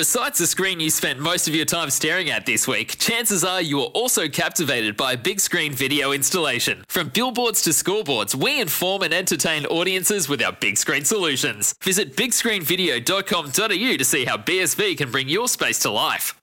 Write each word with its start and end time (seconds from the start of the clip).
Besides 0.00 0.38
the 0.38 0.46
screen 0.46 0.80
you 0.80 0.88
spent 0.88 1.18
most 1.18 1.46
of 1.46 1.54
your 1.54 1.66
time 1.66 1.90
staring 1.90 2.30
at 2.30 2.46
this 2.46 2.66
week, 2.66 2.96
chances 2.96 3.44
are 3.44 3.60
you 3.60 3.80
are 3.80 3.88
also 3.92 4.28
captivated 4.28 4.96
by 4.96 5.12
a 5.12 5.16
big 5.18 5.40
screen 5.40 5.74
video 5.74 6.12
installation. 6.12 6.86
From 6.88 7.10
billboards 7.10 7.60
to 7.64 7.70
scoreboards, 7.70 8.34
we 8.34 8.62
inform 8.62 9.02
and 9.02 9.12
entertain 9.12 9.66
audiences 9.66 10.26
with 10.26 10.42
our 10.42 10.52
big 10.52 10.78
screen 10.78 11.04
solutions. 11.04 11.74
Visit 11.82 12.16
bigscreenvideo.com.au 12.16 13.96
to 13.98 14.04
see 14.06 14.24
how 14.24 14.38
BSV 14.38 14.96
can 14.96 15.10
bring 15.10 15.28
your 15.28 15.48
space 15.48 15.80
to 15.80 15.90
life. 15.90 16.40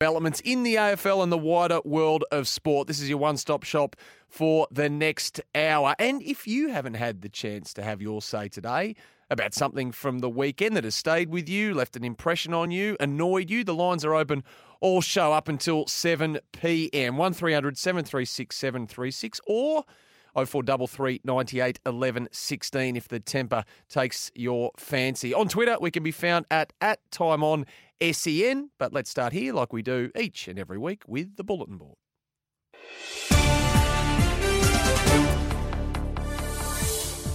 Developments 0.00 0.40
in 0.40 0.62
the 0.62 0.76
AFL 0.76 1.22
and 1.22 1.30
the 1.30 1.36
wider 1.36 1.82
world 1.84 2.24
of 2.32 2.48
sport. 2.48 2.88
This 2.88 3.02
is 3.02 3.10
your 3.10 3.18
one 3.18 3.36
stop 3.36 3.64
shop 3.64 3.96
for 4.30 4.66
the 4.70 4.88
next 4.88 5.42
hour. 5.54 5.94
And 5.98 6.22
if 6.22 6.46
you 6.46 6.70
haven't 6.70 6.94
had 6.94 7.20
the 7.20 7.28
chance 7.28 7.74
to 7.74 7.82
have 7.82 8.00
your 8.00 8.22
say 8.22 8.48
today, 8.48 8.96
about 9.30 9.54
something 9.54 9.92
from 9.92 10.20
the 10.20 10.30
weekend 10.30 10.76
that 10.76 10.84
has 10.84 10.94
stayed 10.94 11.30
with 11.30 11.48
you, 11.48 11.74
left 11.74 11.96
an 11.96 12.04
impression 12.04 12.54
on 12.54 12.70
you, 12.70 12.96
annoyed 13.00 13.50
you, 13.50 13.64
the 13.64 13.74
lines 13.74 14.04
are 14.04 14.14
open 14.14 14.44
all 14.84 15.00
show 15.00 15.32
up 15.32 15.48
until 15.48 15.86
7 15.86 16.38
p.m. 16.52 17.16
1300 17.16 17.78
736 17.78 18.54
736 18.54 19.40
or 19.46 19.82
0433 20.34 21.22
98 21.24 21.80
11 21.86 22.28
16 22.30 22.96
if 22.96 23.08
the 23.08 23.18
temper 23.18 23.64
takes 23.88 24.30
your 24.34 24.72
fancy. 24.76 25.32
On 25.32 25.48
Twitter, 25.48 25.78
we 25.80 25.90
can 25.90 26.02
be 26.02 26.10
found 26.10 26.44
at, 26.50 26.74
at 26.82 26.98
time 27.10 27.42
on 27.42 27.64
SEN, 28.12 28.70
but 28.78 28.92
let's 28.92 29.08
start 29.08 29.32
here 29.32 29.54
like 29.54 29.72
we 29.72 29.80
do 29.80 30.10
each 30.14 30.48
and 30.48 30.58
every 30.58 30.76
week 30.76 31.02
with 31.06 31.36
the 31.36 31.44
bulletin 31.44 31.78
board. 31.78 31.96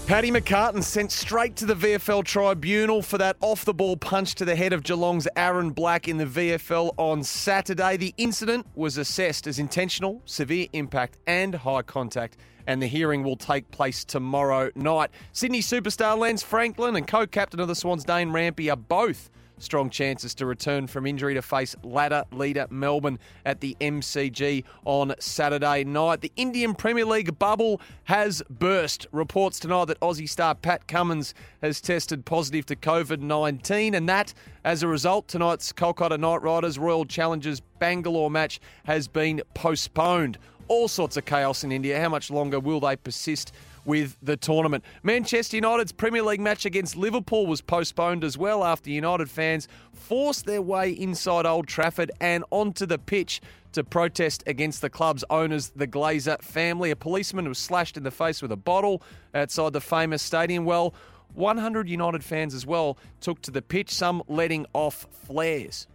Paddy 0.09 0.31
McCartan 0.31 0.83
sent 0.83 1.11
straight 1.11 1.55
to 1.57 1.67
the 1.67 1.75
VFL 1.75 2.23
tribunal 2.23 3.03
for 3.03 3.19
that 3.19 3.37
off 3.41 3.63
the 3.63 3.75
ball 3.75 3.95
punch 3.95 4.33
to 4.33 4.43
the 4.43 4.55
head 4.55 4.73
of 4.73 4.81
Geelong's 4.81 5.27
Aaron 5.35 5.69
Black 5.69 6.07
in 6.07 6.17
the 6.17 6.25
VFL 6.25 6.95
on 6.97 7.23
Saturday. 7.23 7.95
The 7.95 8.15
incident 8.17 8.65
was 8.73 8.97
assessed 8.97 9.45
as 9.45 9.59
intentional, 9.59 10.23
severe 10.25 10.65
impact, 10.73 11.19
and 11.27 11.53
high 11.53 11.83
contact, 11.83 12.37
and 12.65 12.81
the 12.81 12.87
hearing 12.87 13.21
will 13.21 13.35
take 13.35 13.69
place 13.69 14.03
tomorrow 14.03 14.71
night. 14.73 15.11
Sydney 15.31 15.61
superstar 15.61 16.17
Lance 16.17 16.41
Franklin 16.41 16.95
and 16.95 17.05
co 17.05 17.27
captain 17.27 17.59
of 17.59 17.67
the 17.67 17.75
Swans, 17.75 18.03
Dane 18.03 18.31
Rampe, 18.31 18.67
are 18.73 18.75
both 18.75 19.29
strong 19.59 19.89
chances 19.89 20.33
to 20.35 20.45
return 20.45 20.87
from 20.87 21.05
injury 21.05 21.33
to 21.33 21.41
face 21.41 21.75
ladder 21.83 22.23
leader 22.31 22.67
Melbourne 22.69 23.19
at 23.45 23.61
the 23.61 23.75
MCG 23.81 24.63
on 24.85 25.13
Saturday 25.19 25.83
night. 25.83 26.21
The 26.21 26.31
Indian 26.35 26.73
Premier 26.73 27.05
League 27.05 27.37
bubble 27.37 27.81
has 28.05 28.41
burst. 28.49 29.07
Reports 29.11 29.59
tonight 29.59 29.85
that 29.85 29.99
Aussie 29.99 30.29
star 30.29 30.55
Pat 30.55 30.87
Cummins 30.87 31.33
has 31.61 31.81
tested 31.81 32.25
positive 32.25 32.65
to 32.67 32.75
COVID 32.75 33.19
19, 33.19 33.93
and 33.93 34.09
that 34.09 34.33
as 34.63 34.83
a 34.83 34.87
result, 34.87 35.27
tonight's 35.27 35.71
Kolkata 35.71 36.19
Knight 36.19 36.41
Riders 36.41 36.77
Royal 36.77 37.05
Challengers 37.05 37.61
Bangalore 37.79 38.29
match 38.29 38.59
has 38.85 39.07
been 39.07 39.41
postponed. 39.53 40.37
All 40.67 40.87
sorts 40.87 41.17
of 41.17 41.25
chaos 41.25 41.63
in 41.63 41.71
India. 41.71 41.99
How 41.99 42.09
much 42.09 42.29
longer 42.29 42.59
will 42.59 42.79
they 42.79 42.95
persist 42.95 43.53
with 43.85 44.17
the 44.21 44.37
tournament. 44.37 44.83
Manchester 45.03 45.57
United's 45.57 45.91
Premier 45.91 46.23
League 46.23 46.39
match 46.39 46.65
against 46.65 46.95
Liverpool 46.95 47.45
was 47.45 47.61
postponed 47.61 48.23
as 48.23 48.37
well 48.37 48.63
after 48.63 48.89
United 48.89 49.29
fans 49.29 49.67
forced 49.93 50.45
their 50.45 50.61
way 50.61 50.91
inside 50.91 51.45
Old 51.45 51.67
Trafford 51.67 52.11
and 52.19 52.43
onto 52.51 52.85
the 52.85 52.97
pitch 52.97 53.41
to 53.73 53.83
protest 53.83 54.43
against 54.47 54.81
the 54.81 54.89
club's 54.89 55.23
owners, 55.29 55.71
the 55.75 55.87
Glazer 55.87 56.41
family. 56.41 56.91
A 56.91 56.95
policeman 56.95 57.47
was 57.47 57.57
slashed 57.57 57.97
in 57.97 58.03
the 58.03 58.11
face 58.11 58.41
with 58.41 58.51
a 58.51 58.57
bottle 58.57 59.01
outside 59.33 59.73
the 59.73 59.81
famous 59.81 60.21
stadium. 60.21 60.65
Well, 60.65 60.93
100 61.35 61.87
United 61.87 62.23
fans 62.23 62.53
as 62.53 62.65
well 62.65 62.97
took 63.21 63.41
to 63.43 63.51
the 63.51 63.61
pitch, 63.61 63.93
some 63.93 64.23
letting 64.27 64.65
off 64.73 65.07
flares. 65.11 65.87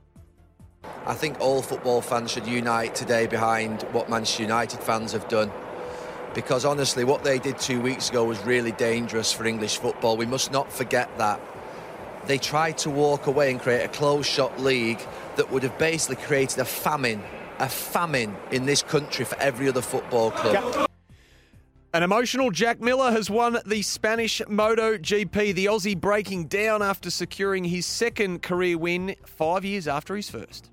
I 1.06 1.14
think 1.14 1.40
all 1.40 1.62
football 1.62 2.00
fans 2.00 2.30
should 2.30 2.46
unite 2.46 2.94
today 2.94 3.26
behind 3.26 3.82
what 3.92 4.08
Manchester 4.08 4.42
United 4.42 4.80
fans 4.80 5.12
have 5.12 5.28
done 5.28 5.50
because 6.34 6.64
honestly, 6.64 7.04
what 7.04 7.24
they 7.24 7.38
did 7.38 7.58
two 7.58 7.80
weeks 7.80 8.10
ago 8.10 8.24
was 8.24 8.38
really 8.44 8.72
dangerous 8.72 9.32
for 9.32 9.46
English 9.46 9.78
football. 9.78 10.16
We 10.16 10.26
must 10.26 10.52
not 10.52 10.72
forget 10.72 11.16
that. 11.18 11.40
They 12.26 12.38
tried 12.38 12.78
to 12.78 12.90
walk 12.90 13.26
away 13.26 13.50
and 13.50 13.60
create 13.60 13.84
a 13.84 13.88
closed 13.88 14.28
shot 14.28 14.58
league 14.60 15.00
that 15.36 15.50
would 15.50 15.62
have 15.62 15.78
basically 15.78 16.16
created 16.16 16.58
a 16.58 16.64
famine, 16.64 17.22
a 17.58 17.68
famine 17.68 18.36
in 18.50 18.66
this 18.66 18.82
country 18.82 19.24
for 19.24 19.38
every 19.38 19.68
other 19.68 19.82
football 19.82 20.30
club. 20.30 20.88
An 21.92 22.02
emotional 22.02 22.50
Jack 22.50 22.80
Miller 22.80 23.12
has 23.12 23.30
won 23.30 23.58
the 23.66 23.82
Spanish 23.82 24.42
Moto 24.48 24.98
GP, 24.98 25.54
the 25.54 25.66
Aussie 25.66 25.96
breaking 25.96 26.46
down 26.46 26.82
after 26.82 27.08
securing 27.08 27.62
his 27.62 27.86
second 27.86 28.42
career 28.42 28.76
win 28.76 29.14
five 29.24 29.64
years 29.64 29.86
after 29.86 30.16
his 30.16 30.28
first. 30.28 30.70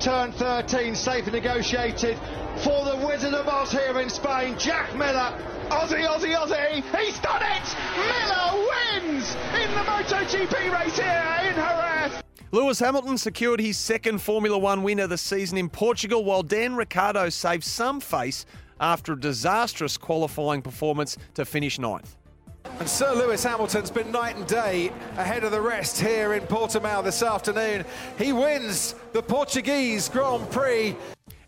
Turn 0.00 0.32
13, 0.32 0.94
safe 0.94 1.24
and 1.24 1.32
negotiated 1.32 2.18
for 2.58 2.84
the 2.84 2.96
Wizard 3.06 3.34
of 3.34 3.48
Oz 3.48 3.72
here 3.72 4.00
in 4.00 4.08
Spain. 4.08 4.56
Jack 4.58 4.94
Miller, 4.94 5.36
Aussie, 5.70 6.06
Aussie, 6.06 6.34
Aussie. 6.34 6.82
He's 6.98 7.18
done 7.20 7.42
it! 7.42 7.76
Miller 7.96 8.68
wins 8.68 9.34
in 9.54 9.70
the 9.72 9.80
MotoGP 9.80 10.72
race 10.72 10.96
here 10.98 11.36
in 11.48 11.54
Jerez. 11.54 12.22
Lewis 12.50 12.78
Hamilton 12.78 13.18
secured 13.18 13.60
his 13.60 13.76
second 13.76 14.22
Formula 14.22 14.58
One 14.58 14.82
win 14.82 15.00
of 15.00 15.10
the 15.10 15.18
season 15.18 15.58
in 15.58 15.68
Portugal, 15.68 16.24
while 16.24 16.42
Dan 16.42 16.76
Ricciardo 16.76 17.28
saved 17.28 17.64
some 17.64 18.00
face 18.00 18.46
after 18.80 19.12
a 19.12 19.20
disastrous 19.20 19.96
qualifying 19.96 20.62
performance 20.62 21.16
to 21.34 21.44
finish 21.44 21.78
ninth. 21.78 22.17
And 22.80 22.88
Sir 22.88 23.12
Lewis 23.12 23.42
Hamilton's 23.42 23.90
been 23.90 24.12
night 24.12 24.36
and 24.36 24.46
day 24.46 24.92
ahead 25.16 25.42
of 25.42 25.50
the 25.50 25.60
rest 25.60 26.00
here 26.00 26.34
in 26.34 26.42
Portimao 26.42 27.02
this 27.02 27.24
afternoon. 27.24 27.84
He 28.16 28.32
wins 28.32 28.94
the 29.12 29.20
Portuguese 29.20 30.08
Grand 30.08 30.48
Prix. 30.52 30.96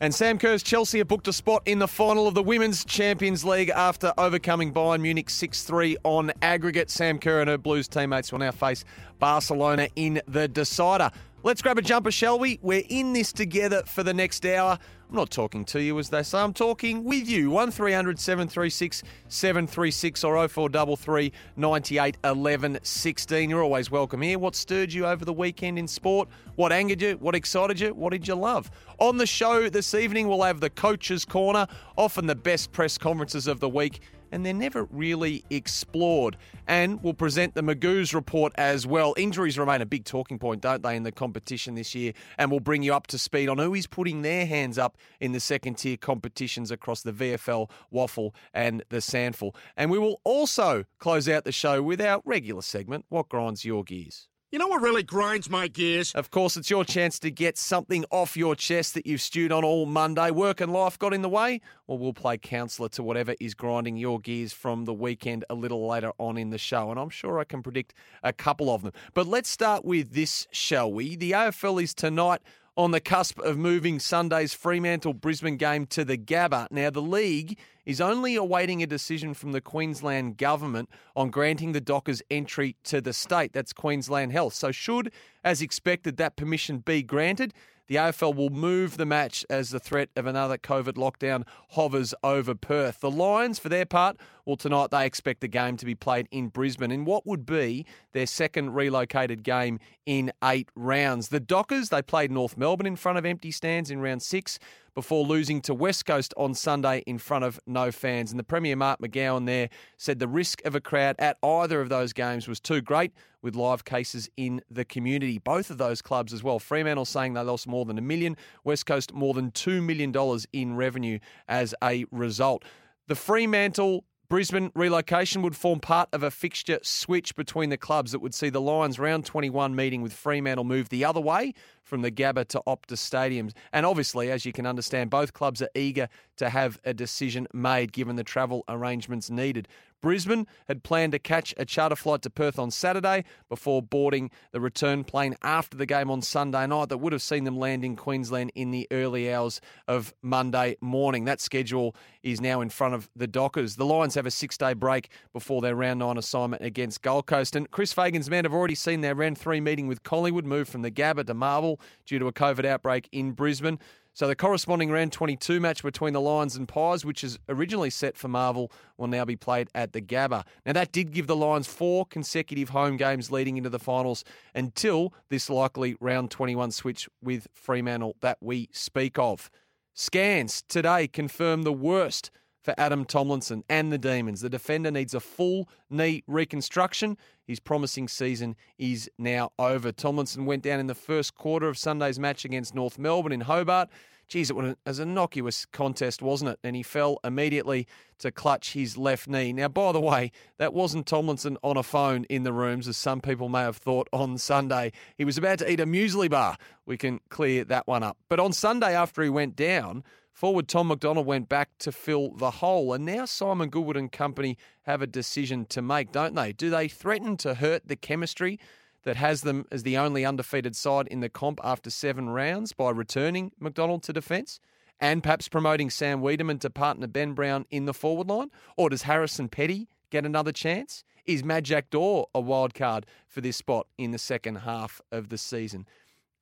And 0.00 0.12
Sam 0.12 0.38
Kerr's 0.38 0.64
Chelsea 0.64 0.98
have 0.98 1.06
booked 1.06 1.28
a 1.28 1.32
spot 1.32 1.62
in 1.66 1.78
the 1.78 1.86
final 1.86 2.26
of 2.26 2.34
the 2.34 2.42
Women's 2.42 2.84
Champions 2.84 3.44
League 3.44 3.68
after 3.68 4.12
overcoming 4.18 4.72
Bayern 4.72 5.02
Munich 5.02 5.30
6 5.30 5.62
3 5.62 5.98
on 6.02 6.32
aggregate. 6.42 6.90
Sam 6.90 7.18
Kerr 7.20 7.42
and 7.42 7.50
her 7.50 7.58
Blues 7.58 7.86
teammates 7.86 8.32
will 8.32 8.40
now 8.40 8.50
face 8.50 8.84
Barcelona 9.20 9.88
in 9.94 10.20
the 10.26 10.48
decider. 10.48 11.10
Let's 11.42 11.62
grab 11.62 11.78
a 11.78 11.82
jumper, 11.82 12.10
shall 12.10 12.38
we? 12.38 12.58
We're 12.60 12.82
in 12.90 13.14
this 13.14 13.32
together 13.32 13.82
for 13.86 14.02
the 14.02 14.12
next 14.12 14.44
hour. 14.44 14.78
I'm 15.08 15.16
not 15.16 15.30
talking 15.30 15.64
to 15.66 15.80
you, 15.80 15.98
as 15.98 16.10
they 16.10 16.22
say. 16.22 16.38
I'm 16.38 16.52
talking 16.52 17.02
with 17.02 17.26
you. 17.26 17.50
1300 17.50 18.18
736 18.18 19.02
736 19.28 20.22
or 20.22 20.46
0433 20.46 21.32
98 21.56 22.18
11 22.24 22.78
16. 22.82 23.48
You're 23.48 23.62
always 23.62 23.90
welcome 23.90 24.20
here. 24.20 24.38
What 24.38 24.54
stirred 24.54 24.92
you 24.92 25.06
over 25.06 25.24
the 25.24 25.32
weekend 25.32 25.78
in 25.78 25.88
sport? 25.88 26.28
What 26.56 26.72
angered 26.72 27.00
you? 27.00 27.14
What 27.14 27.34
excited 27.34 27.80
you? 27.80 27.94
What 27.94 28.10
did 28.10 28.28
you 28.28 28.34
love? 28.34 28.70
On 28.98 29.16
the 29.16 29.26
show 29.26 29.70
this 29.70 29.94
evening, 29.94 30.28
we'll 30.28 30.42
have 30.42 30.60
the 30.60 30.68
Coach's 30.68 31.24
Corner, 31.24 31.66
often 31.96 32.26
the 32.26 32.36
best 32.36 32.70
press 32.70 32.98
conferences 32.98 33.46
of 33.46 33.60
the 33.60 33.68
week 33.68 34.02
and 34.32 34.44
they're 34.44 34.52
never 34.54 34.84
really 34.84 35.44
explored. 35.50 36.36
And 36.66 37.02
we'll 37.02 37.14
present 37.14 37.54
the 37.54 37.62
Magoo's 37.62 38.14
report 38.14 38.52
as 38.56 38.86
well. 38.86 39.14
Injuries 39.16 39.58
remain 39.58 39.80
a 39.80 39.86
big 39.86 40.04
talking 40.04 40.38
point, 40.38 40.62
don't 40.62 40.82
they, 40.82 40.96
in 40.96 41.02
the 41.02 41.12
competition 41.12 41.74
this 41.74 41.94
year? 41.94 42.12
And 42.38 42.50
we'll 42.50 42.60
bring 42.60 42.82
you 42.82 42.94
up 42.94 43.06
to 43.08 43.18
speed 43.18 43.48
on 43.48 43.58
who 43.58 43.74
is 43.74 43.86
putting 43.86 44.22
their 44.22 44.46
hands 44.46 44.78
up 44.78 44.96
in 45.20 45.32
the 45.32 45.40
second 45.40 45.74
tier 45.74 45.96
competitions 45.96 46.70
across 46.70 47.02
the 47.02 47.12
VFL, 47.12 47.70
Waffle, 47.90 48.34
and 48.54 48.82
the 48.88 48.98
SANFL. 48.98 49.54
And 49.76 49.90
we 49.90 49.98
will 49.98 50.20
also 50.24 50.84
close 50.98 51.28
out 51.28 51.44
the 51.44 51.52
show 51.52 51.82
with 51.82 52.00
our 52.00 52.22
regular 52.24 52.62
segment, 52.62 53.04
What 53.08 53.28
Grinds 53.28 53.64
Your 53.64 53.84
Gears? 53.84 54.28
You 54.52 54.58
know 54.58 54.66
what 54.66 54.82
really 54.82 55.04
grinds 55.04 55.48
my 55.48 55.68
gears? 55.68 56.12
Of 56.12 56.32
course, 56.32 56.56
it's 56.56 56.68
your 56.68 56.84
chance 56.84 57.20
to 57.20 57.30
get 57.30 57.56
something 57.56 58.04
off 58.10 58.36
your 58.36 58.56
chest 58.56 58.94
that 58.94 59.06
you've 59.06 59.20
stewed 59.20 59.52
on 59.52 59.62
all 59.62 59.86
Monday. 59.86 60.32
Work 60.32 60.60
and 60.60 60.72
life 60.72 60.98
got 60.98 61.14
in 61.14 61.22
the 61.22 61.28
way? 61.28 61.60
Well, 61.86 61.98
we'll 61.98 62.12
play 62.12 62.36
counsellor 62.36 62.88
to 62.88 63.02
whatever 63.04 63.36
is 63.38 63.54
grinding 63.54 63.96
your 63.96 64.18
gears 64.18 64.52
from 64.52 64.86
the 64.86 64.92
weekend 64.92 65.44
a 65.48 65.54
little 65.54 65.86
later 65.86 66.10
on 66.18 66.36
in 66.36 66.50
the 66.50 66.58
show. 66.58 66.90
And 66.90 66.98
I'm 66.98 67.10
sure 67.10 67.38
I 67.38 67.44
can 67.44 67.62
predict 67.62 67.94
a 68.24 68.32
couple 68.32 68.74
of 68.74 68.82
them. 68.82 68.90
But 69.14 69.28
let's 69.28 69.48
start 69.48 69.84
with 69.84 70.14
this, 70.14 70.48
shall 70.50 70.92
we? 70.92 71.14
The 71.14 71.30
AFL 71.30 71.80
is 71.80 71.94
tonight 71.94 72.40
on 72.80 72.92
the 72.92 73.00
cusp 73.00 73.38
of 73.40 73.58
moving 73.58 73.98
Sunday's 73.98 74.54
Fremantle 74.54 75.12
Brisbane 75.12 75.58
game 75.58 75.84
to 75.84 76.02
the 76.02 76.16
Gabba. 76.16 76.66
Now, 76.70 76.88
the 76.88 77.02
league 77.02 77.58
is 77.84 78.00
only 78.00 78.36
awaiting 78.36 78.82
a 78.82 78.86
decision 78.86 79.34
from 79.34 79.52
the 79.52 79.60
Queensland 79.60 80.38
government 80.38 80.88
on 81.14 81.28
granting 81.28 81.72
the 81.72 81.82
Dockers 81.82 82.22
entry 82.30 82.76
to 82.84 83.02
the 83.02 83.12
state. 83.12 83.52
That's 83.52 83.74
Queensland 83.74 84.32
Health. 84.32 84.54
So, 84.54 84.72
should, 84.72 85.12
as 85.44 85.60
expected, 85.60 86.16
that 86.16 86.36
permission 86.36 86.78
be 86.78 87.02
granted, 87.02 87.52
the 87.86 87.96
AFL 87.96 88.34
will 88.34 88.48
move 88.48 88.96
the 88.96 89.04
match 89.04 89.44
as 89.50 89.68
the 89.68 89.78
threat 89.78 90.08
of 90.16 90.24
another 90.24 90.56
COVID 90.56 90.94
lockdown 90.94 91.46
hovers 91.72 92.14
over 92.24 92.54
Perth. 92.54 93.00
The 93.00 93.10
Lions, 93.10 93.58
for 93.58 93.68
their 93.68 93.84
part, 93.84 94.16
well, 94.50 94.56
tonight 94.56 94.90
they 94.90 95.06
expect 95.06 95.42
the 95.42 95.46
game 95.46 95.76
to 95.76 95.86
be 95.86 95.94
played 95.94 96.26
in 96.32 96.48
Brisbane 96.48 96.90
in 96.90 97.04
what 97.04 97.24
would 97.24 97.46
be 97.46 97.86
their 98.14 98.26
second 98.26 98.74
relocated 98.74 99.44
game 99.44 99.78
in 100.06 100.32
eight 100.42 100.68
rounds. 100.74 101.28
The 101.28 101.38
Dockers, 101.38 101.90
they 101.90 102.02
played 102.02 102.32
North 102.32 102.56
Melbourne 102.56 102.88
in 102.88 102.96
front 102.96 103.16
of 103.16 103.24
empty 103.24 103.52
stands 103.52 103.92
in 103.92 104.00
round 104.00 104.24
six, 104.24 104.58
before 104.92 105.24
losing 105.24 105.60
to 105.60 105.72
West 105.72 106.04
Coast 106.04 106.34
on 106.36 106.52
Sunday 106.52 107.04
in 107.06 107.16
front 107.16 107.44
of 107.44 107.60
no 107.64 107.92
fans. 107.92 108.32
And 108.32 108.40
the 108.40 108.44
Premier 108.44 108.74
Mark 108.74 108.98
McGowan 108.98 109.46
there 109.46 109.68
said 109.96 110.18
the 110.18 110.26
risk 110.26 110.64
of 110.64 110.74
a 110.74 110.80
crowd 110.80 111.14
at 111.20 111.38
either 111.44 111.80
of 111.80 111.88
those 111.88 112.12
games 112.12 112.48
was 112.48 112.58
too 112.58 112.80
great 112.80 113.12
with 113.42 113.54
live 113.54 113.84
cases 113.84 114.28
in 114.36 114.60
the 114.68 114.84
community. 114.84 115.38
Both 115.38 115.70
of 115.70 115.78
those 115.78 116.02
clubs 116.02 116.32
as 116.32 116.42
well. 116.42 116.58
Fremantle 116.58 117.04
saying 117.04 117.34
they 117.34 117.42
lost 117.42 117.68
more 117.68 117.84
than 117.84 117.98
a 117.98 118.02
million, 118.02 118.36
West 118.64 118.84
Coast 118.84 119.14
more 119.14 119.32
than 119.32 119.52
$2 119.52 119.80
million 119.80 120.12
in 120.52 120.74
revenue 120.74 121.20
as 121.46 121.72
a 121.84 122.04
result. 122.10 122.64
The 123.06 123.14
Fremantle 123.14 124.04
Brisbane 124.30 124.70
relocation 124.76 125.42
would 125.42 125.56
form 125.56 125.80
part 125.80 126.08
of 126.12 126.22
a 126.22 126.30
fixture 126.30 126.78
switch 126.84 127.34
between 127.34 127.68
the 127.68 127.76
clubs 127.76 128.12
that 128.12 128.20
would 128.20 128.32
see 128.32 128.48
the 128.48 128.60
Lions 128.60 128.96
round 128.96 129.26
21 129.26 129.74
meeting 129.74 130.02
with 130.02 130.12
Fremantle 130.12 130.62
move 130.62 130.88
the 130.88 131.04
other 131.04 131.20
way 131.20 131.52
from 131.82 132.02
the 132.02 132.12
Gabba 132.12 132.46
to 132.46 132.62
Optus 132.64 132.98
stadiums. 132.98 133.54
And 133.72 133.84
obviously, 133.84 134.30
as 134.30 134.46
you 134.46 134.52
can 134.52 134.66
understand, 134.66 135.10
both 135.10 135.32
clubs 135.32 135.60
are 135.60 135.68
eager 135.74 136.08
to 136.36 136.48
have 136.48 136.78
a 136.84 136.94
decision 136.94 137.48
made 137.52 137.92
given 137.92 138.14
the 138.14 138.22
travel 138.22 138.62
arrangements 138.68 139.30
needed. 139.30 139.66
Brisbane 140.00 140.46
had 140.68 140.82
planned 140.82 141.12
to 141.12 141.18
catch 141.18 141.54
a 141.56 141.64
charter 141.64 141.96
flight 141.96 142.22
to 142.22 142.30
Perth 142.30 142.58
on 142.58 142.70
Saturday 142.70 143.24
before 143.48 143.82
boarding 143.82 144.30
the 144.52 144.60
return 144.60 145.04
plane 145.04 145.36
after 145.42 145.76
the 145.76 145.86
game 145.86 146.10
on 146.10 146.22
Sunday 146.22 146.66
night 146.66 146.88
that 146.88 146.98
would 146.98 147.12
have 147.12 147.22
seen 147.22 147.44
them 147.44 147.58
land 147.58 147.84
in 147.84 147.96
Queensland 147.96 148.52
in 148.54 148.70
the 148.70 148.86
early 148.90 149.32
hours 149.32 149.60
of 149.86 150.14
Monday 150.22 150.76
morning. 150.80 151.24
That 151.24 151.40
schedule 151.40 151.94
is 152.22 152.40
now 152.40 152.60
in 152.60 152.70
front 152.70 152.94
of 152.94 153.10
the 153.14 153.26
Dockers. 153.26 153.76
The 153.76 153.84
Lions 153.84 154.14
have 154.14 154.26
a 154.26 154.30
six 154.30 154.56
day 154.56 154.72
break 154.74 155.10
before 155.32 155.60
their 155.60 155.74
round 155.74 155.98
nine 156.00 156.16
assignment 156.16 156.64
against 156.64 157.02
Gold 157.02 157.26
Coast. 157.26 157.54
And 157.56 157.70
Chris 157.70 157.92
Fagan's 157.92 158.30
men 158.30 158.44
have 158.44 158.54
already 158.54 158.74
seen 158.74 159.00
their 159.00 159.14
round 159.14 159.38
three 159.38 159.60
meeting 159.60 159.86
with 159.86 160.02
Collingwood 160.02 160.44
move 160.44 160.68
from 160.68 160.82
the 160.82 160.90
Gabba 160.90 161.26
to 161.26 161.34
Marvel 161.34 161.80
due 162.06 162.18
to 162.18 162.26
a 162.26 162.32
COVID 162.32 162.64
outbreak 162.64 163.08
in 163.12 163.32
Brisbane. 163.32 163.78
So 164.20 164.28
the 164.28 164.36
corresponding 164.36 164.90
round 164.90 165.12
22 165.12 165.60
match 165.60 165.82
between 165.82 166.12
the 166.12 166.20
Lions 166.20 166.54
and 166.54 166.68
Pies, 166.68 167.06
which 167.06 167.24
is 167.24 167.38
originally 167.48 167.88
set 167.88 168.18
for 168.18 168.28
Marvel, 168.28 168.70
will 168.98 169.06
now 169.06 169.24
be 169.24 169.34
played 169.34 169.70
at 169.74 169.94
the 169.94 170.02
Gabba. 170.02 170.44
Now 170.66 170.74
that 170.74 170.92
did 170.92 171.12
give 171.12 171.26
the 171.26 171.34
Lions 171.34 171.66
four 171.66 172.04
consecutive 172.04 172.68
home 172.68 172.98
games 172.98 173.30
leading 173.30 173.56
into 173.56 173.70
the 173.70 173.78
finals 173.78 174.22
until 174.54 175.14
this 175.30 175.48
likely 175.48 175.96
round 176.00 176.30
21 176.30 176.70
switch 176.72 177.08
with 177.22 177.46
Fremantle 177.54 178.14
that 178.20 178.36
we 178.42 178.68
speak 178.72 179.18
of. 179.18 179.50
Scans 179.94 180.64
today 180.68 181.08
confirm 181.08 181.62
the 181.62 181.72
worst 181.72 182.30
for 182.62 182.74
Adam 182.76 183.04
Tomlinson 183.04 183.64
and 183.68 183.92
the 183.92 183.98
Demons. 183.98 184.40
The 184.40 184.50
defender 184.50 184.90
needs 184.90 185.14
a 185.14 185.20
full 185.20 185.68
knee 185.88 186.22
reconstruction. 186.26 187.16
His 187.46 187.60
promising 187.60 188.08
season 188.08 188.56
is 188.78 189.10
now 189.18 189.52
over. 189.58 189.92
Tomlinson 189.92 190.46
went 190.46 190.62
down 190.62 190.80
in 190.80 190.86
the 190.86 190.94
first 190.94 191.34
quarter 191.34 191.68
of 191.68 191.78
Sunday's 191.78 192.18
match 192.18 192.44
against 192.44 192.74
North 192.74 192.98
Melbourne 192.98 193.32
in 193.32 193.42
Hobart. 193.42 193.88
Geez, 194.28 194.48
it 194.48 194.54
was 194.54 195.00
an 195.00 195.08
innocuous 195.08 195.66
contest, 195.66 196.22
wasn't 196.22 196.52
it? 196.52 196.60
And 196.62 196.76
he 196.76 196.84
fell 196.84 197.18
immediately 197.24 197.88
to 198.18 198.30
clutch 198.30 198.74
his 198.74 198.96
left 198.96 199.26
knee. 199.26 199.52
Now, 199.52 199.66
by 199.66 199.90
the 199.90 200.00
way, 200.00 200.30
that 200.58 200.72
wasn't 200.72 201.06
Tomlinson 201.06 201.58
on 201.64 201.76
a 201.76 201.82
phone 201.82 202.22
in 202.30 202.44
the 202.44 202.52
rooms, 202.52 202.86
as 202.86 202.96
some 202.96 203.20
people 203.20 203.48
may 203.48 203.62
have 203.62 203.78
thought 203.78 204.08
on 204.12 204.38
Sunday. 204.38 204.92
He 205.18 205.24
was 205.24 205.36
about 205.36 205.58
to 205.58 205.68
eat 205.68 205.80
a 205.80 205.86
muesli 205.86 206.30
bar. 206.30 206.56
We 206.86 206.96
can 206.96 207.18
clear 207.28 207.64
that 207.64 207.88
one 207.88 208.04
up. 208.04 208.18
But 208.28 208.38
on 208.38 208.52
Sunday, 208.52 208.94
after 208.94 209.20
he 209.20 209.28
went 209.28 209.56
down, 209.56 210.04
Forward 210.40 210.68
Tom 210.68 210.88
McDonald 210.88 211.26
went 211.26 211.50
back 211.50 211.68
to 211.80 211.92
fill 211.92 212.30
the 212.30 212.50
hole, 212.50 212.94
and 212.94 213.04
now 213.04 213.26
Simon 213.26 213.68
Goodwin 213.68 213.98
and 213.98 214.10
company 214.10 214.56
have 214.84 215.02
a 215.02 215.06
decision 215.06 215.66
to 215.66 215.82
make, 215.82 216.12
don't 216.12 216.34
they? 216.34 216.54
Do 216.54 216.70
they 216.70 216.88
threaten 216.88 217.36
to 217.36 217.52
hurt 217.52 217.86
the 217.86 217.94
chemistry 217.94 218.58
that 219.02 219.16
has 219.16 219.42
them 219.42 219.66
as 219.70 219.82
the 219.82 219.98
only 219.98 220.24
undefeated 220.24 220.74
side 220.74 221.08
in 221.08 221.20
the 221.20 221.28
comp 221.28 221.60
after 221.62 221.90
seven 221.90 222.30
rounds 222.30 222.72
by 222.72 222.88
returning 222.88 223.52
McDonald 223.60 224.02
to 224.04 224.14
defence? 224.14 224.60
And 224.98 225.22
perhaps 225.22 225.46
promoting 225.46 225.90
Sam 225.90 226.22
Weideman 226.22 226.60
to 226.60 226.70
partner 226.70 227.06
Ben 227.06 227.34
Brown 227.34 227.66
in 227.70 227.84
the 227.84 227.92
forward 227.92 228.28
line? 228.28 228.50
Or 228.78 228.88
does 228.88 229.02
Harrison 229.02 229.50
Petty 229.50 229.90
get 230.08 230.24
another 230.24 230.52
chance? 230.52 231.04
Is 231.26 231.44
Mad 231.44 231.66
Jack 231.66 231.90
Daw 231.90 232.24
a 232.34 232.40
wild 232.40 232.72
card 232.72 233.04
for 233.28 233.42
this 233.42 233.58
spot 233.58 233.88
in 233.98 234.12
the 234.12 234.18
second 234.18 234.54
half 234.54 235.02
of 235.12 235.28
the 235.28 235.36
season? 235.36 235.86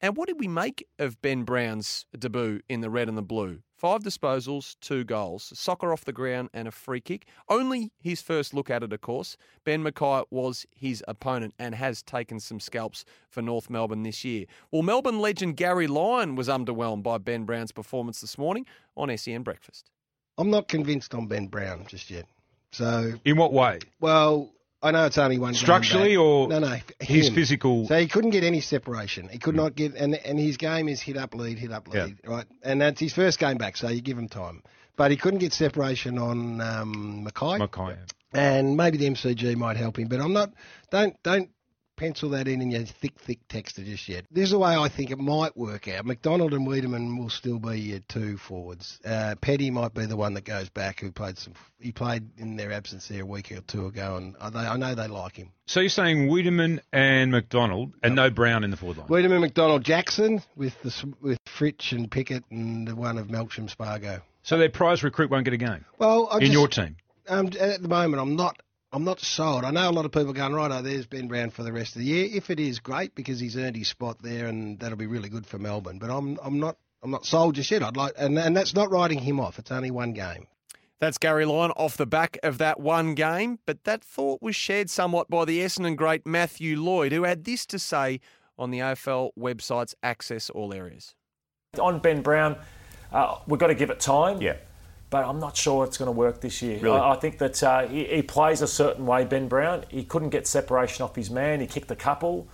And 0.00 0.16
what 0.16 0.28
did 0.28 0.38
we 0.38 0.46
make 0.46 0.86
of 1.00 1.20
Ben 1.20 1.42
Brown's 1.42 2.06
debut 2.16 2.60
in 2.68 2.80
the 2.80 2.90
red 2.90 3.08
and 3.08 3.18
the 3.18 3.22
blue? 3.22 3.62
Five 3.78 4.02
disposals, 4.02 4.74
two 4.80 5.04
goals, 5.04 5.52
soccer 5.54 5.92
off 5.92 6.04
the 6.04 6.12
ground, 6.12 6.50
and 6.52 6.66
a 6.66 6.72
free 6.72 7.00
kick. 7.00 7.26
Only 7.48 7.92
his 8.00 8.20
first 8.20 8.52
look 8.52 8.70
at 8.70 8.82
it, 8.82 8.92
of 8.92 9.00
course. 9.02 9.36
Ben 9.62 9.84
McKay 9.84 10.24
was 10.32 10.66
his 10.74 11.04
opponent 11.06 11.54
and 11.60 11.76
has 11.76 12.02
taken 12.02 12.40
some 12.40 12.58
scalps 12.58 13.04
for 13.30 13.40
North 13.40 13.70
Melbourne 13.70 14.02
this 14.02 14.24
year. 14.24 14.46
Well, 14.72 14.82
Melbourne 14.82 15.20
legend 15.20 15.56
Gary 15.56 15.86
Lyon 15.86 16.34
was 16.34 16.48
underwhelmed 16.48 17.04
by 17.04 17.18
Ben 17.18 17.44
Brown's 17.44 17.70
performance 17.70 18.20
this 18.20 18.36
morning 18.36 18.66
on 18.96 19.16
SEN 19.16 19.44
Breakfast. 19.44 19.92
I'm 20.38 20.50
not 20.50 20.66
convinced 20.66 21.14
on 21.14 21.28
Ben 21.28 21.46
Brown 21.46 21.86
just 21.86 22.10
yet. 22.10 22.26
So, 22.72 23.12
in 23.24 23.36
what 23.36 23.52
way? 23.52 23.78
Well, 24.00 24.50
I 24.80 24.92
know 24.92 25.06
it's 25.06 25.18
only 25.18 25.38
one 25.38 25.54
structurally 25.54 26.16
or 26.16 26.46
no, 26.48 26.60
no, 26.60 26.76
his 27.00 27.30
physical. 27.30 27.86
So 27.86 27.98
he 27.98 28.06
couldn't 28.06 28.30
get 28.30 28.44
any 28.44 28.60
separation. 28.60 29.28
He 29.28 29.38
could 29.38 29.56
not 29.56 29.74
get, 29.74 29.94
and 29.94 30.14
and 30.14 30.38
his 30.38 30.56
game 30.56 30.88
is 30.88 31.00
hit 31.00 31.16
up 31.16 31.34
lead, 31.34 31.58
hit 31.58 31.72
up 31.72 31.88
lead, 31.88 32.18
yeah. 32.22 32.30
right? 32.30 32.46
And 32.62 32.80
that's 32.80 33.00
his 33.00 33.12
first 33.12 33.40
game 33.40 33.58
back, 33.58 33.76
so 33.76 33.88
you 33.88 34.00
give 34.00 34.16
him 34.16 34.28
time. 34.28 34.62
But 34.96 35.10
he 35.10 35.16
couldn't 35.16 35.40
get 35.40 35.52
separation 35.52 36.18
on 36.18 36.60
um, 36.60 37.26
McKay. 37.26 37.68
McKay. 37.68 37.98
And 38.32 38.76
maybe 38.76 38.98
the 38.98 39.08
MCG 39.08 39.56
might 39.56 39.76
help 39.76 39.98
him, 39.98 40.08
but 40.08 40.20
I'm 40.20 40.32
not. 40.32 40.52
Don't 40.90 41.20
don't 41.22 41.50
pencil 41.98 42.30
that 42.30 42.48
in 42.48 42.62
in 42.62 42.70
your 42.70 42.84
thick, 42.84 43.18
thick 43.18 43.46
texter 43.48 43.84
just 43.84 44.08
yet. 44.08 44.24
This 44.30 44.44
is 44.44 44.50
the 44.52 44.58
way 44.58 44.74
I 44.74 44.88
think 44.88 45.10
it 45.10 45.18
might 45.18 45.56
work 45.56 45.88
out. 45.88 46.06
McDonald 46.06 46.54
and 46.54 46.66
Weideman 46.66 47.18
will 47.18 47.28
still 47.28 47.58
be 47.58 47.80
your 47.80 47.98
two 48.08 48.38
forwards. 48.38 48.98
Uh, 49.04 49.34
Petty 49.40 49.70
might 49.70 49.92
be 49.92 50.06
the 50.06 50.16
one 50.16 50.34
that 50.34 50.44
goes 50.44 50.70
back, 50.70 51.00
who 51.00 51.12
played 51.12 51.36
some. 51.36 51.52
He 51.80 51.92
played 51.92 52.30
in 52.38 52.56
their 52.56 52.72
absence 52.72 53.08
there 53.08 53.22
a 53.22 53.26
week 53.26 53.52
or 53.52 53.60
two 53.60 53.86
ago, 53.86 54.16
and 54.16 54.36
I 54.40 54.76
know 54.76 54.94
they 54.94 55.08
like 55.08 55.36
him. 55.36 55.50
So 55.66 55.80
you're 55.80 55.90
saying 55.90 56.28
Weideman 56.28 56.80
and 56.92 57.30
McDonald, 57.30 57.92
and 58.02 58.14
no 58.14 58.30
Brown 58.30 58.64
in 58.64 58.70
the 58.70 58.76
forward 58.76 58.98
line? 58.98 59.08
Weideman, 59.08 59.40
McDonald, 59.40 59.84
Jackson 59.84 60.42
with 60.56 60.80
the 60.82 61.14
with 61.20 61.38
Fritsch 61.44 61.92
and 61.92 62.10
Pickett, 62.10 62.44
and 62.50 62.88
the 62.88 62.96
one 62.96 63.18
of 63.18 63.26
Melksham 63.28 63.68
Spargo. 63.68 64.22
So 64.42 64.56
their 64.56 64.70
prize 64.70 65.02
recruit 65.02 65.30
won't 65.30 65.44
get 65.44 65.54
a 65.54 65.58
game. 65.58 65.84
Well, 65.98 66.28
I 66.30 66.36
in 66.36 66.40
just, 66.42 66.52
your 66.52 66.68
team. 66.68 66.96
Um, 67.28 67.48
at 67.60 67.82
the 67.82 67.88
moment, 67.88 68.22
I'm 68.22 68.36
not 68.36 68.58
I'm 68.90 69.04
not 69.04 69.20
sold. 69.20 69.64
I 69.64 69.70
know 69.70 69.90
a 69.90 69.92
lot 69.92 70.06
of 70.06 70.12
people 70.12 70.32
going, 70.32 70.54
right, 70.54 70.70
oh, 70.70 70.80
there's 70.80 71.06
Ben 71.06 71.28
Brown 71.28 71.50
for 71.50 71.62
the 71.62 71.72
rest 71.72 71.94
of 71.94 72.00
the 72.00 72.06
year. 72.06 72.28
If 72.32 72.48
it 72.48 72.58
is, 72.58 72.78
great, 72.78 73.14
because 73.14 73.38
he's 73.38 73.56
earned 73.56 73.76
his 73.76 73.88
spot 73.88 74.22
there 74.22 74.46
and 74.46 74.78
that'll 74.80 74.96
be 74.96 75.06
really 75.06 75.28
good 75.28 75.46
for 75.46 75.58
Melbourne. 75.58 75.98
But 75.98 76.10
I'm, 76.10 76.38
I'm 76.42 76.58
not 76.58 76.76
I'm 77.02 77.10
not 77.10 77.26
sold 77.26 77.54
just 77.54 77.70
yet. 77.70 77.82
I'd 77.82 77.96
like, 77.96 78.14
and, 78.16 78.38
and 78.38 78.56
that's 78.56 78.74
not 78.74 78.90
writing 78.90 79.20
him 79.20 79.38
off. 79.38 79.58
It's 79.58 79.70
only 79.70 79.90
one 79.90 80.14
game. 80.14 80.46
That's 81.00 81.18
Gary 81.18 81.44
Lyon 81.44 81.70
off 81.72 81.96
the 81.96 82.06
back 82.06 82.38
of 82.42 82.58
that 82.58 82.80
one 82.80 83.14
game, 83.14 83.60
but 83.66 83.84
that 83.84 84.02
thought 84.02 84.42
was 84.42 84.56
shared 84.56 84.90
somewhat 84.90 85.30
by 85.30 85.44
the 85.44 85.60
Essendon 85.60 85.94
great 85.94 86.26
Matthew 86.26 86.80
Lloyd, 86.80 87.12
who 87.12 87.22
had 87.22 87.44
this 87.44 87.66
to 87.66 87.78
say 87.78 88.18
on 88.58 88.72
the 88.72 88.80
AFL 88.80 89.30
website's 89.38 89.94
Access 90.02 90.50
All 90.50 90.74
Areas. 90.74 91.14
On 91.78 92.00
Ben 92.00 92.20
Brown, 92.20 92.56
uh, 93.12 93.36
we've 93.46 93.60
got 93.60 93.68
to 93.68 93.76
give 93.76 93.90
it 93.90 94.00
time. 94.00 94.42
Yeah 94.42 94.56
but 95.10 95.24
I'm 95.24 95.38
not 95.38 95.56
sure 95.56 95.84
it's 95.84 95.96
going 95.96 96.06
to 96.06 96.12
work 96.12 96.40
this 96.40 96.60
year. 96.60 96.78
Really? 96.80 96.98
I, 96.98 97.12
I 97.12 97.16
think 97.16 97.38
that 97.38 97.62
uh, 97.62 97.86
he, 97.86 98.04
he, 98.04 98.22
plays 98.22 98.60
a 98.60 98.66
certain 98.66 99.06
way, 99.06 99.24
Ben 99.24 99.48
Brown. 99.48 99.84
He 99.88 100.04
couldn't 100.04 100.30
get 100.30 100.46
separation 100.46 101.04
off 101.04 101.16
his 101.16 101.30
man. 101.30 101.60
He 101.60 101.66
kicked 101.66 101.90
a 101.90 101.96
couple, 101.96 102.46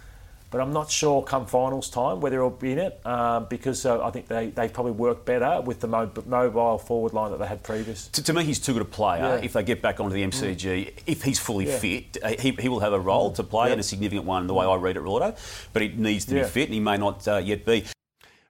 but 0.51 0.61
I'm 0.61 0.73
not 0.73 0.89
sure 0.89 1.21
come 1.23 1.47
finals 1.47 1.91
time 1.91 2.21
whether 2.21 2.37
he'll 2.37 2.51
be 2.51 2.71
in 2.71 2.79
it 2.79 3.05
um, 3.05 3.47
because 3.51 3.85
uh, 3.85 4.05
I 4.05 4.11
think 4.11 4.29
they, 4.29 4.51
they 4.51 4.69
probably 4.69 4.93
work 4.93 5.25
better 5.25 5.61
with 5.63 5.81
the 5.81 5.89
mo- 5.89 6.13
mobile 6.27 6.79
forward 6.79 7.13
line 7.13 7.33
that 7.33 7.39
they 7.39 7.47
had 7.47 7.65
previous. 7.65 8.07
To, 8.09 8.23
to 8.23 8.33
me, 8.33 8.45
he's 8.45 8.61
too 8.61 8.73
good 8.73 8.83
a 8.83 8.85
player. 8.85 9.23
Yeah. 9.23 9.45
If 9.45 9.55
they 9.55 9.65
get 9.65 9.83
back 9.83 9.99
onto 9.99 10.15
the 10.15 10.23
MCG, 10.23 10.57
mm. 10.57 10.93
if 11.07 11.23
he's 11.25 11.41
fully 11.41 11.67
yeah. 11.67 11.79
fit, 11.79 12.19
uh, 12.23 12.35
he, 12.39 12.53
he 12.53 12.69
will 12.69 12.81
have 12.81 12.93
a 12.93 13.01
role 13.01 13.33
mm. 13.33 13.35
to 13.37 13.43
play 13.43 13.73
and 13.73 13.81
a 13.81 13.85
significant 13.85 14.27
one 14.27 14.47
the 14.47 14.55
way 14.55 14.65
I 14.65 14.77
read 14.77 14.97
it, 14.97 15.03
Rordo. 15.03 15.37
But 15.73 15.83
he 15.83 15.89
needs 15.89 16.25
to 16.27 16.35
be 16.35 16.45
fit, 16.45 16.67
and 16.67 16.75
he 16.75 16.81
may 16.81 16.99
not 16.99 17.27
uh, 17.27 17.39
yet 17.39 17.65
be. 17.65 17.85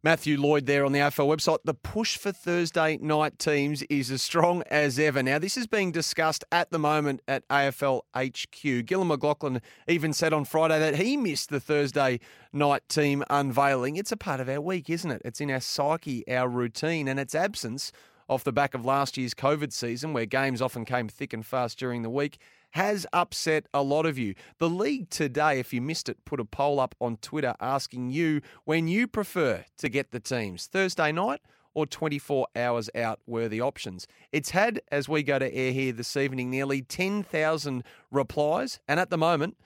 Matthew 0.05 0.39
Lloyd 0.39 0.67
there 0.67 0.85
on 0.85 0.93
the 0.93 0.99
AFL 0.99 1.35
website. 1.35 1.61
The 1.65 1.73
push 1.73 2.19
for 2.19 2.31
Thursday 2.31 2.99
night 2.99 3.39
teams 3.39 3.81
is 3.85 4.11
as 4.11 4.21
strong 4.21 4.63
as 4.65 4.99
ever. 4.99 5.23
Now, 5.23 5.39
this 5.39 5.57
is 5.57 5.67
being 5.67 5.93
discussed 5.93 6.45
at 6.53 6.71
the 6.71 6.79
moment 6.79 7.23
at 7.27 7.49
AFL 7.49 8.03
HQ. 8.15 8.85
Gillon 8.85 9.09
McLachlan 9.09 9.63
even 9.89 10.13
said 10.13 10.35
on 10.35 10.45
Friday 10.45 10.79
that 10.79 10.97
he 10.97 11.17
missed 11.17 11.49
the 11.49 11.59
Thursday 11.59 12.21
night 12.53 12.87
team 12.87 13.25
unveiling. 13.31 13.97
It's 13.97 14.13
a 14.13 14.17
part 14.19 14.41
of 14.41 14.49
our 14.51 14.61
week, 14.61 14.91
isn't 14.91 15.11
it? 15.11 15.23
It's 15.25 15.41
in 15.41 15.51
our 15.51 15.61
psyche, 15.61 16.23
our 16.29 16.51
routine, 16.51 17.09
and 17.09 17.19
its 17.19 17.35
absence 17.35 17.91
off 18.29 18.45
the 18.45 18.53
back 18.53 18.75
of 18.75 18.85
last 18.85 19.17
year's 19.17 19.35
COVID 19.35 19.73
season, 19.73 20.13
where 20.13 20.27
games 20.27 20.63
often 20.63 20.85
came 20.85 21.09
thick 21.09 21.33
and 21.33 21.45
fast 21.45 21.79
during 21.79 22.03
the 22.03 22.11
week, 22.11 22.39
has 22.73 23.07
upset 23.13 23.67
a 23.73 23.83
lot 23.83 24.05
of 24.07 24.19
you. 24.19 24.35
The 24.59 24.69
league 24.69 25.09
today, 25.11 25.61
if 25.61 25.73
you 25.73 25.81
missed 25.81 26.09
it, 26.09 26.25
put 26.25 26.41
a 26.41 26.45
poll 26.45 26.81
up 26.81 26.95
on 27.01 27.19
Twitter 27.19 27.55
asking 27.61 28.11
you 28.11 28.41
when 28.65 28.89
you 28.89 29.07
prefer 29.07 29.65
to 29.79 29.89
get 29.89 30.11
the 30.11 30.21
teams 30.21 30.67
Thursday 30.67 31.13
night 31.13 31.41
or 31.75 31.87
24 31.87 32.47
hours 32.57 32.89
out 32.95 33.21
were 33.27 33.49
the 33.49 33.61
options. 33.61 34.07
It's 34.33 34.51
had, 34.51 34.81
as 34.91 35.09
we 35.09 35.23
go 35.23 35.39
to 35.39 35.55
air 35.55 35.73
here 35.73 35.93
this 35.93 36.17
evening, 36.17 36.51
nearly 36.51 36.83
10,000 36.83 37.85
replies, 38.11 38.81
and 38.89 38.99
at 38.99 39.11
the 39.11 39.19
moment, 39.19 39.57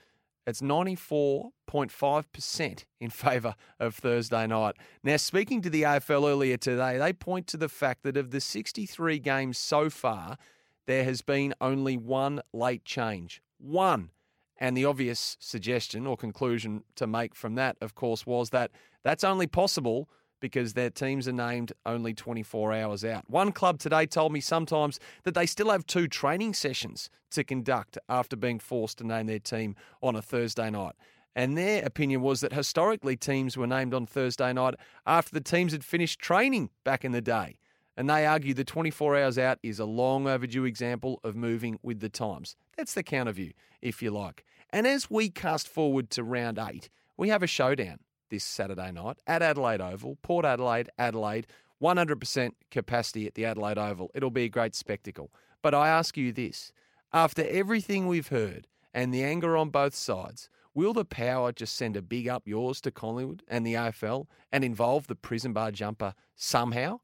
It's 0.49 0.63
94.5% 0.63 2.85
in 3.01 3.11
favour 3.11 3.55
of 3.79 3.95
Thursday 3.95 4.47
night. 4.47 4.77
Now, 5.05 5.19
speaking 5.19 5.61
to 5.61 5.69
the 5.69 5.83
AFL 5.83 6.27
earlier 6.27 6.57
today, 6.57 6.97
they 6.97 7.13
point 7.13 7.47
to 7.49 7.59
the 7.59 7.69
fact 7.69 8.03
that 8.05 8.17
of 8.17 8.31
the 8.31 8.41
63 8.41 9.19
games 9.19 9.59
so 9.59 9.91
far, 9.91 10.39
there 10.87 11.05
has 11.05 11.21
been 11.21 11.53
only 11.61 11.99
one 11.99 12.41
late 12.55 12.87
change. 12.87 13.43
One. 13.59 14.09
And 14.57 14.75
the 14.75 14.87
obvious 14.87 15.37
suggestion 15.39 16.07
or 16.07 16.17
conclusion 16.17 16.83
to 16.97 17.07
make 17.07 17.35
from 17.35 17.55
that, 17.57 17.77
of 17.83 17.95
course, 17.95 18.25
was 18.25 18.49
that 18.49 18.71
that's 19.05 19.25
only 19.25 19.47
possible 19.47 20.09
because 20.41 20.73
their 20.73 20.91
teams 20.91 21.27
are 21.29 21.33
named 21.33 21.73
only 21.87 22.15
24 22.15 22.73
hours 22.73 23.05
out. 23.05 23.25
One 23.29 23.53
club 23.53 23.79
today 23.79 24.07
told 24.07 24.33
me 24.33 24.41
sometimes 24.41 24.99
that 25.25 25.35
they 25.35 25.47
still 25.47 25.71
have 25.71 25.87
two 25.87 26.09
training 26.09 26.55
sessions 26.55 27.11
to 27.31 27.45
conduct 27.45 27.99
after 28.09 28.37
being 28.37 28.59
forced 28.59 28.99
to 28.99 29.07
name 29.07 29.27
their 29.27 29.39
team 29.39 29.77
on 30.03 30.17
a 30.17 30.23
Thursday 30.23 30.71
night. 30.71 30.95
And 31.35 31.57
their 31.57 31.85
opinion 31.85 32.23
was 32.23 32.41
that 32.41 32.53
historically 32.53 33.17
teams 33.17 33.57
were 33.57 33.67
named 33.67 33.95
on 33.95 34.07
Thursday 34.07 34.53
night 34.53 34.75
after 35.07 35.33
the 35.33 35.41
teams 35.41 35.73
had 35.73 35.85
finished 35.85 36.19
training 36.19 36.71
back 36.85 37.05
in 37.05 37.13
the 37.13 37.21
day. 37.21 37.59
And 37.97 38.09
they 38.09 38.27
argue 38.27 38.55
the 38.55 38.65
24 38.65 39.17
hours 39.19 39.39
out 39.39 39.59
is 39.63 39.79
a 39.79 39.85
long 39.85 40.27
overdue 40.27 40.65
example 40.65 41.21
of 41.25 41.35
moving 41.37 41.79
with 41.83 42.01
the 42.01 42.09
times. 42.09 42.57
That's 42.77 42.95
the 42.95 43.03
counter 43.03 43.33
view, 43.33 43.53
if 43.83 44.03
you 44.03 44.11
like. 44.11 44.45
And 44.71 44.87
as 44.87 45.11
we 45.11 45.31
cast 45.31 45.69
forward 45.69 46.11
to 46.11 46.23
round 46.23 46.59
eight, 46.59 46.91
we 47.17 47.29
have 47.29 47.43
a 47.43 47.49
showdown 47.49 47.99
this 48.29 48.45
Saturday 48.45 48.93
night 48.93 49.19
at 49.27 49.43
Adelaide 49.43 49.81
Oval, 49.81 50.19
Port 50.23 50.45
Adelaide, 50.45 50.91
Adelaide, 50.99 51.47
100% 51.83 52.51
capacity 52.71 53.27
at 53.27 53.35
the 53.35 53.45
Adelaide 53.45 53.79
Oval. 53.79 54.11
It'll 54.15 54.31
be 54.31 54.45
a 54.45 54.49
great 54.49 54.75
spectacle. 54.75 55.31
But 55.63 55.75
I 55.75 55.89
ask 55.89 56.17
you 56.17 56.33
this 56.33 56.73
after 57.13 57.47
everything 57.47 58.07
we've 58.07 58.29
heard 58.29 58.67
and 58.93 59.13
the 59.13 59.25
anger 59.25 59.57
on 59.57 59.71
both 59.71 59.95
sides, 59.95 60.49
will 60.75 60.93
the 60.93 61.05
power 61.05 61.53
just 61.53 61.77
send 61.77 61.97
a 61.97 62.03
big 62.03 62.29
up 62.29 62.47
yours 62.47 62.81
to 62.83 62.91
Collingwood 62.91 63.43
and 63.49 63.67
the 63.67 63.75
AFL 63.75 64.27
and 64.53 64.65
involve 64.65 65.07
the 65.07 65.15
prison 65.15 65.53
bar 65.53 65.71
jumper 65.71 66.15
somehow? 66.35 67.01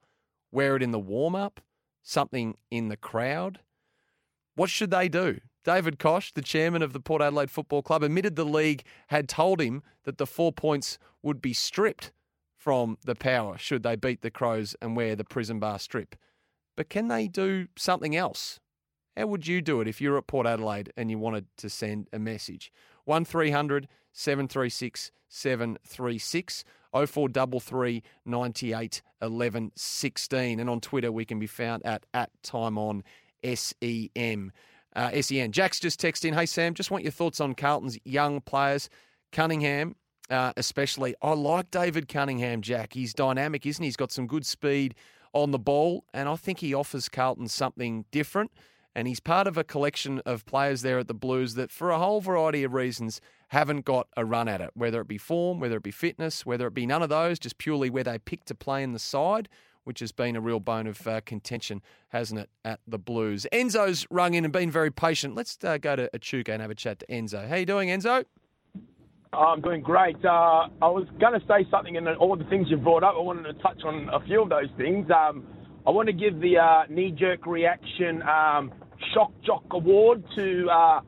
Wear 0.52 0.76
it 0.76 0.82
in 0.82 0.92
the 0.92 0.98
warm 0.98 1.34
up? 1.34 1.60
Something 2.02 2.56
in 2.70 2.88
the 2.88 2.96
crowd? 2.96 3.60
What 4.56 4.70
should 4.70 4.90
they 4.90 5.08
do? 5.08 5.40
David 5.64 5.98
Koch, 5.98 6.32
the 6.34 6.42
chairman 6.42 6.82
of 6.82 6.92
the 6.92 7.00
Port 7.00 7.22
Adelaide 7.22 7.50
Football 7.50 7.82
Club, 7.82 8.02
admitted 8.02 8.36
the 8.36 8.44
league 8.44 8.84
had 9.08 9.28
told 9.28 9.60
him 9.60 9.82
that 10.04 10.18
the 10.18 10.26
four 10.26 10.52
points 10.52 10.98
would 11.22 11.40
be 11.40 11.54
stripped 11.54 12.12
from 12.54 12.98
the 13.04 13.14
power 13.14 13.58
should 13.58 13.82
they 13.82 13.96
beat 13.96 14.22
the 14.22 14.30
Crows 14.30 14.76
and 14.80 14.94
wear 14.94 15.16
the 15.16 15.24
prison 15.24 15.58
bar 15.58 15.78
strip. 15.78 16.16
But 16.76 16.90
can 16.90 17.08
they 17.08 17.28
do 17.28 17.68
something 17.76 18.14
else? 18.14 18.60
How 19.16 19.26
would 19.26 19.46
you 19.46 19.62
do 19.62 19.80
it 19.80 19.88
if 19.88 20.00
you're 20.00 20.18
at 20.18 20.26
Port 20.26 20.46
Adelaide 20.46 20.92
and 20.96 21.10
you 21.10 21.18
wanted 21.18 21.46
to 21.58 21.70
send 21.70 22.08
a 22.12 22.18
message? 22.18 22.72
1300 23.04 23.88
736 24.12 25.12
736 25.28 26.64
0433 26.92 28.02
98 28.24 29.02
11 29.22 29.72
16. 29.74 30.60
And 30.60 30.70
on 30.70 30.80
Twitter, 30.80 31.12
we 31.12 31.24
can 31.24 31.38
be 31.38 31.46
found 31.46 31.84
at, 31.86 32.06
at 32.12 32.30
time 32.42 32.76
on 32.76 33.02
SEM. 33.44 34.52
Uh, 34.94 35.20
SEN. 35.20 35.52
Jack's 35.52 35.80
just 35.80 36.00
texted 36.00 36.26
in, 36.26 36.34
hey 36.34 36.46
Sam, 36.46 36.74
just 36.74 36.90
want 36.90 37.02
your 37.04 37.12
thoughts 37.12 37.40
on 37.40 37.54
Carlton's 37.54 37.98
young 38.04 38.40
players. 38.40 38.88
Cunningham, 39.32 39.96
uh, 40.30 40.52
especially. 40.56 41.14
I 41.20 41.32
like 41.32 41.70
David 41.70 42.08
Cunningham, 42.08 42.62
Jack. 42.62 42.92
He's 42.92 43.12
dynamic, 43.12 43.66
isn't 43.66 43.82
he? 43.82 43.88
He's 43.88 43.96
got 43.96 44.12
some 44.12 44.26
good 44.26 44.46
speed 44.46 44.94
on 45.32 45.50
the 45.50 45.58
ball, 45.58 46.04
and 46.14 46.28
I 46.28 46.36
think 46.36 46.60
he 46.60 46.72
offers 46.72 47.08
Carlton 47.08 47.48
something 47.48 48.04
different. 48.12 48.52
And 48.96 49.08
he's 49.08 49.18
part 49.18 49.48
of 49.48 49.58
a 49.58 49.64
collection 49.64 50.22
of 50.24 50.46
players 50.46 50.82
there 50.82 51.00
at 51.00 51.08
the 51.08 51.14
Blues 51.14 51.54
that, 51.56 51.72
for 51.72 51.90
a 51.90 51.98
whole 51.98 52.20
variety 52.20 52.62
of 52.62 52.74
reasons, 52.74 53.20
haven't 53.48 53.84
got 53.84 54.06
a 54.16 54.24
run 54.24 54.46
at 54.46 54.60
it, 54.60 54.70
whether 54.74 55.00
it 55.00 55.08
be 55.08 55.18
form, 55.18 55.58
whether 55.58 55.78
it 55.78 55.82
be 55.82 55.90
fitness, 55.90 56.46
whether 56.46 56.68
it 56.68 56.74
be 56.74 56.86
none 56.86 57.02
of 57.02 57.08
those, 57.08 57.40
just 57.40 57.58
purely 57.58 57.90
where 57.90 58.04
they 58.04 58.20
pick 58.20 58.44
to 58.44 58.54
play 58.54 58.84
in 58.84 58.92
the 58.92 59.00
side 59.00 59.48
which 59.84 60.00
has 60.00 60.12
been 60.12 60.36
a 60.36 60.40
real 60.40 60.60
bone 60.60 60.86
of 60.86 61.06
uh, 61.06 61.20
contention, 61.24 61.80
hasn't 62.08 62.40
it, 62.40 62.50
at 62.64 62.80
the 62.86 62.98
Blues. 62.98 63.46
Enzo's 63.52 64.06
rung 64.10 64.34
in 64.34 64.44
and 64.44 64.52
been 64.52 64.70
very 64.70 64.90
patient. 64.90 65.34
Let's 65.34 65.56
uh, 65.62 65.78
go 65.78 65.96
to 65.96 66.14
Echuca 66.14 66.52
and 66.52 66.60
have 66.60 66.70
a 66.70 66.74
chat 66.74 66.98
to 67.00 67.06
Enzo. 67.06 67.48
How 67.48 67.56
you 67.56 67.66
doing, 67.66 67.88
Enzo? 67.88 68.24
I'm 69.32 69.60
doing 69.60 69.82
great. 69.82 70.16
Uh, 70.24 70.68
I 70.80 70.88
was 70.88 71.06
going 71.20 71.38
to 71.38 71.46
say 71.46 71.68
something, 71.70 71.96
and 71.96 72.08
all 72.08 72.36
the 72.36 72.44
things 72.44 72.68
you 72.70 72.76
brought 72.76 73.02
up, 73.02 73.14
I 73.16 73.20
wanted 73.20 73.44
to 73.44 73.54
touch 73.54 73.82
on 73.84 74.08
a 74.12 74.24
few 74.24 74.42
of 74.42 74.48
those 74.48 74.68
things. 74.76 75.06
Um, 75.10 75.44
I 75.86 75.90
want 75.90 76.06
to 76.06 76.12
give 76.12 76.40
the 76.40 76.58
uh, 76.58 76.84
knee-jerk 76.88 77.46
reaction 77.46 78.22
um, 78.22 78.72
shock 79.12 79.32
jock 79.44 79.64
award 79.72 80.24
to 80.36 80.68
uh, 80.70 81.00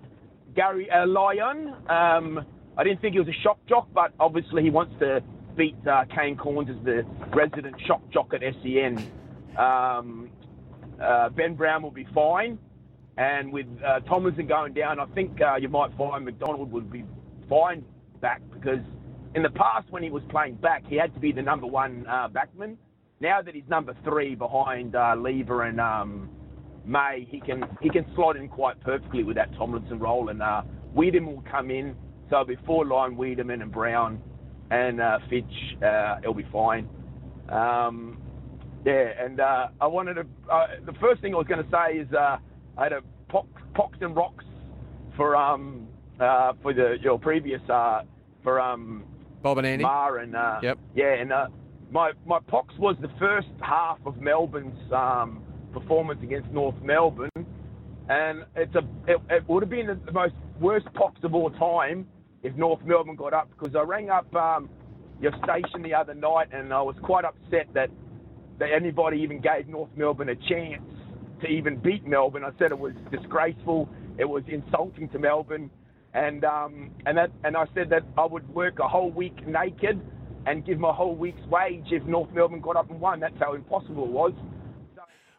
Gary 0.54 0.90
uh, 0.90 1.06
Lyon. 1.06 1.74
Um, 1.88 2.44
I 2.76 2.84
didn't 2.84 3.00
think 3.00 3.14
he 3.14 3.20
was 3.20 3.28
a 3.28 3.42
shock 3.42 3.58
jock, 3.68 3.88
but 3.94 4.12
obviously 4.20 4.62
he 4.62 4.70
wants 4.70 4.94
to 4.98 5.22
beat 5.56 5.76
uh, 5.86 6.04
Kane 6.14 6.36
Cornes 6.36 6.70
as 6.70 6.84
the 6.84 7.04
resident 7.34 7.76
shock 7.86 8.02
jock 8.12 8.32
at 8.34 8.42
SEN. 8.62 8.98
Um, 9.58 10.30
uh, 11.02 11.28
ben 11.30 11.54
Brown 11.54 11.82
will 11.82 11.90
be 11.90 12.06
fine. 12.14 12.58
And 13.18 13.50
with 13.52 13.66
uh, 13.84 14.00
Tomlinson 14.00 14.46
going 14.46 14.74
down, 14.74 15.00
I 15.00 15.06
think 15.06 15.40
uh, 15.40 15.56
you 15.56 15.68
might 15.68 15.96
find 15.96 16.24
McDonald 16.24 16.70
would 16.72 16.92
be 16.92 17.04
fine 17.48 17.82
back 18.20 18.42
because 18.52 18.80
in 19.34 19.42
the 19.42 19.50
past 19.50 19.90
when 19.90 20.02
he 20.02 20.10
was 20.10 20.22
playing 20.28 20.56
back, 20.56 20.84
he 20.86 20.96
had 20.96 21.14
to 21.14 21.20
be 21.20 21.32
the 21.32 21.42
number 21.42 21.66
one 21.66 22.06
uh, 22.06 22.28
backman. 22.28 22.76
Now 23.20 23.40
that 23.40 23.54
he's 23.54 23.68
number 23.68 23.94
three 24.04 24.34
behind 24.34 24.94
uh, 24.94 25.14
Lever 25.16 25.62
and 25.62 25.80
um, 25.80 26.28
May, 26.84 27.26
he 27.30 27.40
can 27.40 27.64
he 27.80 27.88
can 27.88 28.04
slot 28.14 28.36
in 28.36 28.48
quite 28.48 28.78
perfectly 28.80 29.24
with 29.24 29.36
that 29.36 29.54
Tomlinson 29.56 29.98
role, 29.98 30.28
and 30.28 30.42
uh, 30.42 30.62
will 30.94 31.44
come 31.50 31.70
in. 31.70 31.96
So 32.28 32.44
before 32.44 32.84
line 32.84 33.16
Weideman 33.16 33.62
and 33.62 33.72
Brown 33.72 34.20
and 34.70 35.00
uh, 35.00 35.18
Fitch, 35.30 35.44
uh, 35.82 36.16
it'll 36.22 36.34
be 36.34 36.46
fine. 36.52 36.88
Um, 37.48 38.18
yeah, 38.84 39.10
and 39.18 39.40
uh, 39.40 39.68
I 39.80 39.86
wanted 39.86 40.14
to. 40.14 40.26
Uh, 40.50 40.66
the 40.84 40.92
first 41.00 41.20
thing 41.20 41.34
I 41.34 41.38
was 41.38 41.46
going 41.46 41.64
to 41.64 41.70
say 41.70 41.98
is 41.98 42.12
uh, 42.12 42.38
I 42.78 42.82
had 42.82 42.92
a 42.92 43.00
pox, 43.28 43.48
pox 43.74 43.98
and 44.00 44.14
rocks 44.14 44.44
for 45.16 45.34
um 45.34 45.88
uh, 46.20 46.52
for 46.62 46.72
the 46.72 46.96
your 47.02 47.18
previous 47.18 47.60
uh, 47.68 48.02
for 48.42 48.60
um 48.60 49.04
Bob 49.42 49.58
and 49.58 49.66
Andy. 49.66 49.82
Mar 49.82 50.18
and 50.18 50.36
uh, 50.36 50.60
yep. 50.62 50.78
Yeah, 50.94 51.14
and 51.14 51.32
uh, 51.32 51.46
my 51.90 52.12
my 52.24 52.38
pox 52.46 52.74
was 52.78 52.96
the 53.00 53.10
first 53.18 53.48
half 53.60 53.98
of 54.06 54.18
Melbourne's 54.18 54.92
um, 54.92 55.42
performance 55.72 56.20
against 56.22 56.50
North 56.50 56.80
Melbourne, 56.82 57.30
and 58.08 58.44
it's 58.54 58.74
a 58.74 58.82
it, 59.06 59.18
it 59.30 59.48
would 59.48 59.62
have 59.62 59.70
been 59.70 59.86
the 59.86 60.12
most 60.12 60.34
worst 60.60 60.86
pox 60.94 61.20
of 61.22 61.34
all 61.34 61.50
time 61.50 62.06
if 62.42 62.54
North 62.56 62.80
Melbourne 62.84 63.16
got 63.16 63.32
up 63.32 63.50
because 63.50 63.74
I 63.74 63.82
rang 63.82 64.10
up 64.10 64.34
um, 64.34 64.68
your 65.20 65.32
station 65.44 65.82
the 65.82 65.94
other 65.94 66.14
night 66.14 66.48
and 66.52 66.72
I 66.72 66.82
was 66.82 66.96
quite 67.02 67.24
upset 67.24 67.68
that, 67.74 67.90
that 68.58 68.70
anybody 68.74 69.18
even 69.18 69.40
gave 69.40 69.68
North 69.68 69.90
Melbourne 69.96 70.28
a 70.28 70.36
chance 70.36 70.82
to 71.40 71.46
even 71.48 71.76
beat 71.78 72.06
Melbourne. 72.06 72.44
I 72.44 72.50
said 72.58 72.70
it 72.70 72.78
was 72.78 72.94
disgraceful, 73.10 73.88
it 74.18 74.24
was 74.24 74.42
insulting 74.48 75.08
to 75.10 75.18
Melbourne, 75.18 75.70
and 76.14 76.44
um, 76.44 76.90
and 77.04 77.18
that 77.18 77.30
and 77.44 77.56
I 77.56 77.66
said 77.74 77.90
that 77.90 78.04
I 78.16 78.24
would 78.24 78.48
work 78.54 78.78
a 78.78 78.88
whole 78.88 79.10
week 79.10 79.46
naked 79.46 80.00
and 80.46 80.64
give 80.64 80.78
my 80.78 80.92
whole 80.92 81.14
week's 81.14 81.44
wage 81.48 81.86
if 81.90 82.02
North 82.04 82.30
Melbourne 82.32 82.60
got 82.60 82.76
up 82.76 82.90
and 82.90 83.00
won. 83.00 83.20
That's 83.20 83.38
how 83.38 83.54
impossible 83.54 84.04
it 84.04 84.10
was. 84.10 84.32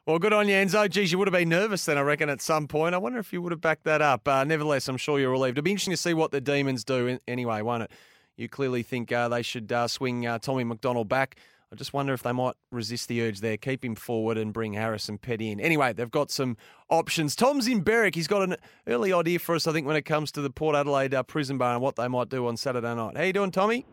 Well, 0.08 0.20
good 0.20 0.32
on 0.32 0.48
you, 0.48 0.56
Enzo. 0.56 0.90
Geez, 0.90 1.12
you 1.12 1.18
would 1.18 1.28
have 1.28 1.34
been 1.34 1.50
nervous 1.50 1.84
then, 1.84 1.98
I 1.98 2.02
reckon, 2.02 2.30
at 2.30 2.40
some 2.40 2.66
point. 2.66 2.96
I 2.96 2.98
wonder 2.98 3.20
if 3.20 3.34
you 3.34 3.42
would 3.42 3.52
have 3.52 3.60
backed 3.60 3.84
that 3.84 4.02
up. 4.02 4.26
Uh, 4.26 4.46
nevertheless, 4.46 4.88
I'm 4.88 4.96
sure 4.96 5.20
you're 5.20 5.32
relieved. 5.32 5.58
It'll 5.58 5.66
be 5.66 5.72
interesting 5.72 5.92
to 5.92 5.98
see 5.98 6.14
what 6.14 6.32
the 6.32 6.40
Demons 6.40 6.86
do 6.86 7.20
anyway, 7.28 7.62
won't 7.62 7.84
it? 7.84 7.92
You 8.38 8.48
clearly 8.48 8.84
think 8.84 9.12
uh, 9.12 9.28
they 9.28 9.42
should 9.42 9.70
uh, 9.70 9.86
swing 9.90 10.26
uh, 10.26 10.40
Tommy 10.40 10.64
McDonald 10.64 11.10
back. 11.10 11.36
I 11.74 11.76
just 11.76 11.92
wonder 11.92 12.14
if 12.14 12.24
they 12.24 12.32
might 12.32 12.56
resist 12.72 13.10
the 13.10 13.22
urge 13.22 13.42
there, 13.42 13.58
keep 13.58 13.84
him 13.84 13.96
forward 13.96 14.38
and 14.38 14.54
bring 14.54 14.72
Harrison 14.72 15.18
Petty 15.18 15.52
in. 15.52 15.60
Anyway, 15.60 15.92
they've 15.92 16.10
got 16.10 16.32
some 16.32 16.56
options. 16.90 17.36
Tom's 17.36 17.68
in 17.68 17.82
Berwick. 17.82 18.16
He's 18.16 18.28
got 18.28 18.44
an 18.44 18.56
early 18.88 19.12
idea 19.12 19.40
for 19.40 19.56
us, 19.56 19.68
I 19.68 19.74
think, 19.74 19.86
when 19.86 19.98
it 19.98 20.04
comes 20.04 20.32
to 20.32 20.42
the 20.42 20.50
Port 20.50 20.78
Adelaide 20.78 21.14
uh, 21.14 21.24
prison 21.24 21.58
bar 21.58 21.74
and 21.74 21.82
what 21.82 21.98
they 21.98 22.08
might 22.08 22.30
do 22.30 22.48
on 22.48 22.56
Saturday 22.56 22.96
night. 22.96 23.18
How 23.18 23.24
you 23.24 23.34
doing, 23.34 23.52
Tommy? 23.52 23.86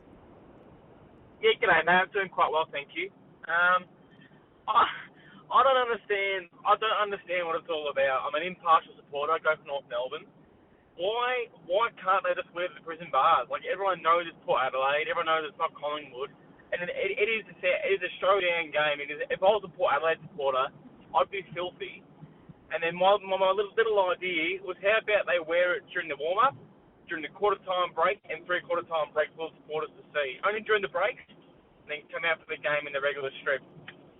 Yeah, 1.42 1.50
g'day, 1.60 1.84
mate. 1.84 1.92
I'm 1.92 2.08
doing 2.12 2.28
quite 2.28 2.52
well, 2.52 2.68
thank 2.70 2.90
you. 2.94 3.10
Um, 3.48 3.86
I, 4.68 4.86
I 5.54 5.62
don't 5.62 5.78
understand. 5.78 6.50
I 6.66 6.74
don't 6.82 6.98
understand 6.98 7.46
what 7.46 7.54
it's 7.54 7.70
all 7.70 7.86
about. 7.86 8.26
I'm 8.26 8.34
an 8.34 8.42
impartial 8.42 8.90
supporter. 8.98 9.38
I 9.38 9.38
go 9.38 9.54
for 9.54 9.62
North 9.70 9.86
Melbourne. 9.86 10.26
Why? 10.98 11.46
Why 11.70 11.94
can't 11.94 12.26
they 12.26 12.34
just 12.34 12.50
wear 12.50 12.66
the 12.74 12.82
prison 12.82 13.06
bars? 13.14 13.46
Like 13.46 13.62
everyone 13.62 14.02
knows 14.02 14.26
it's 14.26 14.38
Port 14.42 14.66
Adelaide. 14.66 15.06
Everyone 15.06 15.30
knows 15.30 15.46
it's 15.46 15.58
not 15.62 15.70
Collingwood. 15.78 16.34
And 16.74 16.82
it, 16.82 16.90
it, 16.90 17.30
is 17.30 17.46
a, 17.46 17.54
it 17.86 17.90
is 17.94 18.02
a 18.02 18.10
showdown 18.18 18.74
game. 18.74 18.98
It 18.98 19.14
is, 19.14 19.22
if 19.30 19.38
I 19.38 19.50
was 19.54 19.62
a 19.62 19.70
Port 19.70 19.94
Adelaide 19.94 20.18
supporter, 20.26 20.74
I'd 21.14 21.30
be 21.30 21.46
filthy. 21.54 22.02
And 22.74 22.82
then 22.82 22.98
my, 22.98 23.14
my, 23.22 23.38
my 23.38 23.54
little, 23.54 23.70
little 23.78 24.02
idea 24.10 24.58
was 24.58 24.74
how 24.82 24.98
about 24.98 25.30
they 25.30 25.38
wear 25.38 25.78
it 25.78 25.86
during 25.94 26.10
the 26.10 26.18
warm 26.18 26.42
up, 26.42 26.58
during 27.06 27.22
the 27.22 27.30
quarter 27.30 27.62
time 27.62 27.94
break, 27.94 28.18
and 28.26 28.42
three 28.42 28.58
quarter 28.66 28.82
time 28.90 29.14
break 29.14 29.30
for 29.38 29.54
the 29.54 29.56
supporters 29.62 29.94
to 29.94 30.02
see. 30.10 30.42
Only 30.42 30.66
during 30.66 30.82
the 30.82 30.90
breaks, 30.90 31.22
and 31.30 31.86
then 31.86 32.02
come 32.10 32.26
out 32.26 32.42
for 32.42 32.50
the 32.50 32.58
game 32.58 32.90
in 32.90 32.92
the 32.96 32.98
regular 32.98 33.30
strip. 33.38 33.62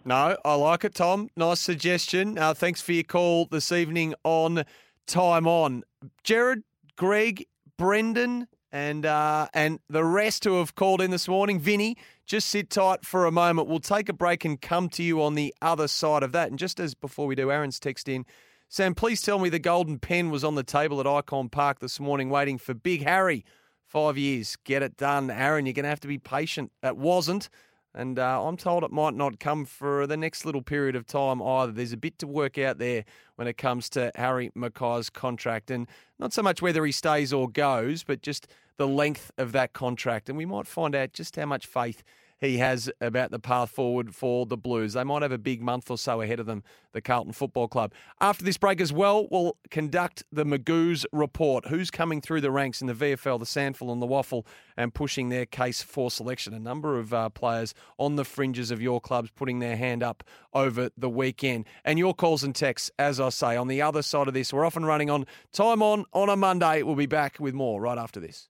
No, 0.07 0.37
I 0.45 0.55
like 0.57 0.85
it, 0.85 0.95
Tom. 0.95 1.31
Nice 1.35 1.61
suggestion. 1.61 2.37
Uh, 2.37 2.53
thanks 2.53 2.83
for 2.83 2.93
your 2.93 3.05
call 3.05 3.47
this 3.47 3.73
evening 3.73 4.15
on 4.23 4.65
Time 5.07 5.47
On. 5.47 5.83
Jared, 6.23 6.63
Greg, 6.97 7.47
Brendan, 7.79 8.47
and 8.71 9.07
uh, 9.07 9.49
and 9.55 9.81
the 9.89 10.05
rest 10.05 10.45
who 10.45 10.59
have 10.59 10.75
called 10.75 11.01
in 11.01 11.11
this 11.11 11.27
morning. 11.27 11.59
Vinny, 11.59 11.97
just 12.27 12.51
sit 12.51 12.69
tight 12.69 13.07
for 13.07 13.25
a 13.25 13.33
moment. 13.33 13.67
We'll 13.67 13.81
take 13.81 14.11
a 14.11 14.13
break 14.13 14.45
and 14.45 14.61
come 14.61 14.91
to 14.91 15.03
you 15.03 15.23
on 15.23 15.37
the 15.37 15.55
other 15.63 15.89
side 15.89 16.23
of 16.23 16.33
that. 16.33 16.51
And 16.51 16.59
just 16.59 16.81
as 16.81 16.95
before 16.95 17.27
we 17.27 17.35
do, 17.35 17.51
Aaron's 17.51 17.81
text 17.81 18.07
in. 18.07 18.27
Sam, 18.69 18.95
please 18.95 19.23
tell 19.23 19.39
me 19.39 19.49
the 19.49 19.59
golden 19.59 19.99
pen 19.99 20.31
was 20.31 20.45
on 20.45 20.55
the 20.55 20.65
table 20.65 21.01
at 21.01 21.07
Ikon 21.07 21.51
Park 21.51 21.79
this 21.79 21.99
morning 21.99 22.29
waiting 22.29 22.59
for 22.59 22.75
Big 22.75 23.05
Harry. 23.05 23.43
Five 23.87 24.19
years. 24.19 24.57
Get 24.65 24.83
it 24.83 24.99
done. 24.99 25.31
Aaron, 25.31 25.65
you're 25.65 25.73
going 25.73 25.85
to 25.85 25.89
have 25.89 26.01
to 26.01 26.09
be 26.09 26.19
patient. 26.19 26.73
It 26.83 26.99
wasn't. 26.99 27.49
And 27.95 28.19
uh, 28.19 28.45
I'm 28.45 28.57
told 28.57 28.83
it 28.83 28.91
might 28.91 29.15
not 29.15 29.39
come 29.39 29.65
for 29.65 30.07
the 30.07 30.17
next 30.17 30.45
little 30.45 30.63
period 30.63 30.97
of 30.97 31.07
time 31.07 31.41
either. 31.41 31.71
There's 31.71 31.93
a 31.93 31.97
bit 31.97 32.19
to 32.19 32.27
work 32.27 32.59
out 32.59 32.79
there 32.79 33.05
when 33.37 33.47
it 33.47 33.57
comes 33.57 33.89
to 33.91 34.11
Harry 34.17 34.51
McKay's 34.57 35.11
contract. 35.11 35.71
And 35.71 35.87
not 36.19 36.33
so 36.33 36.43
much 36.43 36.61
whether 36.61 36.85
he 36.85 36.93
stays 36.93 37.33
or 37.33 37.49
goes, 37.49 38.03
but 38.03 38.21
just 38.21 38.49
the 38.77 38.89
length 38.89 39.31
of 39.39 39.53
that 39.53 39.73
contract. 39.73 40.29
And 40.29 40.37
we 40.37 40.45
might 40.45 40.67
find 40.67 40.95
out 40.95 41.13
just 41.13 41.37
how 41.37 41.47
much 41.47 41.67
faith 41.67 42.03
he 42.45 42.59
has 42.59 42.91
about 43.01 43.31
the 43.31 43.39
path 43.39 43.71
forward 43.71 44.15
for 44.15 44.47
the 44.47 44.57
Blues. 44.57 44.93
They 44.93 45.05
might 45.05 45.23
have 45.23 45.33
a 45.33 45.39
big 45.39 45.63
month 45.63 45.91
or 45.91 45.99
so 45.99 46.21
ahead 46.21 46.41
of 46.41 46.47
them, 46.47 46.63
the 46.93 47.01
Carlton 47.01 47.33
Football 47.33 47.69
Club. 47.69 47.93
After 48.21 48.45
this 48.45 48.57
break 48.57 48.81
as 48.81 48.93
well, 48.93 49.27
we'll 49.31 49.57
conduct 49.71 50.23
the 50.31 50.45
Magoo's 50.45 51.07
report. 51.13 51.67
Who's 51.67 51.91
coming 51.91 52.21
through 52.21 52.43
the 52.43 52.51
ranks 52.51 52.81
in 52.81 52.87
the 52.87 52.95
VFL, 52.95 53.39
the 53.39 53.47
SANFL 53.47 53.91
and 53.91 54.03
the 54.03 54.07
Waffle, 54.07 54.47
and 54.77 54.93
pushing 54.93 55.29
their 55.29 55.47
case 55.47 55.83
for 55.83 56.11
selection? 56.11 56.55
A 56.55 56.61
number 56.61 56.99
of 56.99 57.15
uh, 57.15 57.31
players 57.31 57.75
on 57.99 58.17
the 58.17 58.25
fringes 58.25 58.71
of 58.71 58.81
your 58.81 59.01
clubs 59.01 59.31
putting 59.35 59.59
their 59.59 59.77
hand 59.77 60.03
up 60.03 60.23
over 60.53 60.91
the 60.97 61.11
weekend. 61.11 61.67
And 61.85 61.99
your 61.99 62.15
calls 62.15 62.45
and 62.45 62.55
texts, 62.55 62.91
as 62.99 63.21
I 63.21 63.31
say, 63.31 63.57
on 63.57 63.69
the 63.69 63.83
other 63.83 64.03
side 64.03 64.29
of 64.29 64.35
this. 64.35 64.53
We're 64.53 64.65
off 64.65 64.77
and 64.77 64.87
running 64.87 65.11
on 65.11 65.27
time 65.53 65.83
on 65.83 66.05
on 66.13 66.29
a 66.29 66.37
Monday. 66.37 66.83
We'll 66.83 66.95
be 66.95 67.07
back 67.07 67.39
with 67.41 67.55
more 67.55 67.81
right 67.81 67.99
after 67.99 68.21
this. 68.21 68.49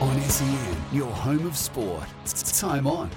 On 0.00 0.18
SEN, 0.22 0.76
your 0.92 1.10
home 1.10 1.46
of 1.46 1.54
sport. 1.54 2.04
Time 2.58 2.86
on. 2.86 3.10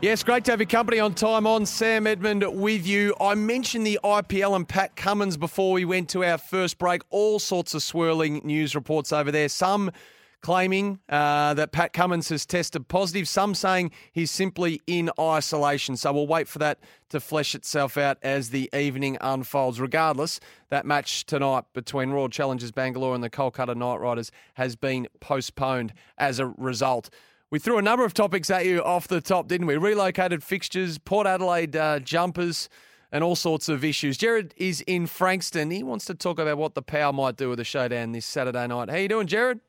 Yes, 0.00 0.22
great 0.22 0.46
to 0.46 0.52
have 0.52 0.60
your 0.60 0.66
company 0.66 0.98
on 0.98 1.12
time 1.12 1.46
on. 1.46 1.66
Sam 1.66 2.06
Edmund 2.06 2.42
with 2.54 2.86
you. 2.86 3.14
I 3.20 3.34
mentioned 3.34 3.86
the 3.86 4.00
IPL 4.02 4.56
and 4.56 4.66
Pat 4.66 4.96
Cummins 4.96 5.36
before 5.36 5.72
we 5.72 5.84
went 5.84 6.08
to 6.10 6.24
our 6.24 6.38
first 6.38 6.78
break. 6.78 7.02
All 7.10 7.38
sorts 7.38 7.74
of 7.74 7.82
swirling 7.82 8.40
news 8.44 8.74
reports 8.74 9.12
over 9.12 9.30
there. 9.30 9.50
Some 9.50 9.90
claiming 10.40 11.00
uh, 11.08 11.54
that 11.54 11.72
Pat 11.72 11.92
Cummins 11.92 12.28
has 12.30 12.46
tested 12.46 12.88
positive. 12.88 13.28
Some 13.28 13.54
saying 13.54 13.90
he's 14.12 14.30
simply 14.30 14.80
in 14.86 15.10
isolation. 15.18 15.96
So 15.96 16.12
we'll 16.12 16.26
wait 16.26 16.48
for 16.48 16.58
that 16.60 16.78
to 17.10 17.20
flesh 17.20 17.54
itself 17.54 17.96
out 17.96 18.18
as 18.22 18.50
the 18.50 18.70
evening 18.74 19.18
unfolds. 19.20 19.80
Regardless, 19.80 20.40
that 20.70 20.86
match 20.86 21.26
tonight 21.26 21.64
between 21.74 22.10
Royal 22.10 22.28
Challengers 22.28 22.72
Bangalore 22.72 23.14
and 23.14 23.22
the 23.22 23.30
Kolkata 23.30 23.76
Knight 23.76 24.00
Riders 24.00 24.30
has 24.54 24.76
been 24.76 25.08
postponed 25.20 25.92
as 26.18 26.38
a 26.38 26.46
result. 26.46 27.10
We 27.50 27.58
threw 27.58 27.78
a 27.78 27.82
number 27.82 28.04
of 28.04 28.14
topics 28.14 28.48
at 28.48 28.64
you 28.64 28.82
off 28.82 29.08
the 29.08 29.20
top, 29.20 29.48
didn't 29.48 29.66
we? 29.66 29.76
Relocated 29.76 30.44
fixtures, 30.44 30.98
Port 30.98 31.26
Adelaide 31.26 31.74
uh, 31.74 31.98
jumpers, 31.98 32.68
and 33.10 33.24
all 33.24 33.34
sorts 33.34 33.68
of 33.68 33.84
issues. 33.84 34.16
Jared 34.16 34.54
is 34.56 34.82
in 34.82 35.08
Frankston. 35.08 35.72
He 35.72 35.82
wants 35.82 36.04
to 36.04 36.14
talk 36.14 36.38
about 36.38 36.58
what 36.58 36.76
the 36.76 36.82
Power 36.82 37.12
might 37.12 37.36
do 37.36 37.48
with 37.48 37.58
the 37.58 37.64
showdown 37.64 38.12
this 38.12 38.24
Saturday 38.24 38.68
night. 38.68 38.88
How 38.88 38.96
you 38.96 39.08
doing, 39.08 39.26
Jared? 39.26 39.60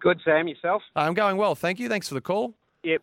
Good, 0.00 0.20
Sam. 0.24 0.48
Yourself? 0.48 0.82
I'm 0.94 1.14
going 1.14 1.36
well, 1.36 1.54
thank 1.54 1.78
you. 1.78 1.88
Thanks 1.88 2.08
for 2.08 2.14
the 2.14 2.20
call. 2.20 2.54
Yep. 2.84 3.02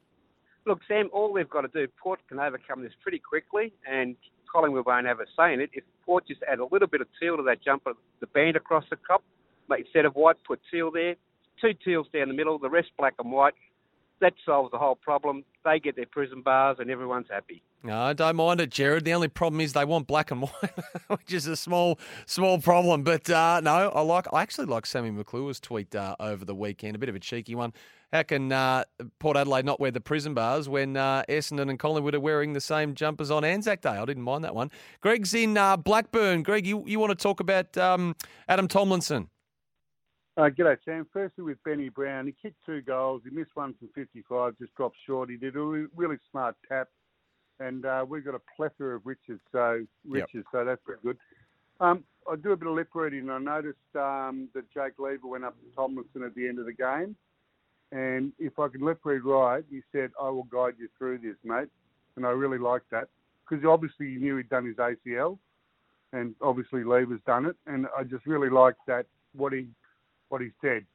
Look, 0.66 0.80
Sam, 0.88 1.10
all 1.14 1.32
we've 1.32 1.50
got 1.50 1.62
to 1.62 1.68
do, 1.68 1.88
Port 2.02 2.20
can 2.28 2.40
overcome 2.40 2.82
this 2.82 2.94
pretty 3.02 3.20
quickly, 3.20 3.74
and 3.90 4.16
Collingwood 4.52 4.86
won't 4.86 5.06
have 5.06 5.20
a 5.20 5.26
say 5.38 5.54
in 5.54 5.60
it. 5.60 5.70
If 5.74 5.84
Port 6.06 6.28
just 6.28 6.42
add 6.50 6.60
a 6.60 6.66
little 6.72 6.88
bit 6.88 7.02
of 7.02 7.08
teal 7.20 7.38
to 7.38 7.44
that 7.44 7.64
jumper, 7.64 7.92
uh, 7.92 7.94
the 8.20 8.28
band 8.28 8.56
across 8.56 8.86
the 8.90 8.96
cup, 8.96 9.24
make 9.70 9.82
instead 9.82 10.06
of 10.06 10.14
white, 10.16 10.38
put 10.48 10.60
teal 10.72 10.90
there, 10.92 11.16
two 11.62 11.74
teals 11.84 12.08
down 12.14 12.30
the 12.30 12.34
middle, 12.34 12.58
the 12.58 12.70
rest 12.70 12.90
black 12.98 13.14
and 13.20 13.32
white. 13.32 13.54
That 14.22 14.34
solves 14.46 14.72
the 14.72 14.78
whole 14.78 14.96
problem. 14.96 15.44
They 15.64 15.80
get 15.80 15.96
their 15.96 16.06
prison 16.06 16.42
bars, 16.42 16.78
and 16.80 16.90
everyone's 16.90 17.28
happy. 17.30 17.62
No, 17.84 18.00
I 18.00 18.14
don't 18.14 18.38
mind 18.38 18.62
it, 18.62 18.72
Jared. 18.72 19.04
The 19.06 19.14
only 19.14 19.28
problem 19.28 19.62
is 19.62 19.74
they 19.74 19.86
want 19.86 20.08
black 20.08 20.32
and 20.32 20.42
white, 20.42 20.72
which 21.08 21.34
is 21.34 21.48
a 21.48 21.56
small, 21.56 22.00
small 22.26 22.60
problem. 22.60 23.04
But 23.04 23.30
uh, 23.30 23.62
no, 23.62 23.90
I 23.90 24.02
like. 24.02 24.26
I 24.34 24.42
actually 24.42 24.68
like 24.68 24.86
Sammy 24.86 25.12
McClure's 25.12 25.60
tweet 25.60 25.94
uh, 25.96 26.16
over 26.20 26.46
the 26.46 26.56
weekend. 26.56 26.96
A 26.96 27.00
bit 27.00 27.10
of 27.10 27.16
a 27.16 27.20
cheeky 27.20 27.56
one. 27.56 27.74
How 28.14 28.24
can 28.24 28.52
uh, 28.52 28.86
Port 29.20 29.36
Adelaide 29.36 29.66
not 29.66 29.80
wear 29.80 29.92
the 29.92 30.00
prison 30.00 30.34
bars 30.34 30.70
when 30.70 30.96
uh, 30.96 31.24
Essendon 31.28 31.70
and 31.70 31.78
Collingwood 31.78 32.16
are 32.16 32.20
wearing 32.20 32.54
the 32.54 32.62
same 32.62 32.96
jumpers 32.96 33.30
on 33.30 33.44
Anzac 33.44 33.82
Day? 33.82 33.90
I 33.90 34.06
didn't 34.06 34.24
mind 34.24 34.46
that 34.46 34.56
one. 34.56 34.72
Greg's 35.02 35.34
in 35.34 35.58
uh, 35.58 35.76
Blackburn. 35.76 36.44
Greg, 36.44 36.66
you, 36.66 36.84
you 36.88 36.98
want 37.00 37.12
to 37.12 37.22
talk 37.22 37.40
about 37.40 37.78
um, 37.78 38.16
Adam 38.48 38.68
Tomlinson? 38.68 39.30
Uh, 40.38 40.50
g'day, 40.50 40.76
Sam. 40.84 41.08
Firstly, 41.14 41.46
with 41.46 41.64
Benny 41.64 41.88
Brown, 41.88 42.26
he 42.26 42.36
kicked 42.42 42.58
two 42.66 42.82
goals. 42.82 43.22
He 43.24 43.34
missed 43.34 43.52
one 43.54 43.74
from 43.80 43.88
55, 43.96 44.58
just 44.60 44.76
dropped 44.76 44.98
short. 45.08 45.30
He 45.30 45.38
did 45.38 45.56
a 45.56 45.88
really 45.96 46.18
smart 46.30 46.58
tap, 46.68 46.90
and 47.62 47.86
uh, 47.86 48.06
we've 48.08 48.26
got 48.26 48.36
a 48.36 48.42
plethora 48.58 48.98
of 48.98 49.06
riches, 49.06 49.40
so 49.54 49.86
riches, 50.06 50.28
yep. 50.34 50.46
so 50.52 50.66
that's 50.66 50.82
very 50.86 50.98
good. 51.02 51.18
Um, 51.80 52.04
I 52.30 52.36
do 52.36 52.52
a 52.52 52.58
bit 52.58 52.68
of 52.68 52.76
lip 52.76 52.90
reading. 52.94 53.30
I 53.30 53.38
noticed 53.38 53.78
um, 53.96 54.50
that 54.54 54.70
Jake 54.74 55.00
Lever 55.00 55.26
went 55.26 55.46
up 55.46 55.56
to 55.56 55.74
Tomlinson 55.74 56.24
at 56.24 56.36
the 56.36 56.50
end 56.50 56.60
of 56.60 56.66
the 56.66 56.74
game, 56.74 57.16
and 57.94 58.34
if 58.38 58.60
I 58.60 58.68
can 58.68 58.82
lip 58.82 59.00
read 59.06 59.24
right, 59.24 59.64
he 59.70 59.84
said, 59.94 60.12
"I 60.22 60.28
will 60.28 60.44
guide 60.44 60.74
you 60.78 60.90
through 60.98 61.20
this, 61.20 61.38
mate," 61.46 61.70
and 62.18 62.26
I 62.26 62.32
really 62.32 62.58
liked 62.58 62.92
that 62.92 63.08
because 63.50 63.64
obviously 63.64 64.10
he 64.10 64.16
knew 64.18 64.36
he'd 64.36 64.50
done 64.50 64.66
his 64.66 64.76
ACL, 64.76 65.38
and 66.12 66.36
obviously 66.42 66.84
Lever's 66.84 67.22
done 67.26 67.46
it, 67.46 67.56
and 67.68 67.88
I 67.98 68.04
just 68.04 68.26
really 68.26 68.50
liked 68.50 68.80
that 68.88 69.06
what 69.34 69.54
he 69.54 69.68
what 70.30 70.42
he 70.42 70.50
said. 70.62 70.86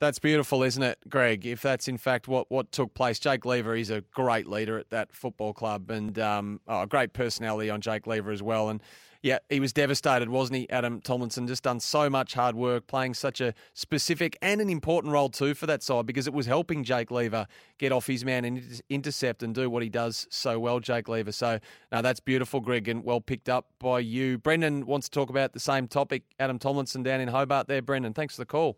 That's 0.00 0.18
beautiful, 0.18 0.62
isn't 0.62 0.82
it, 0.82 0.98
Greg? 1.08 1.46
If 1.46 1.62
that's 1.62 1.88
in 1.88 1.98
fact 1.98 2.28
what, 2.28 2.50
what 2.50 2.72
took 2.72 2.94
place, 2.94 3.18
Jake 3.18 3.44
Lever 3.46 3.76
is 3.76 3.90
a 3.90 4.02
great 4.12 4.46
leader 4.46 4.78
at 4.78 4.90
that 4.90 5.14
football 5.14 5.54
club 5.54 5.90
and 5.90 6.18
um, 6.18 6.60
oh, 6.66 6.82
a 6.82 6.86
great 6.86 7.12
personality 7.12 7.70
on 7.70 7.80
Jake 7.80 8.06
Lever 8.06 8.32
as 8.32 8.42
well. 8.42 8.68
And 8.68 8.82
yeah, 9.24 9.38
he 9.48 9.58
was 9.58 9.72
devastated, 9.72 10.28
wasn't 10.28 10.58
he, 10.58 10.68
Adam 10.68 11.00
Tomlinson? 11.00 11.46
Just 11.46 11.62
done 11.62 11.80
so 11.80 12.10
much 12.10 12.34
hard 12.34 12.54
work, 12.54 12.86
playing 12.86 13.14
such 13.14 13.40
a 13.40 13.54
specific 13.72 14.36
and 14.42 14.60
an 14.60 14.68
important 14.68 15.14
role 15.14 15.30
too 15.30 15.54
for 15.54 15.64
that 15.64 15.82
side 15.82 16.04
because 16.04 16.26
it 16.26 16.34
was 16.34 16.44
helping 16.44 16.84
Jake 16.84 17.10
Lever 17.10 17.46
get 17.78 17.90
off 17.90 18.06
his 18.06 18.22
man 18.22 18.44
and 18.44 18.82
intercept 18.90 19.42
and 19.42 19.54
do 19.54 19.70
what 19.70 19.82
he 19.82 19.88
does 19.88 20.26
so 20.28 20.58
well, 20.60 20.78
Jake 20.78 21.08
Lever. 21.08 21.32
So, 21.32 21.58
no, 21.90 22.02
that's 22.02 22.20
beautiful, 22.20 22.60
Greg, 22.60 22.86
and 22.86 23.02
well 23.02 23.22
picked 23.22 23.48
up 23.48 23.66
by 23.78 24.00
you. 24.00 24.36
Brendan 24.36 24.84
wants 24.84 25.08
to 25.08 25.18
talk 25.18 25.30
about 25.30 25.54
the 25.54 25.60
same 25.60 25.88
topic. 25.88 26.24
Adam 26.38 26.58
Tomlinson 26.58 27.02
down 27.02 27.22
in 27.22 27.28
Hobart 27.28 27.66
there. 27.66 27.80
Brendan, 27.80 28.12
thanks 28.12 28.34
for 28.34 28.42
the 28.42 28.46
call. 28.46 28.76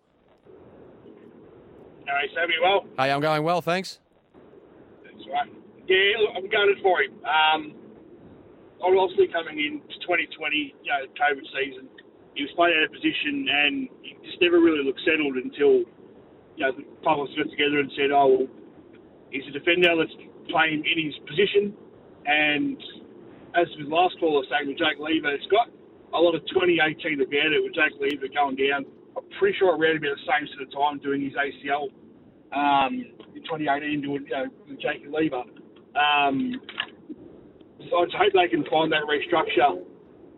Hey, 2.07 2.31
Sammy, 2.37 2.55
well? 2.63 2.87
Hey, 2.97 3.11
I'm 3.11 3.21
going 3.21 3.43
well, 3.43 3.63
thanks. 3.63 3.99
That's 5.03 5.27
right. 5.27 5.51
Yeah, 5.89 5.97
look, 6.21 6.37
I'm 6.37 6.49
going 6.49 6.77
for 6.81 7.03
him. 7.03 7.13
Um, 7.25 7.86
obviously 8.83 9.29
coming 9.29 9.59
in 9.59 9.81
2020, 10.05 10.75
you 10.83 10.91
know, 10.91 11.05
COVID 11.17 11.47
season, 11.53 11.89
he 12.37 12.45
was 12.45 12.53
playing 12.53 12.77
out 12.77 12.85
of 12.85 12.93
position 12.93 13.49
and 13.49 13.75
he 14.05 14.13
just 14.25 14.41
never 14.41 14.61
really 14.61 14.85
looked 14.85 15.01
settled 15.09 15.41
until, 15.41 15.89
you 16.57 16.63
know, 16.65 16.73
the 16.77 16.85
Pilots 17.01 17.33
got 17.33 17.49
together 17.49 17.81
and 17.81 17.91
said, 17.97 18.13
oh, 18.13 18.45
well, 18.45 18.47
he's 19.33 19.47
a 19.49 19.55
defender, 19.57 19.97
let's 19.97 20.13
play 20.53 20.77
him 20.77 20.85
in 20.85 20.97
his 21.09 21.17
position. 21.25 21.73
And 22.29 22.77
as 23.57 23.67
with 23.81 23.89
last 23.89 24.21
caller 24.21 24.45
saying 24.53 24.69
with 24.69 24.79
Jake 24.79 25.01
Lever, 25.01 25.33
it's 25.33 25.49
got 25.49 25.73
a 26.13 26.21
lot 26.21 26.37
of 26.37 26.45
2018 26.53 27.21
about 27.21 27.51
it 27.57 27.65
with 27.65 27.73
Jake 27.73 27.97
Lever 27.97 28.29
going 28.29 28.57
down. 28.57 28.85
I'm 29.17 29.25
pretty 29.41 29.57
sure 29.57 29.73
around 29.73 29.97
about 29.97 30.13
the 30.21 30.27
same 30.29 30.45
sort 30.53 30.69
of 30.69 30.71
time 30.77 31.01
doing 31.01 31.25
his 31.25 31.33
ACL 31.33 31.89
um, 32.53 33.01
in 33.33 33.43
2018 33.49 34.05
doing, 34.05 34.29
you 34.29 34.37
know, 34.37 34.47
with 34.69 34.81
Jake 34.81 35.09
Lever. 35.09 35.45
Um, 35.97 36.61
I 37.93 38.07
hope 38.11 38.33
they 38.35 38.49
can 38.49 38.65
find 38.71 38.91
that 38.93 39.05
restructure 39.07 39.83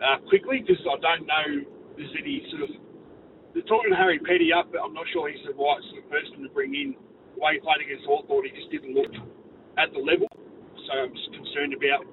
uh, 0.03 0.19
quickly 0.29 0.65
because 0.65 0.81
I 0.85 0.97
don't 1.01 1.27
know 1.27 1.47
there's 1.97 2.15
any 2.19 2.45
sort 2.51 2.69
of. 2.69 2.71
They're 3.55 3.67
talking 3.67 3.91
to 3.91 3.99
Harry 3.99 4.19
Petty 4.21 4.53
up, 4.53 4.71
but 4.71 4.85
I'm 4.85 4.93
not 4.93 5.07
sure 5.13 5.31
he's 5.31 5.43
the 5.43 5.57
right 5.57 5.83
sort 5.91 6.05
of 6.05 6.07
person 6.11 6.45
to 6.45 6.51
bring 6.53 6.75
in. 6.75 6.95
The 7.35 7.41
way 7.41 7.57
he 7.57 7.61
played 7.65 7.83
against 7.83 8.05
Hawthorn, 8.05 8.45
he 8.47 8.53
just 8.53 8.71
didn't 8.71 8.95
look 8.95 9.11
at 9.81 9.91
the 9.97 10.03
level. 10.03 10.29
So 10.87 10.93
I'm 10.93 11.13
just 11.15 11.33
concerned 11.33 11.73
about 11.75 12.05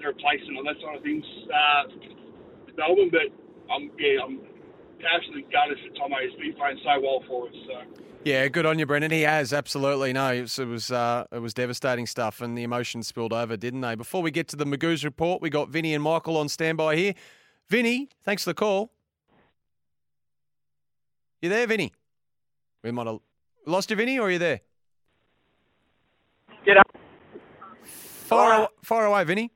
the 0.00 0.08
replacement 0.08 0.58
and 0.58 0.66
that 0.66 0.78
sort 0.80 0.96
of 0.96 1.02
things 1.04 1.24
uh, 1.52 1.82
Melbourne. 2.76 3.12
But 3.12 3.28
I'm 3.70 3.90
yeah, 3.98 4.24
I'm 4.24 4.40
absolutely 5.02 5.46
gutted 5.50 5.78
for 5.78 5.98
Tomo. 5.98 6.16
He's 6.26 6.38
been 6.38 6.54
playing 6.54 6.78
so 6.82 7.00
well 7.00 7.22
for 7.26 7.48
us. 7.48 7.54
So. 7.66 8.02
Yeah, 8.24 8.48
good 8.48 8.64
on 8.64 8.78
you, 8.78 8.86
Brendan. 8.86 9.10
He 9.10 9.22
has 9.22 9.52
absolutely 9.52 10.12
no. 10.12 10.32
It 10.32 10.40
was 10.42 10.58
it 10.58 10.66
was, 10.66 10.90
uh, 10.90 11.24
it 11.30 11.40
was 11.40 11.52
devastating 11.52 12.06
stuff, 12.06 12.40
and 12.40 12.56
the 12.56 12.62
emotions 12.62 13.06
spilled 13.06 13.32
over, 13.32 13.56
didn't 13.56 13.82
they? 13.82 13.94
Before 13.94 14.22
we 14.22 14.30
get 14.30 14.48
to 14.48 14.56
the 14.56 14.64
Magoo's 14.64 15.04
report, 15.04 15.42
we 15.42 15.50
got 15.50 15.68
Vinny 15.68 15.94
and 15.94 16.02
Michael 16.02 16.36
on 16.36 16.48
standby 16.48 16.96
here. 16.96 17.14
Vinny, 17.68 18.08
thanks 18.24 18.44
for 18.44 18.50
the 18.50 18.54
call. 18.54 18.92
You 21.42 21.50
there, 21.50 21.66
Vinny? 21.66 21.92
We 22.82 22.90
might 22.90 23.06
have 23.06 23.18
lost 23.66 23.90
you, 23.90 23.96
Vinny, 23.96 24.18
or 24.18 24.28
are 24.28 24.30
you 24.30 24.38
there? 24.38 24.60
Get 26.64 26.78
up. 26.78 26.96
Far, 27.82 28.70
fire 28.82 29.04
away, 29.04 29.24
Vinny. 29.24 29.50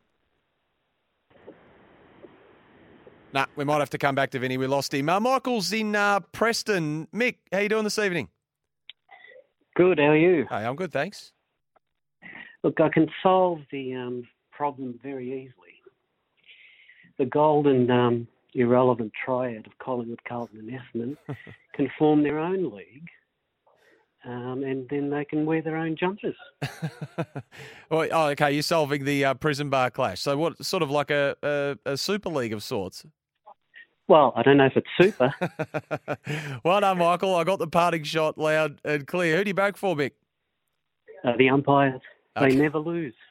Nah, 3.33 3.47
we 3.57 3.65
might 3.65 3.79
have 3.79 3.91
to 3.91 3.99
come 3.99 4.15
back 4.15 4.31
to 4.31 4.39
Vinny. 4.39 4.57
We 4.57 4.67
lost 4.67 4.95
him. 4.95 5.09
Uh, 5.09 5.21
Michael's 5.21 5.73
in 5.73 5.95
uh, 5.95 6.21
Preston. 6.21 7.09
Mick, 7.15 7.37
how 7.53 7.59
you 7.59 7.69
doing 7.69 7.85
this 7.85 7.99
evening? 7.99 8.29
Good. 9.77 9.99
How 9.99 10.07
are 10.07 10.17
you? 10.17 10.47
Hey, 10.49 10.65
I'm 10.65 10.77
good, 10.77 10.93
thanks. 10.93 11.33
Look, 12.65 12.81
I 12.81 12.89
can 12.89 13.09
solve 13.23 13.61
the 13.71 13.95
um, 13.95 14.25
problem 14.51 14.99
very 15.03 15.29
easily. 15.29 15.75
The 17.19 17.27
golden 17.27 17.91
um, 17.91 18.29
irrelevant 18.55 19.13
triad 19.25 19.67
of 19.67 19.73
Collingwood, 19.79 20.25
Carlton, 20.27 20.59
and 20.59 20.71
Essendon 20.71 21.17
can 21.75 21.91
form 21.99 22.23
their 22.23 22.39
own 22.39 22.75
league, 22.75 23.09
um, 24.25 24.63
and 24.65 24.89
then 24.89 25.11
they 25.11 25.25
can 25.25 25.47
wear 25.47 25.63
their 25.63 25.77
own 25.77 25.97
jumpers. 25.97 26.37
Well, 27.91 28.07
oh, 28.13 28.27
okay, 28.29 28.53
you're 28.53 28.63
solving 28.63 29.05
the 29.07 29.25
uh, 29.25 29.33
prison 29.35 29.71
bar 29.71 29.89
clash. 29.91 30.21
So, 30.21 30.37
what 30.37 30.63
sort 30.63 30.83
of 30.83 30.91
like 30.91 31.11
a, 31.11 31.35
a, 31.43 31.93
a 31.93 31.97
super 31.97 32.29
league 32.29 32.53
of 32.53 32.63
sorts? 32.63 33.07
Well, 34.09 34.35
I 34.37 34.43
don't 34.43 34.59
know 34.59 34.67
if 34.67 34.77
it's 34.77 34.89
super. 35.01 35.35
well 36.65 36.81
done, 36.81 36.99
Michael. 36.99 37.35
I 37.35 37.45
got 37.45 37.59
the 37.59 37.67
parting 37.67 38.03
shot 38.03 38.37
loud 38.37 38.79
and 38.85 39.07
clear. 39.07 39.39
Who 39.39 39.45
do 39.45 39.49
you 39.49 39.55
back 39.55 39.79
for, 39.79 39.97
Mick? 39.97 40.13
Uh, 41.25 41.37
the 41.39 41.49
umpires, 41.49 42.01
Okay. 42.37 42.51
they 42.51 42.57
never 42.57 42.79
lose. 42.79 43.15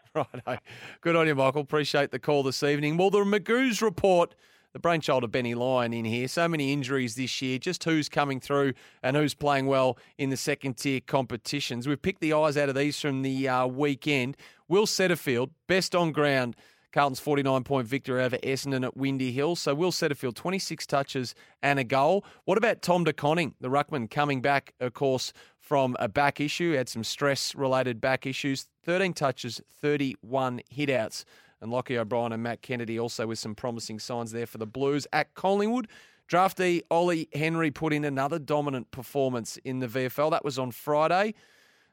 Right. 0.47 0.59
Good 1.01 1.15
on 1.15 1.27
you, 1.27 1.35
Michael. 1.35 1.61
Appreciate 1.61 2.09
the 2.09 2.17
call 2.17 2.41
this 2.41 2.63
evening. 2.63 2.97
Well, 2.97 3.11
the 3.11 3.19
Magoo's 3.19 3.83
report, 3.83 4.33
the 4.77 4.81
brainchild 4.81 5.23
of 5.23 5.31
Benny 5.31 5.55
Lyon 5.55 5.91
in 5.91 6.05
here. 6.05 6.27
So 6.27 6.47
many 6.47 6.71
injuries 6.71 7.15
this 7.15 7.41
year. 7.41 7.57
Just 7.57 7.83
who's 7.83 8.07
coming 8.07 8.39
through 8.39 8.73
and 9.01 9.17
who's 9.17 9.33
playing 9.33 9.65
well 9.65 9.97
in 10.19 10.29
the 10.29 10.37
second 10.37 10.75
tier 10.75 10.99
competitions. 10.99 11.87
We've 11.87 11.99
picked 11.99 12.21
the 12.21 12.33
eyes 12.33 12.57
out 12.57 12.69
of 12.69 12.75
these 12.75 12.99
from 12.99 13.23
the 13.23 13.49
uh, 13.49 13.65
weekend. 13.65 14.37
Will 14.67 14.85
Setterfield, 14.85 15.49
best 15.65 15.95
on 15.95 16.11
ground. 16.11 16.55
Carlton's 16.93 17.19
49 17.19 17.63
point 17.63 17.87
victory 17.87 18.23
over 18.23 18.37
Essendon 18.37 18.85
at 18.85 18.95
Windy 18.95 19.31
Hill. 19.31 19.55
So 19.55 19.73
Will 19.73 19.91
Setterfield, 19.91 20.35
26 20.35 20.85
touches 20.85 21.33
and 21.63 21.79
a 21.79 21.83
goal. 21.83 22.23
What 22.45 22.59
about 22.59 22.83
Tom 22.83 23.03
De 23.03 23.13
Koning, 23.13 23.55
the 23.59 23.69
ruckman, 23.69 24.11
coming 24.11 24.41
back, 24.43 24.75
of 24.79 24.93
course, 24.93 25.33
from 25.59 25.97
a 25.99 26.07
back 26.07 26.39
issue, 26.39 26.73
had 26.75 26.87
some 26.87 27.03
stress 27.03 27.55
related 27.55 27.99
back 27.99 28.27
issues. 28.27 28.67
13 28.85 29.13
touches, 29.13 29.59
31 29.81 30.61
hitouts. 30.71 31.25
And 31.61 31.71
Lochie 31.71 31.97
O'Brien 31.97 32.31
and 32.31 32.43
Matt 32.43 32.61
Kennedy 32.61 32.99
also 32.99 33.27
with 33.27 33.39
some 33.39 33.55
promising 33.55 33.99
signs 33.99 34.31
there 34.31 34.45
for 34.45 34.57
the 34.57 34.65
Blues. 34.65 35.07
At 35.11 35.33
Collingwood, 35.33 35.87
draftee 36.29 36.81
Ollie 36.91 37.29
Henry 37.33 37.71
put 37.71 37.93
in 37.93 38.05
another 38.05 38.39
dominant 38.39 38.91
performance 38.91 39.57
in 39.63 39.79
the 39.79 39.87
VFL. 39.87 40.31
That 40.31 40.45
was 40.45 40.59
on 40.59 40.71
Friday. 40.71 41.33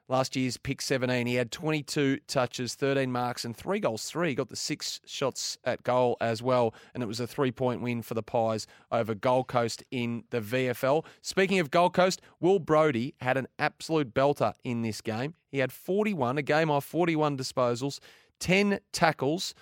Last 0.07 0.35
year's 0.35 0.57
pick 0.57 0.83
17, 0.83 1.25
he 1.25 1.33
had 1.33 1.51
22 1.51 2.19
touches, 2.27 2.75
13 2.75 3.11
marks, 3.11 3.43
and 3.43 3.57
three 3.57 3.79
goals. 3.79 4.05
Three. 4.05 4.29
He 4.29 4.35
got 4.35 4.49
the 4.49 4.55
six 4.55 5.01
shots 5.07 5.57
at 5.63 5.81
goal 5.81 6.15
as 6.21 6.43
well, 6.43 6.75
and 6.93 7.01
it 7.01 7.07
was 7.07 7.19
a 7.19 7.25
three 7.25 7.51
point 7.51 7.81
win 7.81 8.03
for 8.03 8.13
the 8.13 8.21
Pies 8.21 8.67
over 8.91 9.15
Gold 9.15 9.47
Coast 9.47 9.83
in 9.89 10.23
the 10.29 10.41
VFL. 10.41 11.05
Speaking 11.23 11.57
of 11.57 11.71
Gold 11.71 11.95
Coast, 11.95 12.21
Will 12.39 12.59
Brodie 12.59 13.15
had 13.19 13.35
an 13.35 13.47
absolute 13.57 14.13
belter 14.13 14.53
in 14.63 14.83
this 14.83 15.01
game. 15.01 15.33
He 15.49 15.57
had 15.57 15.71
41, 15.71 16.37
a 16.37 16.43
game 16.43 16.69
off 16.69 16.85
41 16.85 17.35
disposals, 17.35 17.99
10 18.39 18.79
tackles 18.91 19.53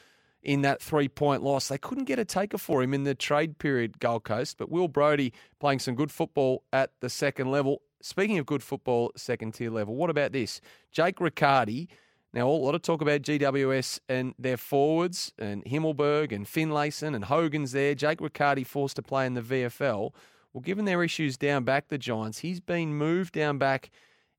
in 0.44 0.62
that 0.62 0.82
three 0.82 1.08
point 1.08 1.42
loss. 1.42 1.68
They 1.68 1.78
couldn't 1.78 2.06
get 2.06 2.20
a 2.20 2.26
taker 2.26 2.58
for 2.58 2.84
him 2.84 2.94
in 2.94 3.04
the 3.04 3.16
trade 3.16 3.58
period, 3.58 4.00
Gold 4.00 4.24
Coast, 4.24 4.58
but 4.58 4.70
Will 4.70 4.88
Brodie 4.88 5.34
playing 5.60 5.80
some 5.80 5.96
good 5.96 6.12
football 6.12 6.64
at 6.72 6.92
the 7.00 7.10
second 7.10 7.50
level. 7.50 7.82
Speaking 8.02 8.38
of 8.38 8.46
good 8.46 8.62
football, 8.62 9.12
second 9.16 9.54
tier 9.54 9.70
level, 9.70 9.96
what 9.96 10.10
about 10.10 10.34
this? 10.34 10.60
Jake 10.92 11.20
Riccardi. 11.20 11.88
Now, 12.34 12.50
a 12.50 12.50
lot 12.50 12.74
of 12.74 12.82
talk 12.82 13.02
about 13.02 13.22
GWS 13.22 14.00
and 14.10 14.34
their 14.40 14.58
forwards, 14.58 15.34
and 15.38 15.64
Himmelberg 15.66 16.32
and 16.32 16.48
Finlayson 16.48 17.14
and 17.14 17.26
Hogan's 17.26 17.74
there. 17.74 17.94
Jake 17.94 18.20
Riccardi 18.20 18.64
forced 18.64 18.96
to 18.96 19.04
play 19.04 19.28
in 19.28 19.36
the 19.36 19.42
VFL. 19.42 20.12
Well, 20.52 20.62
given 20.62 20.86
their 20.86 21.04
issues 21.04 21.38
down 21.38 21.64
back, 21.64 21.90
the 21.90 21.98
Giants, 22.00 22.40
he's 22.40 22.60
been 22.60 22.96
moved 22.96 23.34
down 23.34 23.60
back 23.60 23.92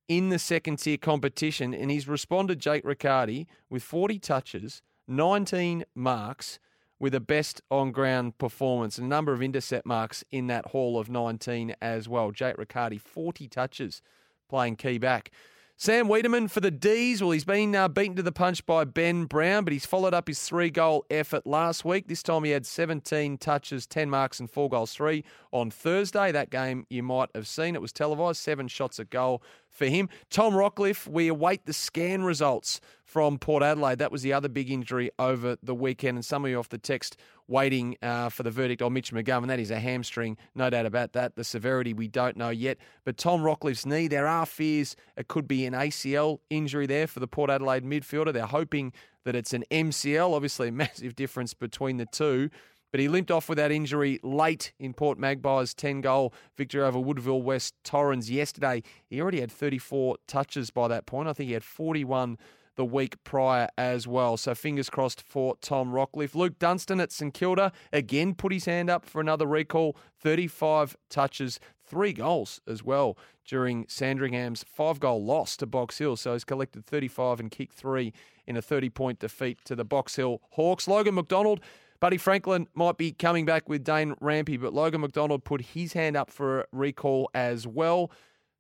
in 0.09 0.29
the 0.29 0.39
second 0.39 0.79
tier 0.79 0.97
competition, 0.97 1.75
and 1.75 1.91
he's 1.91 2.09
responded, 2.09 2.59
Jake 2.59 2.85
Riccardi, 2.85 3.47
with 3.71 3.83
40 3.83 4.19
touches, 4.19 4.83
19 5.09 5.85
marks, 5.95 6.59
with 7.01 7.15
a 7.15 7.21
best 7.21 7.61
on 7.71 7.93
ground 7.93 8.39
performance, 8.39 8.99
and 8.99 9.07
a 9.07 9.09
number 9.09 9.33
of 9.33 9.43
intercept 9.43 9.87
marks 9.87 10.25
in 10.31 10.47
that 10.47 10.67
haul 10.69 10.99
of 10.99 11.11
19 11.11 11.75
as 11.83 12.09
well. 12.09 12.31
Jake 12.31 12.57
Riccardi, 12.57 12.99
40 12.99 13.49
touches 13.49 14.01
playing 14.49 14.77
key 14.77 14.99
back. 14.99 15.31
Sam 15.77 16.07
Weideman 16.07 16.49
for 16.49 16.61
the 16.61 16.71
D's. 16.71 17.21
Well, 17.21 17.33
he's 17.33 17.45
been 17.45 17.75
uh, 17.75 17.89
beaten 17.89 18.15
to 18.15 18.23
the 18.23 18.31
punch 18.31 18.65
by 18.65 18.85
Ben 18.85 19.25
Brown, 19.25 19.65
but 19.65 19.73
he's 19.73 19.85
followed 19.85 20.15
up 20.15 20.29
his 20.29 20.41
three 20.41 20.71
goal 20.71 21.05
effort 21.11 21.49
last 21.49 21.85
week. 21.85 22.07
This 22.07 22.23
time 22.23 22.45
he 22.45 22.53
had 22.53 22.65
17 22.65 23.39
touches, 23.39 23.85
10 23.85 24.09
marks, 24.09 24.39
and 24.39 24.49
four 24.49 24.69
goals, 24.69 24.93
three 24.93 25.25
on 25.51 25.73
Thursday. 25.73 26.31
That 26.31 26.51
game 26.51 26.87
you 26.91 27.03
might 27.03 27.31
have 27.35 27.49
seen. 27.49 27.75
It 27.75 27.83
was 27.83 27.93
televised, 27.93 28.41
seven 28.41 28.69
shots 28.69 29.01
at 29.01 29.11
goal 29.11 29.43
for 29.69 29.87
him. 29.87 30.09
Tom 30.31 30.53
Rockliff, 30.53 31.09
we 31.09 31.27
await 31.27 31.67
the 31.67 31.73
scan 31.73 32.23
results 32.23 32.81
from 33.15 33.39
Port 33.39 33.63
Adelaide. 33.63 34.01
That 34.01 34.11
was 34.11 34.23
the 34.23 34.33
other 34.33 34.49
big 34.49 34.73
injury 34.73 35.09
over 35.21 35.57
the 35.63 35.73
weekend, 35.73 36.17
and 36.17 36.25
some 36.25 36.45
of 36.45 36.51
you 36.51 36.59
off 36.59 36.69
the 36.69 36.79
text 36.79 37.17
waiting 37.47 37.97
uh, 38.03 38.29
for 38.29 38.43
the 38.43 38.51
verdict 38.51 38.83
on 38.83 38.93
Mitch 38.93 39.13
McGovern. 39.13 39.47
That 39.47 39.61
is 39.61 39.71
a 39.71 39.79
hamstring, 39.79 40.37
no 40.57 40.69
doubt 40.69 40.85
about 40.85 41.13
that. 41.13 41.37
The 41.37 41.45
severity 41.45 41.93
we 41.93 42.09
don't 42.09 42.37
know 42.37 42.51
yet. 42.51 42.77
But 43.05 43.17
Tom 43.17 43.43
Rockliff's 43.43 43.87
knee, 43.87 44.09
there 44.09 44.27
are 44.27 44.45
fears 44.45 44.97
it 45.17 45.29
could 45.29 45.47
be 45.47 45.65
an 45.65 45.75
ACL 45.75 46.41
injury 46.51 46.89
there 46.89 47.07
for 47.07 47.21
the 47.21 47.29
Port 47.29 47.51
Adelaide 47.51 47.85
midfielder. 47.85 48.33
They're 48.33 48.47
hoping 48.47 48.93
that 49.25 49.37
it's 49.37 49.53
an 49.53 49.63
MCL. 49.71 50.35
Obviously, 50.35 50.67
a 50.71 50.73
massive 50.73 51.15
difference 51.15 51.55
between 51.55 51.99
the 51.99 52.07
two. 52.07 52.51
But 52.91 52.99
he 52.99 53.07
limped 53.07 53.31
off 53.31 53.49
with 53.49 53.59
that 53.59 53.71
injury 53.71 54.19
late 54.25 54.73
in 54.81 54.93
Port 54.93 55.21
Magpies' 55.21 55.73
10 55.73 56.01
goal 56.01 56.35
victory 56.57 56.83
over 56.83 56.99
Woodville 56.99 57.43
West 57.43 57.75
Torrens 57.85 58.29
yesterday. 58.29 58.83
He 59.07 59.21
already 59.21 59.39
had 59.39 59.53
34 59.53 60.17
touches 60.27 60.73
by 60.73 60.89
that 60.89 61.07
point. 61.07 61.29
I 61.29 61.33
think 61.33 61.47
he 61.47 61.55
had 61.55 61.63
41 61.63 62.39
the 62.77 62.85
week 62.85 63.23
prior 63.25 63.69
as 63.79 64.07
well. 64.07 64.37
So 64.37 64.55
fingers 64.55 64.91
crossed 64.91 65.21
for 65.21 65.57
Tom 65.61 65.93
Rockliff. 65.93 66.35
Luke 66.35 66.59
Dunstan 66.59 67.01
at 67.01 67.13
St 67.13 67.33
Kilda 67.33 67.73
again 67.93 68.35
put 68.35 68.53
his 68.53 68.65
hand 68.65 68.91
up 68.91 69.05
for 69.05 69.21
another 69.21 69.47
recall. 69.47 69.97
35 70.21 70.97
touches, 71.09 71.61
three 71.85 72.13
goals 72.13 72.61
as 72.67 72.83
well 72.83 73.17
during 73.47 73.85
Sandringham's 73.87 74.65
five 74.65 75.01
goal 75.01 75.25
loss 75.25 75.57
to 75.59 75.67
Box 75.67 75.99
Hill. 75.99 76.17
So 76.17 76.33
he's 76.33 76.45
collected 76.45 76.87
35 76.87 77.41
and 77.41 77.51
kicked 77.51 77.75
three 77.75 78.13
in 78.47 78.57
a 78.57 78.63
30 78.63 78.91
point 78.91 79.19
defeat 79.19 79.59
to 79.65 79.77
the 79.77 79.85
Box 79.85 80.17
Hill 80.17 80.41
Hawks. 80.51 80.89
Logan 80.89 81.15
McDonald. 81.15 81.61
Buddy 82.01 82.19
Franklin 82.19 82.67
might 82.75 82.99
be 82.99 83.13
coming 83.13 83.47
back 83.47 83.67
with 83.67 83.83
Dane 83.83 84.15
Rampe, 84.17 84.61
but 84.61 84.75
Logan 84.75 85.01
McDonald 85.01 85.45
put 85.45 85.63
his 85.63 85.95
hand 85.95 86.17
up 86.17 86.31
for 86.31 86.61
a 86.61 86.67
recall 86.71 87.31
as 87.33 87.67
well. 87.67 88.11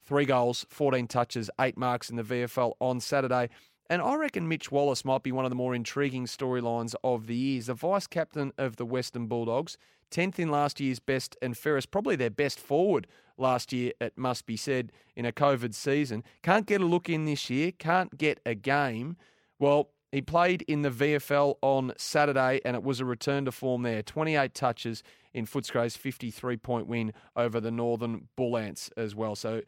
Three 0.02 0.24
goals, 0.24 0.64
14 0.70 1.06
touches, 1.06 1.50
eight 1.60 1.76
marks 1.76 2.10
in 2.10 2.16
the 2.16 2.22
VFL 2.22 2.72
on 2.80 3.00
Saturday. 3.00 3.48
And 3.90 4.00
I 4.00 4.14
reckon 4.14 4.48
Mitch 4.48 4.72
Wallis 4.72 5.04
might 5.04 5.22
be 5.22 5.32
one 5.32 5.44
of 5.44 5.50
the 5.50 5.56
more 5.56 5.74
intriguing 5.74 6.26
storylines 6.26 6.94
of 7.04 7.26
the 7.26 7.36
years. 7.36 7.66
The 7.66 7.74
vice 7.74 8.06
captain 8.06 8.52
of 8.56 8.76
the 8.76 8.86
Western 8.86 9.26
Bulldogs, 9.26 9.76
10th 10.10 10.38
in 10.38 10.50
last 10.50 10.80
year's 10.80 11.00
best 11.00 11.36
and 11.42 11.56
fairest, 11.56 11.90
probably 11.90 12.16
their 12.16 12.30
best 12.30 12.58
forward 12.58 13.06
last 13.36 13.72
year, 13.72 13.92
it 14.00 14.16
must 14.16 14.46
be 14.46 14.56
said, 14.56 14.90
in 15.16 15.26
a 15.26 15.32
COVID 15.32 15.74
season. 15.74 16.24
Can't 16.42 16.66
get 16.66 16.80
a 16.80 16.86
look 16.86 17.08
in 17.08 17.24
this 17.24 17.50
year, 17.50 17.72
can't 17.72 18.16
get 18.16 18.40
a 18.46 18.54
game. 18.54 19.16
Well, 19.58 19.90
he 20.12 20.22
played 20.22 20.62
in 20.62 20.82
the 20.82 20.90
VFL 20.90 21.56
on 21.60 21.92
Saturday 21.96 22.60
and 22.64 22.76
it 22.76 22.84
was 22.84 23.00
a 23.00 23.04
return 23.04 23.44
to 23.46 23.52
form 23.52 23.82
there. 23.82 24.02
28 24.02 24.54
touches 24.54 25.02
in 25.32 25.44
Footscray's 25.44 25.96
53 25.96 26.56
point 26.56 26.86
win 26.86 27.12
over 27.34 27.60
the 27.60 27.72
Northern 27.72 28.28
Bullants 28.36 28.90
as 28.96 29.14
well. 29.14 29.34
So 29.34 29.62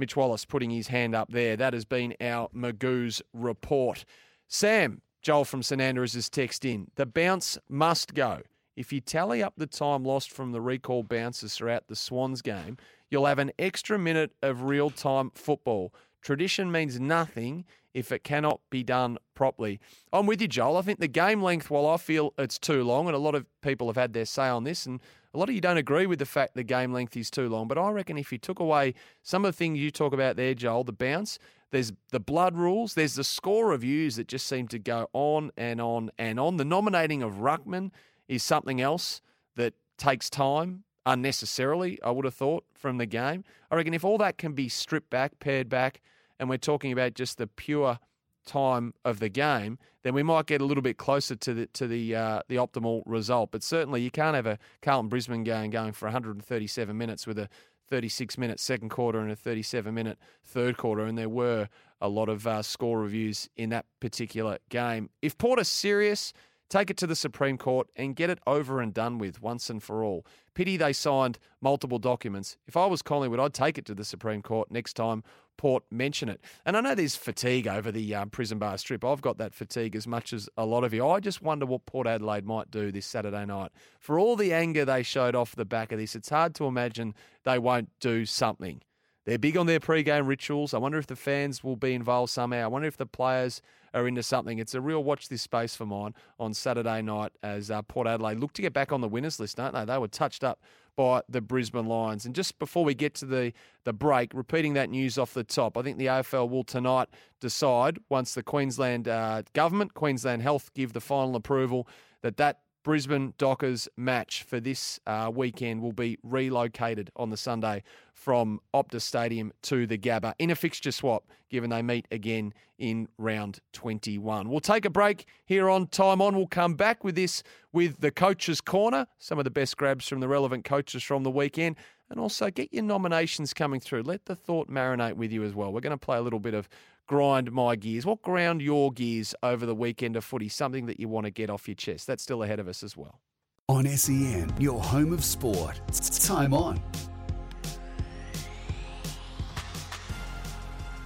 Mitch 0.00 0.16
Wallis 0.16 0.44
putting 0.44 0.70
his 0.70 0.88
hand 0.88 1.14
up 1.14 1.30
there. 1.30 1.56
That 1.56 1.74
has 1.74 1.84
been 1.84 2.16
our 2.20 2.48
Magoo's 2.52 3.22
report. 3.32 4.04
Sam, 4.48 5.02
Joel 5.22 5.44
from 5.44 5.62
St 5.62 5.80
Andrews 5.80 6.14
has 6.14 6.28
text 6.28 6.64
in. 6.64 6.90
The 6.96 7.06
bounce 7.06 7.58
must 7.68 8.14
go. 8.14 8.40
If 8.76 8.92
you 8.92 9.00
tally 9.00 9.42
up 9.42 9.54
the 9.56 9.66
time 9.66 10.04
lost 10.04 10.32
from 10.32 10.52
the 10.52 10.60
recall 10.60 11.02
bounces 11.02 11.54
throughout 11.54 11.88
the 11.88 11.96
Swans 11.96 12.40
game, 12.40 12.78
you'll 13.10 13.26
have 13.26 13.38
an 13.38 13.52
extra 13.58 13.98
minute 13.98 14.32
of 14.42 14.62
real 14.62 14.88
time 14.88 15.30
football. 15.34 15.92
Tradition 16.22 16.72
means 16.72 16.98
nothing 16.98 17.66
if 17.92 18.12
it 18.12 18.24
cannot 18.24 18.60
be 18.70 18.82
done 18.82 19.18
properly. 19.34 19.80
I'm 20.12 20.26
with 20.26 20.40
you, 20.40 20.48
Joel. 20.48 20.76
I 20.76 20.82
think 20.82 21.00
the 21.00 21.08
game 21.08 21.42
length, 21.42 21.70
while 21.70 21.86
I 21.86 21.96
feel 21.96 22.32
it's 22.38 22.58
too 22.58 22.82
long, 22.84 23.06
and 23.06 23.14
a 23.14 23.18
lot 23.18 23.34
of 23.34 23.46
people 23.60 23.88
have 23.88 23.96
had 23.96 24.12
their 24.12 24.24
say 24.24 24.48
on 24.48 24.64
this, 24.64 24.86
and 24.86 25.00
a 25.32 25.38
lot 25.38 25.48
of 25.48 25.54
you 25.54 25.60
don't 25.60 25.76
agree 25.76 26.06
with 26.06 26.18
the 26.18 26.26
fact 26.26 26.54
the 26.54 26.64
game 26.64 26.92
length 26.92 27.16
is 27.16 27.30
too 27.30 27.48
long, 27.48 27.68
but 27.68 27.78
I 27.78 27.90
reckon 27.90 28.18
if 28.18 28.32
you 28.32 28.38
took 28.38 28.58
away 28.58 28.94
some 29.22 29.44
of 29.44 29.48
the 29.48 29.56
things 29.56 29.78
you 29.78 29.90
talk 29.90 30.12
about 30.12 30.36
there, 30.36 30.54
Joel, 30.54 30.84
the 30.84 30.92
bounce, 30.92 31.38
there's 31.70 31.92
the 32.10 32.20
blood 32.20 32.56
rules, 32.56 32.94
there's 32.94 33.14
the 33.14 33.24
score 33.24 33.68
reviews 33.68 34.16
that 34.16 34.26
just 34.26 34.46
seem 34.46 34.66
to 34.68 34.78
go 34.78 35.08
on 35.12 35.52
and 35.56 35.80
on 35.80 36.10
and 36.18 36.40
on. 36.40 36.56
The 36.56 36.64
nominating 36.64 37.22
of 37.22 37.34
Ruckman 37.34 37.92
is 38.28 38.42
something 38.42 38.80
else 38.80 39.20
that 39.56 39.74
takes 39.96 40.28
time 40.28 40.84
unnecessarily, 41.06 42.00
I 42.02 42.10
would 42.10 42.24
have 42.24 42.34
thought, 42.34 42.64
from 42.74 42.98
the 42.98 43.06
game. 43.06 43.44
I 43.70 43.76
reckon 43.76 43.94
if 43.94 44.04
all 44.04 44.18
that 44.18 44.36
can 44.36 44.52
be 44.52 44.68
stripped 44.68 45.10
back, 45.10 45.38
pared 45.38 45.68
back, 45.68 46.00
and 46.38 46.48
we're 46.48 46.58
talking 46.58 46.90
about 46.90 47.14
just 47.14 47.38
the 47.38 47.46
pure 47.46 47.98
time 48.46 48.94
of 49.04 49.20
the 49.20 49.28
game, 49.28 49.78
then 50.02 50.14
we 50.14 50.22
might 50.22 50.46
get 50.46 50.60
a 50.60 50.64
little 50.64 50.82
bit 50.82 50.96
closer 50.96 51.36
to 51.36 51.54
the 51.54 51.66
to 51.68 51.86
the 51.86 52.14
uh, 52.14 52.42
the 52.48 52.56
optimal 52.56 53.02
result. 53.06 53.50
But 53.50 53.62
certainly, 53.62 54.02
you 54.02 54.10
can't 54.10 54.34
have 54.34 54.46
a 54.46 54.58
Carlton 54.82 55.08
Brisbane 55.08 55.44
game 55.44 55.70
going 55.70 55.92
for 55.92 56.06
137 56.06 56.96
minutes 56.96 57.26
with 57.26 57.38
a 57.38 57.48
36 57.88 58.38
minute 58.38 58.60
second 58.60 58.88
quarter 58.88 59.20
and 59.20 59.30
a 59.30 59.36
37 59.36 59.92
minute 59.92 60.18
third 60.44 60.76
quarter, 60.76 61.04
and 61.04 61.18
there 61.18 61.28
were 61.28 61.68
a 62.00 62.08
lot 62.08 62.28
of 62.28 62.46
uh, 62.46 62.62
score 62.62 63.00
reviews 63.00 63.48
in 63.56 63.70
that 63.70 63.84
particular 64.00 64.58
game. 64.70 65.10
If 65.20 65.36
Port 65.36 65.60
are 65.60 65.64
serious, 65.64 66.32
take 66.70 66.88
it 66.88 66.96
to 66.98 67.06
the 67.06 67.16
Supreme 67.16 67.58
Court 67.58 67.88
and 67.96 68.16
get 68.16 68.30
it 68.30 68.38
over 68.46 68.80
and 68.80 68.94
done 68.94 69.18
with 69.18 69.42
once 69.42 69.68
and 69.68 69.82
for 69.82 70.02
all. 70.04 70.24
Pity 70.54 70.76
they 70.76 70.92
signed 70.92 71.38
multiple 71.60 71.98
documents. 71.98 72.56
If 72.66 72.76
I 72.76 72.86
was 72.86 73.02
Collingwood, 73.02 73.40
I'd 73.40 73.54
take 73.54 73.76
it 73.76 73.84
to 73.86 73.94
the 73.94 74.04
Supreme 74.04 74.40
Court 74.40 74.70
next 74.70 74.94
time 74.94 75.22
Port 75.60 75.84
mention 75.90 76.30
it. 76.30 76.40
And 76.64 76.74
I 76.74 76.80
know 76.80 76.94
there's 76.94 77.16
fatigue 77.16 77.68
over 77.68 77.92
the 77.92 78.14
um, 78.14 78.30
prison 78.30 78.58
bar 78.58 78.78
strip. 78.78 79.04
I've 79.04 79.20
got 79.20 79.36
that 79.36 79.52
fatigue 79.52 79.94
as 79.94 80.06
much 80.06 80.32
as 80.32 80.48
a 80.56 80.64
lot 80.64 80.84
of 80.84 80.94
you. 80.94 81.06
I 81.06 81.20
just 81.20 81.42
wonder 81.42 81.66
what 81.66 81.84
Port 81.84 82.06
Adelaide 82.06 82.46
might 82.46 82.70
do 82.70 82.90
this 82.90 83.04
Saturday 83.04 83.44
night. 83.44 83.70
For 83.98 84.18
all 84.18 84.36
the 84.36 84.54
anger 84.54 84.86
they 84.86 85.02
showed 85.02 85.34
off 85.34 85.54
the 85.54 85.66
back 85.66 85.92
of 85.92 85.98
this, 85.98 86.16
it's 86.16 86.30
hard 86.30 86.54
to 86.54 86.64
imagine 86.64 87.14
they 87.44 87.58
won't 87.58 87.90
do 88.00 88.24
something. 88.24 88.80
They're 89.26 89.36
big 89.36 89.58
on 89.58 89.66
their 89.66 89.80
pre-game 89.80 90.26
rituals. 90.26 90.72
I 90.72 90.78
wonder 90.78 90.96
if 90.96 91.08
the 91.08 91.14
fans 91.14 91.62
will 91.62 91.76
be 91.76 91.92
involved 91.92 92.30
somehow. 92.32 92.64
I 92.64 92.68
wonder 92.68 92.88
if 92.88 92.96
the 92.96 93.04
players 93.04 93.60
are 93.92 94.08
into 94.08 94.22
something. 94.22 94.58
It's 94.58 94.74
a 94.74 94.80
real 94.80 95.04
watch 95.04 95.28
this 95.28 95.42
space 95.42 95.76
for 95.76 95.84
mine 95.84 96.14
on 96.38 96.54
Saturday 96.54 97.02
night 97.02 97.32
as 97.42 97.70
uh, 97.70 97.82
Port 97.82 98.06
Adelaide 98.06 98.38
look 98.38 98.54
to 98.54 98.62
get 98.62 98.72
back 98.72 98.92
on 98.92 99.02
the 99.02 99.08
winners 99.08 99.38
list, 99.38 99.58
don't 99.58 99.74
they? 99.74 99.84
They 99.84 99.98
were 99.98 100.08
touched 100.08 100.42
up 100.42 100.62
by 100.96 101.22
the 101.28 101.40
Brisbane 101.40 101.86
Lions. 101.86 102.26
And 102.26 102.34
just 102.34 102.58
before 102.58 102.84
we 102.84 102.94
get 102.94 103.14
to 103.16 103.26
the, 103.26 103.52
the 103.84 103.92
break, 103.92 104.32
repeating 104.34 104.74
that 104.74 104.90
news 104.90 105.18
off 105.18 105.34
the 105.34 105.44
top, 105.44 105.76
I 105.76 105.82
think 105.82 105.98
the 105.98 106.06
AFL 106.06 106.48
will 106.48 106.64
tonight 106.64 107.08
decide 107.40 107.98
once 108.08 108.34
the 108.34 108.42
Queensland 108.42 109.08
uh, 109.08 109.42
government, 109.52 109.94
Queensland 109.94 110.42
Health, 110.42 110.72
give 110.74 110.92
the 110.92 111.00
final 111.00 111.36
approval 111.36 111.88
that 112.22 112.36
that 112.36 112.60
Brisbane 112.82 113.34
Dockers 113.36 113.88
match 113.96 114.42
for 114.42 114.58
this 114.58 115.00
uh, 115.06 115.30
weekend 115.34 115.82
will 115.82 115.92
be 115.92 116.18
relocated 116.22 117.10
on 117.14 117.30
the 117.30 117.36
Sunday 117.36 117.82
from 118.14 118.60
Optus 118.72 119.02
Stadium 119.02 119.52
to 119.62 119.86
the 119.86 119.98
Gabba 119.98 120.34
in 120.38 120.50
a 120.50 120.54
fixture 120.54 120.92
swap, 120.92 121.24
given 121.50 121.70
they 121.70 121.82
meet 121.82 122.06
again 122.10 122.54
in 122.78 123.08
round 123.18 123.60
21. 123.72 124.48
We'll 124.48 124.60
take 124.60 124.84
a 124.84 124.90
break 124.90 125.26
here 125.44 125.68
on 125.68 125.88
Time 125.88 126.22
On. 126.22 126.34
We'll 126.34 126.46
come 126.46 126.74
back 126.74 127.04
with 127.04 127.14
this 127.14 127.42
with 127.72 128.00
the 128.00 128.10
Coaches 128.10 128.60
Corner, 128.60 129.06
some 129.18 129.38
of 129.38 129.44
the 129.44 129.50
best 129.50 129.76
grabs 129.76 130.08
from 130.08 130.20
the 130.20 130.28
relevant 130.28 130.64
coaches 130.64 131.02
from 131.02 131.22
the 131.22 131.30
weekend, 131.30 131.76
and 132.10 132.20
also 132.20 132.50
get 132.50 132.72
your 132.72 132.82
nominations 132.82 133.54
coming 133.54 133.80
through. 133.80 134.02
Let 134.02 134.26
the 134.26 134.36
thought 134.36 134.68
marinate 134.68 135.14
with 135.14 135.32
you 135.32 135.44
as 135.44 135.54
well. 135.54 135.72
We're 135.72 135.80
going 135.80 135.90
to 135.92 135.96
play 135.96 136.18
a 136.18 136.22
little 136.22 136.40
bit 136.40 136.54
of 136.54 136.68
grind 137.10 137.50
my 137.50 137.74
gears? 137.74 138.06
What 138.06 138.22
ground 138.22 138.62
your 138.62 138.92
gears 138.92 139.34
over 139.42 139.66
the 139.66 139.74
weekend 139.74 140.14
of 140.14 140.24
footy? 140.24 140.48
Something 140.48 140.86
that 140.86 141.00
you 141.00 141.08
want 141.08 141.26
to 141.26 141.30
get 141.30 141.50
off 141.50 141.66
your 141.66 141.74
chest. 141.74 142.06
That's 142.06 142.22
still 142.22 142.44
ahead 142.44 142.60
of 142.60 142.68
us 142.68 142.84
as 142.84 142.96
well. 142.96 143.20
On 143.68 143.84
SEN, 143.86 144.52
your 144.58 144.80
home 144.80 145.12
of 145.12 145.24
sport. 145.24 145.80
Time 146.24 146.54
on. 146.54 146.80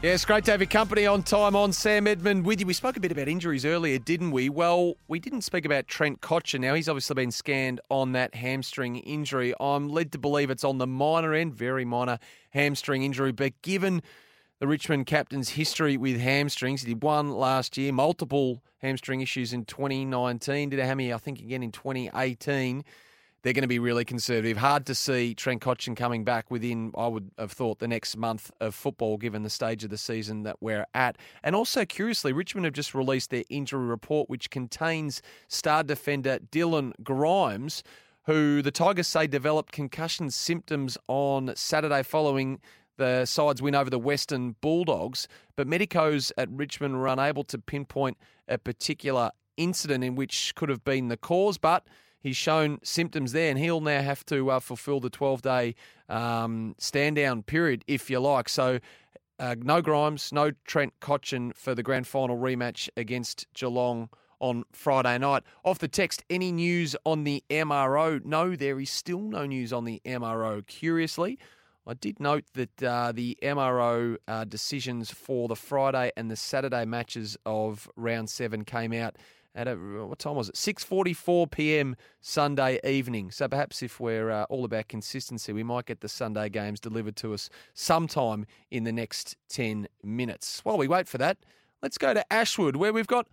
Yeah, 0.04 0.12
it's 0.12 0.26
great 0.26 0.44
to 0.44 0.50
have 0.50 0.60
your 0.60 0.68
company 0.68 1.06
on 1.06 1.22
time 1.22 1.56
on 1.56 1.72
Sam 1.72 2.06
Edmund 2.06 2.44
with 2.44 2.60
you. 2.60 2.66
We 2.66 2.74
spoke 2.74 2.98
a 2.98 3.00
bit 3.00 3.10
about 3.10 3.26
injuries 3.26 3.64
earlier, 3.64 3.98
didn't 3.98 4.32
we? 4.32 4.50
Well, 4.50 4.96
we 5.08 5.18
didn't 5.18 5.40
speak 5.40 5.64
about 5.64 5.88
Trent 5.88 6.20
Cotchin. 6.20 6.60
Now, 6.60 6.74
he's 6.74 6.90
obviously 6.90 7.14
been 7.14 7.30
scanned 7.30 7.80
on 7.88 8.12
that 8.12 8.34
hamstring 8.34 8.96
injury. 8.96 9.54
I'm 9.58 9.88
led 9.88 10.12
to 10.12 10.18
believe 10.18 10.50
it's 10.50 10.62
on 10.62 10.76
the 10.76 10.86
minor 10.86 11.32
end, 11.32 11.54
very 11.54 11.86
minor 11.86 12.18
hamstring 12.50 13.02
injury, 13.02 13.32
but 13.32 13.54
given 13.62 14.02
the 14.60 14.66
Richmond 14.66 15.06
captain's 15.06 15.48
history 15.48 15.96
with 15.96 16.20
hamstrings. 16.20 16.82
He 16.82 16.92
did 16.92 17.02
one 17.02 17.30
last 17.30 17.78
year, 17.78 17.90
multiple 17.90 18.62
hamstring 18.82 19.22
issues 19.22 19.54
in 19.54 19.64
2019. 19.64 20.68
Did 20.68 20.80
a 20.80 20.84
hammy, 20.84 21.14
I 21.14 21.16
think, 21.16 21.38
again 21.38 21.62
in 21.62 21.72
2018. 21.72 22.84
They're 23.44 23.52
going 23.52 23.61
to 23.61 23.68
be 23.68 23.78
really 23.78 24.07
conservative. 24.07 24.57
Hard 24.57 24.87
to 24.87 24.94
see 24.94 25.35
Trent 25.35 25.61
Cotchin 25.61 25.94
coming 25.94 26.24
back 26.24 26.50
within, 26.50 26.92
I 26.96 27.07
would 27.09 27.30
have 27.38 27.52
thought, 27.52 27.78
the 27.78 27.87
next 27.87 28.16
month 28.16 28.50
of 28.59 28.74
football, 28.74 29.18
given 29.18 29.42
the 29.42 29.50
stage 29.50 29.85
of 29.85 29.90
the 29.90 29.98
season 29.98 30.44
that 30.44 30.62
we're 30.62 30.87
at. 30.94 31.18
And 31.42 31.54
also, 31.54 31.85
curiously, 31.85 32.33
Richmond 32.33 32.64
have 32.64 32.72
just 32.72 32.94
released 32.94 33.28
their 33.28 33.44
injury 33.50 33.85
report, 33.85 34.30
which 34.30 34.48
contains 34.48 35.20
star 35.48 35.83
defender 35.83 36.38
Dylan 36.50 36.92
Grimes, 37.02 37.83
who 38.22 38.62
the 38.62 38.70
Tigers 38.70 39.09
say 39.09 39.26
developed 39.26 39.72
concussion 39.72 40.30
symptoms 40.30 40.96
on 41.07 41.52
Saturday 41.54 42.02
following 42.02 42.61
the 42.96 43.26
side's 43.26 43.61
win 43.61 43.74
over 43.74 43.90
the 43.90 43.98
Western 43.98 44.57
Bulldogs, 44.62 45.28
but 45.54 45.66
medicos 45.66 46.33
at 46.38 46.48
Richmond 46.50 46.96
were 46.96 47.09
unable 47.09 47.44
to 47.44 47.59
pinpoint 47.59 48.16
a 48.48 48.57
particular 48.57 49.33
incident 49.59 50.02
in 50.02 50.14
which 50.14 50.54
could 50.54 50.70
have 50.70 50.83
been 50.83 51.09
the 51.09 51.18
cause, 51.18 51.59
but 51.59 51.87
he's 52.24 52.37
shown 52.37 52.80
symptoms 52.82 53.30
there, 53.30 53.50
and 53.50 53.58
he'll 53.58 53.80
now 53.80 54.02
have 54.02 54.26
to 54.26 54.50
uh, 54.50 54.58
fulfil 54.58 54.98
the 54.98 55.10
12 55.10 55.42
day 55.42 55.74
um, 56.08 56.74
stand 56.78 57.14
down 57.14 57.44
period, 57.44 57.84
if 57.87 58.10
you 58.10 58.18
like. 58.18 58.48
So, 58.48 58.80
uh, 59.38 59.54
no 59.60 59.80
Grimes, 59.80 60.32
no 60.32 60.50
Trent 60.64 60.94
Cotchin 61.00 61.54
for 61.54 61.76
the 61.76 61.84
grand 61.84 62.08
final 62.08 62.37
rematch 62.37 62.88
against 62.96 63.46
Geelong 63.54 64.08
on 64.40 64.64
Friday 64.72 65.18
night. 65.18 65.44
Off 65.64 65.78
the 65.78 65.88
text, 65.88 66.24
any 66.28 66.50
news 66.50 66.96
on 67.04 67.22
the 67.24 67.44
MRO? 67.50 68.24
No, 68.24 68.56
there 68.56 68.80
is 68.80 68.90
still 68.90 69.20
no 69.20 69.46
news 69.46 69.72
on 69.72 69.84
the 69.84 70.00
MRO. 70.04 70.66
Curiously, 70.66 71.38
I 71.87 71.94
did 71.94 72.18
note 72.18 72.44
that 72.54 72.82
uh, 72.82 73.12
the 73.12 73.37
MRO 73.42 74.16
uh, 74.26 74.44
decisions 74.44 75.10
for 75.10 75.48
the 75.48 75.56
Friday 75.56 76.10
and 76.16 76.30
the 76.30 76.37
Saturday 76.37 76.84
matches 76.87 77.37
of 77.44 77.88
round 77.96 78.30
seven 78.30 78.64
came 78.64 78.92
out 78.92 79.16
at 79.54 79.68
a, 79.68 79.74
what 79.74 80.18
time 80.18 80.36
was 80.36 80.48
it? 80.48 80.54
6:44 80.56 81.50
p.m. 81.50 81.96
Sunday 82.20 82.78
evening. 82.84 83.30
So 83.30 83.48
perhaps 83.48 83.82
if 83.82 84.00
we're 84.00 84.30
uh, 84.30 84.44
all 84.44 84.64
about 84.64 84.88
consistency, 84.88 85.52
we 85.52 85.62
might 85.62 85.86
get 85.86 86.00
the 86.00 86.08
Sunday 86.08 86.48
games 86.48 86.80
delivered 86.80 87.16
to 87.16 87.34
us 87.34 87.50
sometime 87.72 88.46
in 88.70 88.84
the 88.84 88.92
next 88.92 89.36
10 89.48 89.88
minutes. 90.02 90.60
While 90.64 90.78
we 90.78 90.88
wait 90.88 91.08
for 91.08 91.18
that, 91.18 91.38
let's 91.82 91.98
go 91.98 92.14
to 92.14 92.32
Ashwood 92.32 92.76
where 92.76 92.92
we've 92.92 93.06
got 93.06 93.28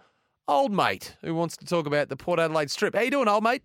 old 0.48 0.72
mate 0.72 1.16
who 1.22 1.34
wants 1.34 1.58
to 1.58 1.66
talk 1.66 1.88
about 1.88 2.10
the 2.10 2.18
Port 2.18 2.40
Adelaide 2.40 2.72
Strip. 2.72 2.96
How 2.96 3.02
you 3.02 3.12
doing, 3.12 3.28
old 3.28 3.44
mate? 3.44 3.64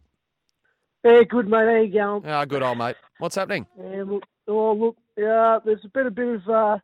Yeah, 1.04 1.22
good 1.22 1.48
mate. 1.48 1.66
How 1.66 1.76
you 1.76 1.92
going? 1.92 2.26
Ah, 2.26 2.44
good 2.44 2.62
old 2.62 2.78
mate. 2.78 2.96
What's 3.18 3.36
happening? 3.36 3.66
Yeah, 3.78 4.04
look, 4.04 4.24
Oh, 4.48 4.72
look, 4.72 4.96
uh, 5.18 5.58
there's 5.64 5.84
been 5.92 6.06
a 6.06 6.10
bit 6.10 6.36
of 6.36 6.48
uh, 6.48 6.78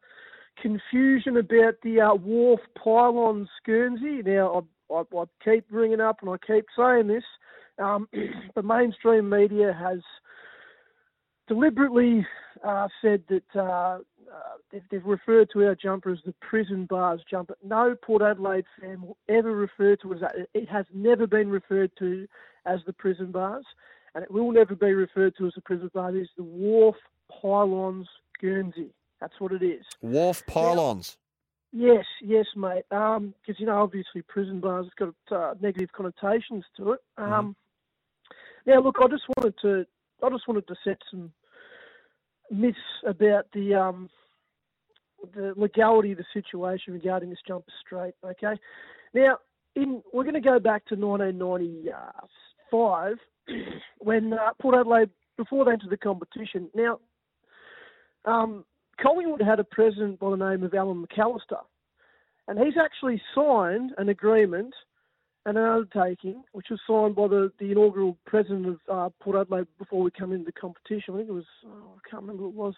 confusion 0.61 1.37
about 1.37 1.75
the 1.83 2.01
uh, 2.01 2.15
wharf 2.15 2.61
pylon 2.83 3.49
Guernsey. 3.65 4.23
Now, 4.25 4.67
I, 4.93 5.03
I, 5.17 5.25
keep 5.45 5.65
ringing 5.71 6.01
up 6.01 6.19
and 6.21 6.31
I 6.31 6.37
keep 6.47 6.67
saying 6.77 7.09
this. 7.09 7.25
Um, 7.79 8.09
the 8.55 8.63
mainstream 8.63 9.29
media 9.29 9.77
has 9.79 10.01
deliberately 11.49 12.27
uh, 12.65 12.89
said 13.01 13.23
that 13.29 13.45
uh, 13.55 13.99
uh, 14.33 14.79
they've, 14.91 15.05
referred 15.05 15.49
to 15.53 15.65
our 15.65 15.75
jumper 15.75 16.13
as 16.13 16.19
the 16.25 16.35
prison 16.41 16.87
bars 16.87 17.21
jumper. 17.29 17.57
No 17.65 17.95
Port 18.03 18.23
Adelaide 18.23 18.65
fan 18.81 19.03
will 19.03 19.17
ever 19.29 19.55
refer 19.55 19.97
to 19.97 20.13
it 20.13 20.17
as 20.17 20.21
that. 20.21 20.35
It 20.55 20.69
has 20.69 20.87
never 20.95 21.27
been 21.27 21.49
referred 21.49 21.91
to 21.99 22.27
as 22.65 22.81
the 22.87 22.93
prison 22.93 23.33
bars, 23.33 23.65
and 24.15 24.23
it 24.23 24.31
will 24.31 24.53
never 24.53 24.75
be 24.75 24.93
referred 24.93 25.35
to 25.39 25.47
as 25.47 25.55
the 25.55 25.61
prison 25.61 25.91
bars. 25.93 26.15
It 26.15 26.21
is 26.21 26.29
the 26.37 26.45
wharf 26.45 26.97
pylons 27.41 28.09
Guernsey. 28.41 28.95
That's 29.21 29.39
what 29.39 29.53
it 29.53 29.63
is. 29.63 29.85
Wharf 30.01 30.45
pylons. 30.47 31.17
Yes, 31.73 32.05
yes, 32.21 32.47
mate. 32.55 32.85
Because 32.91 33.17
um, 33.17 33.35
you 33.57 33.67
know, 33.67 33.83
obviously, 33.83 34.23
prison 34.23 34.61
bars 34.61 34.87
has 34.87 35.13
got 35.31 35.37
uh, 35.37 35.55
negative 35.61 35.91
connotations 35.93 36.65
to 36.77 36.93
it. 36.93 37.01
Mm-hmm. 37.19 37.33
Um, 37.33 37.47
mm-hmm. 37.47 38.71
Now, 38.71 38.83
look, 38.83 38.97
I 39.01 39.09
just 39.09 39.25
wanted 39.37 39.55
to, 39.63 39.85
I 40.23 40.31
just 40.31 40.47
wanted 40.47 40.69
to 40.69 40.77
set 40.85 40.99
some 41.11 41.33
myths 42.51 42.79
about 43.07 43.47
the 43.55 43.75
um, 43.75 44.11
the 45.35 45.55
legality 45.57 46.13
of 46.13 46.19
the 46.19 46.25
situation 46.35 46.93
regarding 46.93 47.31
this 47.31 47.39
jumper 47.47 47.73
straight. 47.85 48.15
Okay, 48.25 48.55
now 49.15 49.39
in 49.75 50.03
we're 50.13 50.25
going 50.25 50.35
to 50.35 50.41
go 50.41 50.59
back 50.59 50.85
to 50.87 50.95
1995 50.95 53.17
when 53.99 54.35
uh, 54.35 54.51
Port 54.61 54.75
Adelaide 54.79 55.11
before 55.37 55.65
they 55.65 55.73
entered 55.73 55.91
the 55.91 55.97
competition. 55.97 56.69
Now 56.75 57.01
um, 58.25 58.65
Collingwood 59.01 59.43
had 59.43 59.61
a 59.61 59.65
president 59.65 60.19
by 60.19 60.31
the 60.31 60.37
name 60.37 60.63
of 60.63 60.75
Allan 60.75 61.07
McAlister, 61.07 61.61
and 62.49 62.59
he's 62.59 62.75
actually 62.83 63.21
signed 63.35 63.93
an 63.99 64.09
agreement 64.09 64.75
and 65.45 65.59
an 65.59 65.65
undertaking, 65.65 66.45
which 66.53 66.67
was 66.71 66.81
signed 66.87 67.17
by 67.17 67.27
the, 67.27 67.51
the 67.59 67.73
inaugural 67.73 68.17
president 68.27 68.67
of 68.67 68.79
uh, 68.91 69.11
Port 69.21 69.37
Adelaide 69.37 69.67
before 69.79 70.03
we 70.03 70.11
come 70.11 70.33
into 70.33 70.45
the 70.45 70.53
competition. 70.53 71.15
I 71.15 71.17
think 71.19 71.29
it 71.29 71.33
was, 71.33 71.45
oh, 71.67 71.95
I 71.97 72.09
can't 72.09 72.23
remember 72.23 72.45
what 72.45 72.51
it 72.51 72.55
was, 72.55 72.75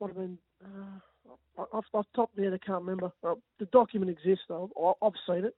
might 0.00 0.06
have 0.08 0.16
been, 0.16 0.38
uh, 0.64 1.62
off, 1.72 1.84
off 1.92 2.06
the 2.12 2.16
top 2.16 2.32
of 2.32 2.38
my 2.38 2.44
head, 2.44 2.54
I 2.54 2.66
can't 2.66 2.82
remember. 2.82 3.12
The 3.22 3.66
document 3.66 4.10
exists, 4.10 4.44
though. 4.48 4.70
I've 5.02 5.12
seen 5.28 5.44
it. 5.44 5.54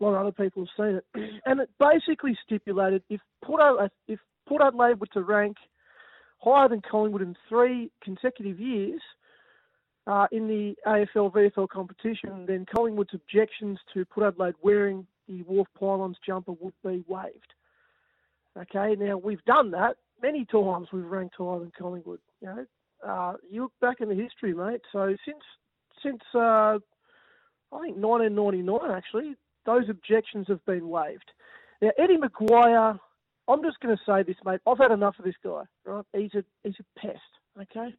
A 0.00 0.04
lot 0.04 0.14
of 0.14 0.20
other 0.20 0.32
people 0.32 0.64
have 0.64 0.86
seen 0.86 0.96
it. 0.96 1.04
and 1.46 1.60
it 1.60 1.70
basically 1.78 2.36
stipulated 2.44 3.02
if 3.08 3.20
Port 3.42 3.60
Adelaide, 3.60 3.90
if 4.06 4.20
Port 4.46 4.62
Adelaide 4.62 5.00
were 5.00 5.06
to 5.08 5.22
rank 5.22 5.56
higher 6.38 6.68
than 6.68 6.82
Collingwood 6.88 7.22
in 7.22 7.36
three 7.48 7.90
consecutive 8.02 8.58
years, 8.58 9.00
uh, 10.10 10.26
in 10.32 10.48
the 10.48 10.74
AFL 10.86 11.32
VFL 11.32 11.68
competition, 11.68 12.44
then 12.46 12.66
Collingwood's 12.74 13.14
objections 13.14 13.78
to 13.94 14.04
Port 14.04 14.26
Adelaide 14.26 14.56
wearing 14.60 15.06
the 15.28 15.42
Wharf 15.42 15.68
Pylons 15.78 16.16
jumper 16.26 16.52
would 16.52 16.74
be 16.84 17.04
waived. 17.06 17.54
Okay, 18.58 18.96
now 18.98 19.16
we've 19.16 19.44
done 19.44 19.70
that 19.70 19.98
many 20.20 20.44
times. 20.46 20.88
We've 20.92 21.04
ranked 21.04 21.36
higher 21.38 21.60
than 21.60 21.70
Collingwood. 21.78 22.18
You 22.40 22.48
know, 22.48 22.66
uh, 23.06 23.34
you 23.48 23.62
look 23.62 23.72
back 23.80 24.00
in 24.00 24.08
the 24.08 24.16
history, 24.16 24.52
mate. 24.52 24.80
So 24.90 25.14
since 25.24 25.44
since 26.02 26.22
uh, 26.34 26.78
I 27.72 27.80
think 27.80 27.96
1999, 27.96 28.90
actually, 28.90 29.36
those 29.64 29.88
objections 29.88 30.46
have 30.48 30.64
been 30.66 30.88
waived. 30.88 31.30
Now 31.80 31.90
Eddie 31.96 32.16
McGuire, 32.16 32.98
I'm 33.46 33.62
just 33.62 33.78
going 33.78 33.96
to 33.96 34.02
say 34.04 34.24
this, 34.24 34.42
mate. 34.44 34.60
I've 34.66 34.78
had 34.78 34.90
enough 34.90 35.20
of 35.20 35.24
this 35.24 35.36
guy. 35.44 35.62
Right? 35.84 36.04
He's 36.12 36.34
a 36.34 36.42
he's 36.64 36.74
a 36.80 37.00
pest. 37.00 37.20
Okay, 37.56 37.94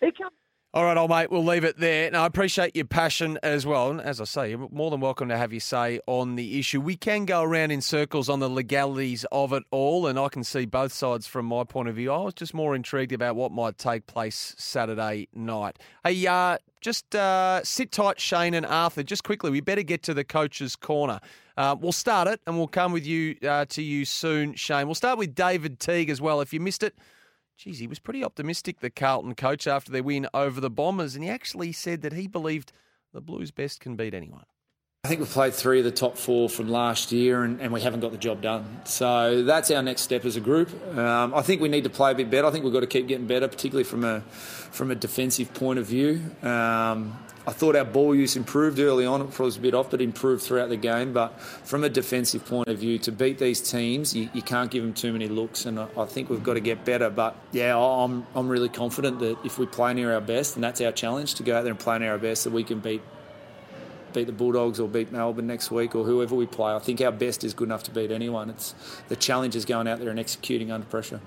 he 0.00 0.10
comes 0.10 0.32
All 0.74 0.82
right, 0.82 0.96
old 0.96 1.10
mate, 1.10 1.30
we'll 1.30 1.44
leave 1.44 1.62
it 1.62 1.78
there. 1.78 2.10
Now, 2.10 2.24
I 2.24 2.26
appreciate 2.26 2.74
your 2.74 2.86
passion 2.86 3.38
as 3.44 3.64
well. 3.64 3.92
And 3.92 4.00
as 4.00 4.20
I 4.20 4.24
say, 4.24 4.50
you're 4.50 4.68
more 4.72 4.90
than 4.90 4.98
welcome 4.98 5.28
to 5.28 5.36
have 5.36 5.52
your 5.52 5.60
say 5.60 6.00
on 6.08 6.34
the 6.34 6.58
issue. 6.58 6.80
We 6.80 6.96
can 6.96 7.26
go 7.26 7.44
around 7.44 7.70
in 7.70 7.80
circles 7.80 8.28
on 8.28 8.40
the 8.40 8.50
legalities 8.50 9.24
of 9.30 9.52
it 9.52 9.62
all, 9.70 10.08
and 10.08 10.18
I 10.18 10.28
can 10.28 10.42
see 10.42 10.66
both 10.66 10.92
sides 10.92 11.28
from 11.28 11.46
my 11.46 11.62
point 11.62 11.88
of 11.90 11.94
view. 11.94 12.10
I 12.10 12.22
was 12.22 12.34
just 12.34 12.54
more 12.54 12.74
intrigued 12.74 13.12
about 13.12 13.36
what 13.36 13.52
might 13.52 13.78
take 13.78 14.08
place 14.08 14.56
Saturday 14.58 15.28
night. 15.32 15.78
Hey, 16.02 16.26
uh, 16.26 16.58
just 16.80 17.14
uh, 17.14 17.62
sit 17.62 17.92
tight, 17.92 18.18
Shane 18.18 18.52
and 18.52 18.66
Arthur. 18.66 19.04
Just 19.04 19.22
quickly, 19.22 19.52
we 19.52 19.60
better 19.60 19.84
get 19.84 20.02
to 20.02 20.12
the 20.12 20.24
coach's 20.24 20.74
corner. 20.74 21.20
Uh, 21.56 21.76
we'll 21.80 21.92
start 21.92 22.26
it, 22.26 22.40
and 22.48 22.56
we'll 22.56 22.66
come 22.66 22.90
with 22.90 23.06
you 23.06 23.36
uh, 23.48 23.64
to 23.66 23.80
you 23.80 24.04
soon, 24.04 24.54
Shane. 24.54 24.88
We'll 24.88 24.96
start 24.96 25.18
with 25.18 25.36
David 25.36 25.78
Teague 25.78 26.10
as 26.10 26.20
well. 26.20 26.40
If 26.40 26.52
you 26.52 26.58
missed 26.58 26.82
it, 26.82 26.96
Geez, 27.56 27.78
he 27.78 27.86
was 27.86 27.98
pretty 27.98 28.24
optimistic, 28.24 28.80
the 28.80 28.90
Carlton 28.90 29.34
coach, 29.34 29.66
after 29.66 29.92
their 29.92 30.02
win 30.02 30.26
over 30.34 30.60
the 30.60 30.70
Bombers, 30.70 31.14
and 31.14 31.24
he 31.24 31.30
actually 31.30 31.72
said 31.72 32.02
that 32.02 32.12
he 32.12 32.26
believed 32.26 32.72
the 33.12 33.20
Blues 33.20 33.50
best 33.50 33.80
can 33.80 33.96
beat 33.96 34.14
anyone. 34.14 34.44
I 35.04 35.08
think 35.08 35.20
we've 35.20 35.28
played 35.28 35.52
three 35.52 35.80
of 35.80 35.84
the 35.84 35.90
top 35.90 36.16
four 36.16 36.48
from 36.48 36.70
last 36.70 37.12
year 37.12 37.44
and, 37.44 37.60
and 37.60 37.70
we 37.74 37.82
haven't 37.82 38.00
got 38.00 38.12
the 38.12 38.18
job 38.18 38.40
done. 38.40 38.80
So 38.84 39.42
that's 39.42 39.70
our 39.70 39.82
next 39.82 40.00
step 40.00 40.24
as 40.24 40.36
a 40.36 40.40
group. 40.40 40.70
Um, 40.96 41.34
I 41.34 41.42
think 41.42 41.60
we 41.60 41.68
need 41.68 41.84
to 41.84 41.90
play 41.90 42.12
a 42.12 42.14
bit 42.14 42.30
better. 42.30 42.46
I 42.46 42.50
think 42.50 42.64
we've 42.64 42.72
got 42.72 42.80
to 42.80 42.86
keep 42.86 43.06
getting 43.06 43.26
better, 43.26 43.46
particularly 43.46 43.84
from 43.84 44.02
a 44.02 44.22
from 44.22 44.90
a 44.90 44.94
defensive 44.94 45.52
point 45.52 45.78
of 45.78 45.84
view. 45.84 46.22
Um, 46.42 47.18
I 47.46 47.52
thought 47.52 47.76
our 47.76 47.84
ball 47.84 48.14
use 48.14 48.34
improved 48.34 48.78
early 48.78 49.04
on. 49.04 49.20
It 49.20 49.38
was 49.38 49.58
a 49.58 49.60
bit 49.60 49.74
off, 49.74 49.90
but 49.90 50.00
improved 50.00 50.42
throughout 50.42 50.70
the 50.70 50.78
game. 50.78 51.12
But 51.12 51.38
from 51.38 51.84
a 51.84 51.90
defensive 51.90 52.46
point 52.46 52.68
of 52.68 52.78
view, 52.78 52.98
to 53.00 53.12
beat 53.12 53.38
these 53.38 53.60
teams, 53.60 54.16
you, 54.16 54.30
you 54.32 54.40
can't 54.40 54.70
give 54.70 54.82
them 54.82 54.94
too 54.94 55.12
many 55.12 55.28
looks, 55.28 55.66
and 55.66 55.78
I, 55.78 55.86
I, 55.98 56.06
think 56.06 56.30
we've 56.30 56.42
got 56.42 56.54
to 56.54 56.60
get 56.60 56.86
better. 56.86 57.10
But 57.10 57.36
yeah, 57.52 57.76
I'm 57.76 58.26
I'm 58.34 58.48
really 58.48 58.70
confident 58.70 59.18
that 59.18 59.36
if 59.44 59.58
we 59.58 59.66
play 59.66 59.92
near 59.92 60.14
our 60.14 60.22
best, 60.22 60.54
and 60.54 60.64
that's 60.64 60.80
our 60.80 60.92
challenge 60.92 61.34
to 61.34 61.42
go 61.42 61.58
out 61.58 61.64
there 61.64 61.72
and 61.72 61.78
play 61.78 61.98
near 61.98 62.12
our 62.12 62.18
best, 62.18 62.44
that 62.44 62.54
we 62.54 62.64
can 62.64 62.80
beat 62.80 63.02
beat 64.14 64.26
the 64.26 64.32
Bulldogs 64.32 64.80
or 64.80 64.88
beat 64.88 65.12
Melbourne 65.12 65.46
next 65.46 65.70
week 65.70 65.94
or 65.94 66.04
whoever 66.04 66.34
we 66.34 66.46
play. 66.46 66.72
I 66.72 66.78
think 66.78 67.00
our 67.00 67.12
best 67.12 67.44
is 67.44 67.52
good 67.52 67.68
enough 67.68 67.82
to 67.84 67.90
beat 67.90 68.10
anyone. 68.10 68.48
It's 68.48 68.74
the 69.08 69.16
challenge 69.16 69.56
is 69.56 69.64
going 69.64 69.86
out 69.86 69.98
there 69.98 70.10
and 70.10 70.18
executing 70.18 70.70
under 70.70 70.86
pressure. 70.86 71.20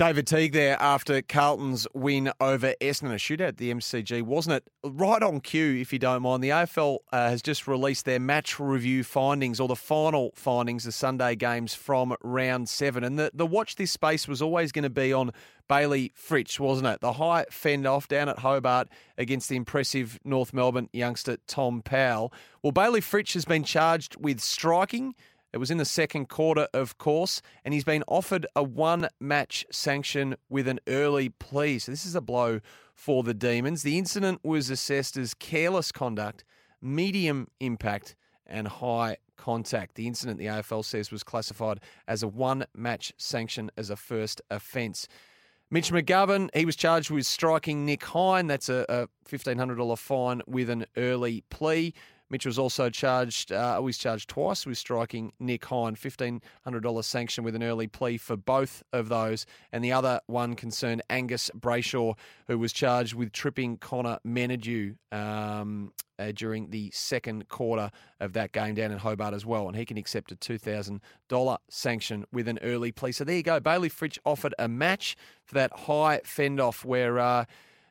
David 0.00 0.26
Teague 0.26 0.54
there 0.54 0.78
after 0.80 1.20
Carlton's 1.20 1.86
win 1.92 2.32
over 2.40 2.72
Essendon, 2.80 3.12
a 3.12 3.16
shootout 3.16 3.48
at 3.48 3.56
the 3.58 3.70
MCG, 3.70 4.22
wasn't 4.22 4.54
it? 4.54 4.64
Right 4.82 5.22
on 5.22 5.42
cue, 5.42 5.74
if 5.74 5.92
you 5.92 5.98
don't 5.98 6.22
mind. 6.22 6.42
The 6.42 6.48
AFL 6.48 7.00
uh, 7.12 7.28
has 7.28 7.42
just 7.42 7.68
released 7.68 8.06
their 8.06 8.18
match 8.18 8.58
review 8.58 9.04
findings, 9.04 9.60
or 9.60 9.68
the 9.68 9.76
final 9.76 10.32
findings, 10.34 10.84
the 10.84 10.92
Sunday 10.92 11.36
games 11.36 11.74
from 11.74 12.16
round 12.22 12.70
seven. 12.70 13.04
And 13.04 13.18
the, 13.18 13.30
the 13.34 13.44
watch 13.44 13.76
this 13.76 13.92
space 13.92 14.26
was 14.26 14.40
always 14.40 14.72
going 14.72 14.84
to 14.84 14.88
be 14.88 15.12
on 15.12 15.32
Bayley 15.70 16.12
Fritsch, 16.16 16.58
wasn't 16.58 16.88
it? 16.88 17.00
The 17.00 17.12
high 17.12 17.46
fend 17.48 17.86
off 17.86 18.08
down 18.08 18.28
at 18.28 18.40
Hobart 18.40 18.88
against 19.16 19.48
the 19.48 19.54
impressive 19.54 20.18
North 20.24 20.52
Melbourne 20.52 20.88
youngster 20.92 21.36
Tom 21.46 21.80
Powell. 21.80 22.32
Well, 22.60 22.72
Bayley 22.72 23.00
Fritsch 23.00 23.34
has 23.34 23.44
been 23.44 23.62
charged 23.62 24.16
with 24.16 24.40
striking 24.40 25.14
it 25.52 25.58
was 25.58 25.70
in 25.70 25.78
the 25.78 25.84
second 25.84 26.28
quarter, 26.28 26.68
of 26.72 26.98
course, 26.98 27.42
and 27.64 27.74
he's 27.74 27.84
been 27.84 28.04
offered 28.06 28.46
a 28.54 28.62
one 28.62 29.08
match 29.20 29.66
sanction 29.70 30.36
with 30.48 30.68
an 30.68 30.78
early 30.86 31.28
plea. 31.28 31.78
So 31.80 31.90
this 31.90 32.06
is 32.06 32.14
a 32.14 32.20
blow 32.20 32.60
for 32.94 33.22
the 33.22 33.34
Demons. 33.34 33.82
The 33.82 33.98
incident 33.98 34.40
was 34.44 34.70
assessed 34.70 35.16
as 35.16 35.34
careless 35.34 35.90
conduct, 35.90 36.44
medium 36.80 37.48
impact, 37.58 38.14
and 38.46 38.68
high 38.68 39.16
contact. 39.36 39.96
The 39.96 40.06
incident, 40.06 40.38
the 40.38 40.46
AFL 40.46 40.84
says, 40.84 41.10
was 41.10 41.24
classified 41.24 41.80
as 42.06 42.22
a 42.22 42.28
one 42.28 42.66
match 42.74 43.12
sanction 43.16 43.70
as 43.76 43.90
a 43.90 43.96
first 43.96 44.40
offence. 44.50 45.08
Mitch 45.72 45.92
McGovern, 45.92 46.48
he 46.52 46.66
was 46.66 46.74
charged 46.74 47.10
with 47.10 47.26
striking 47.26 47.86
Nick 47.86 48.02
Hind. 48.02 48.50
That's 48.50 48.68
a, 48.68 48.84
a 48.88 49.08
$1,500 49.28 49.98
fine 49.98 50.42
with 50.48 50.68
an 50.68 50.84
early 50.96 51.44
plea. 51.48 51.94
Mitch 52.30 52.46
was 52.46 52.58
also 52.58 52.88
charged, 52.88 53.52
uh, 53.52 53.78
was 53.82 53.98
charged 53.98 54.30
twice 54.30 54.64
with 54.64 54.78
striking 54.78 55.32
Nick 55.40 55.64
Hind, 55.64 55.96
$1,500 55.96 57.04
sanction 57.04 57.42
with 57.42 57.56
an 57.56 57.62
early 57.62 57.88
plea 57.88 58.16
for 58.16 58.36
both 58.36 58.82
of 58.92 59.08
those. 59.08 59.46
And 59.72 59.84
the 59.84 59.92
other 59.92 60.20
one 60.26 60.54
concerned 60.54 61.02
Angus 61.10 61.50
Brayshaw, 61.58 62.16
who 62.46 62.58
was 62.58 62.72
charged 62.72 63.14
with 63.14 63.32
tripping 63.32 63.76
Connor 63.78 64.18
Menadue 64.24 64.96
um, 65.10 65.92
uh, 66.20 66.32
during 66.32 66.70
the 66.70 66.90
second 66.94 67.48
quarter 67.48 67.90
of 68.20 68.32
that 68.34 68.52
game 68.52 68.74
down 68.74 68.92
in 68.92 68.98
Hobart 68.98 69.34
as 69.34 69.44
well. 69.44 69.66
And 69.66 69.76
he 69.76 69.84
can 69.84 69.96
accept 69.96 70.30
a 70.30 70.36
$2,000 70.36 71.58
sanction 71.68 72.24
with 72.32 72.46
an 72.46 72.60
early 72.62 72.92
plea. 72.92 73.12
So 73.12 73.24
there 73.24 73.36
you 73.36 73.42
go. 73.42 73.58
Bayley 73.58 73.90
Fritsch 73.90 74.18
offered 74.24 74.54
a 74.58 74.68
match 74.68 75.16
for 75.44 75.54
that 75.54 75.72
high 75.80 76.20
fend 76.24 76.60
off 76.60 76.84
where. 76.84 77.18
Uh, 77.18 77.44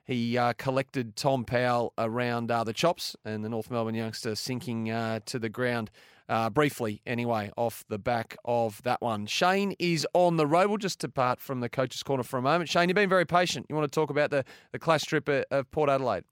he 0.09 0.39
uh, 0.39 0.53
collected 0.57 1.15
Tom 1.15 1.45
Powell 1.45 1.93
around 1.95 2.49
uh, 2.49 2.63
the 2.63 2.73
chops 2.73 3.15
and 3.23 3.45
the 3.45 3.49
North 3.49 3.69
Melbourne 3.69 3.93
youngster 3.93 4.33
sinking 4.33 4.89
uh, 4.89 5.19
to 5.27 5.37
the 5.37 5.49
ground 5.49 5.91
uh, 6.27 6.49
briefly, 6.49 6.99
anyway, 7.05 7.51
off 7.55 7.83
the 7.89 7.99
back 7.99 8.35
of 8.43 8.81
that 8.81 9.01
one. 9.01 9.27
Shane 9.27 9.75
is 9.77 10.07
on 10.13 10.37
the 10.37 10.47
road. 10.47 10.69
We'll 10.69 10.77
just 10.77 10.97
depart 10.97 11.39
from 11.39 11.59
the 11.59 11.69
coach's 11.69 12.01
corner 12.01 12.23
for 12.23 12.37
a 12.37 12.41
moment. 12.41 12.71
Shane, 12.71 12.89
you've 12.89 12.95
been 12.95 13.07
very 13.07 13.25
patient. 13.25 13.67
You 13.69 13.75
want 13.75 13.91
to 13.91 13.95
talk 13.95 14.09
about 14.09 14.31
the, 14.31 14.43
the 14.71 14.79
clash 14.79 15.03
trip 15.03 15.29
of 15.29 15.69
Port 15.69 15.91
Adelaide? 15.91 16.23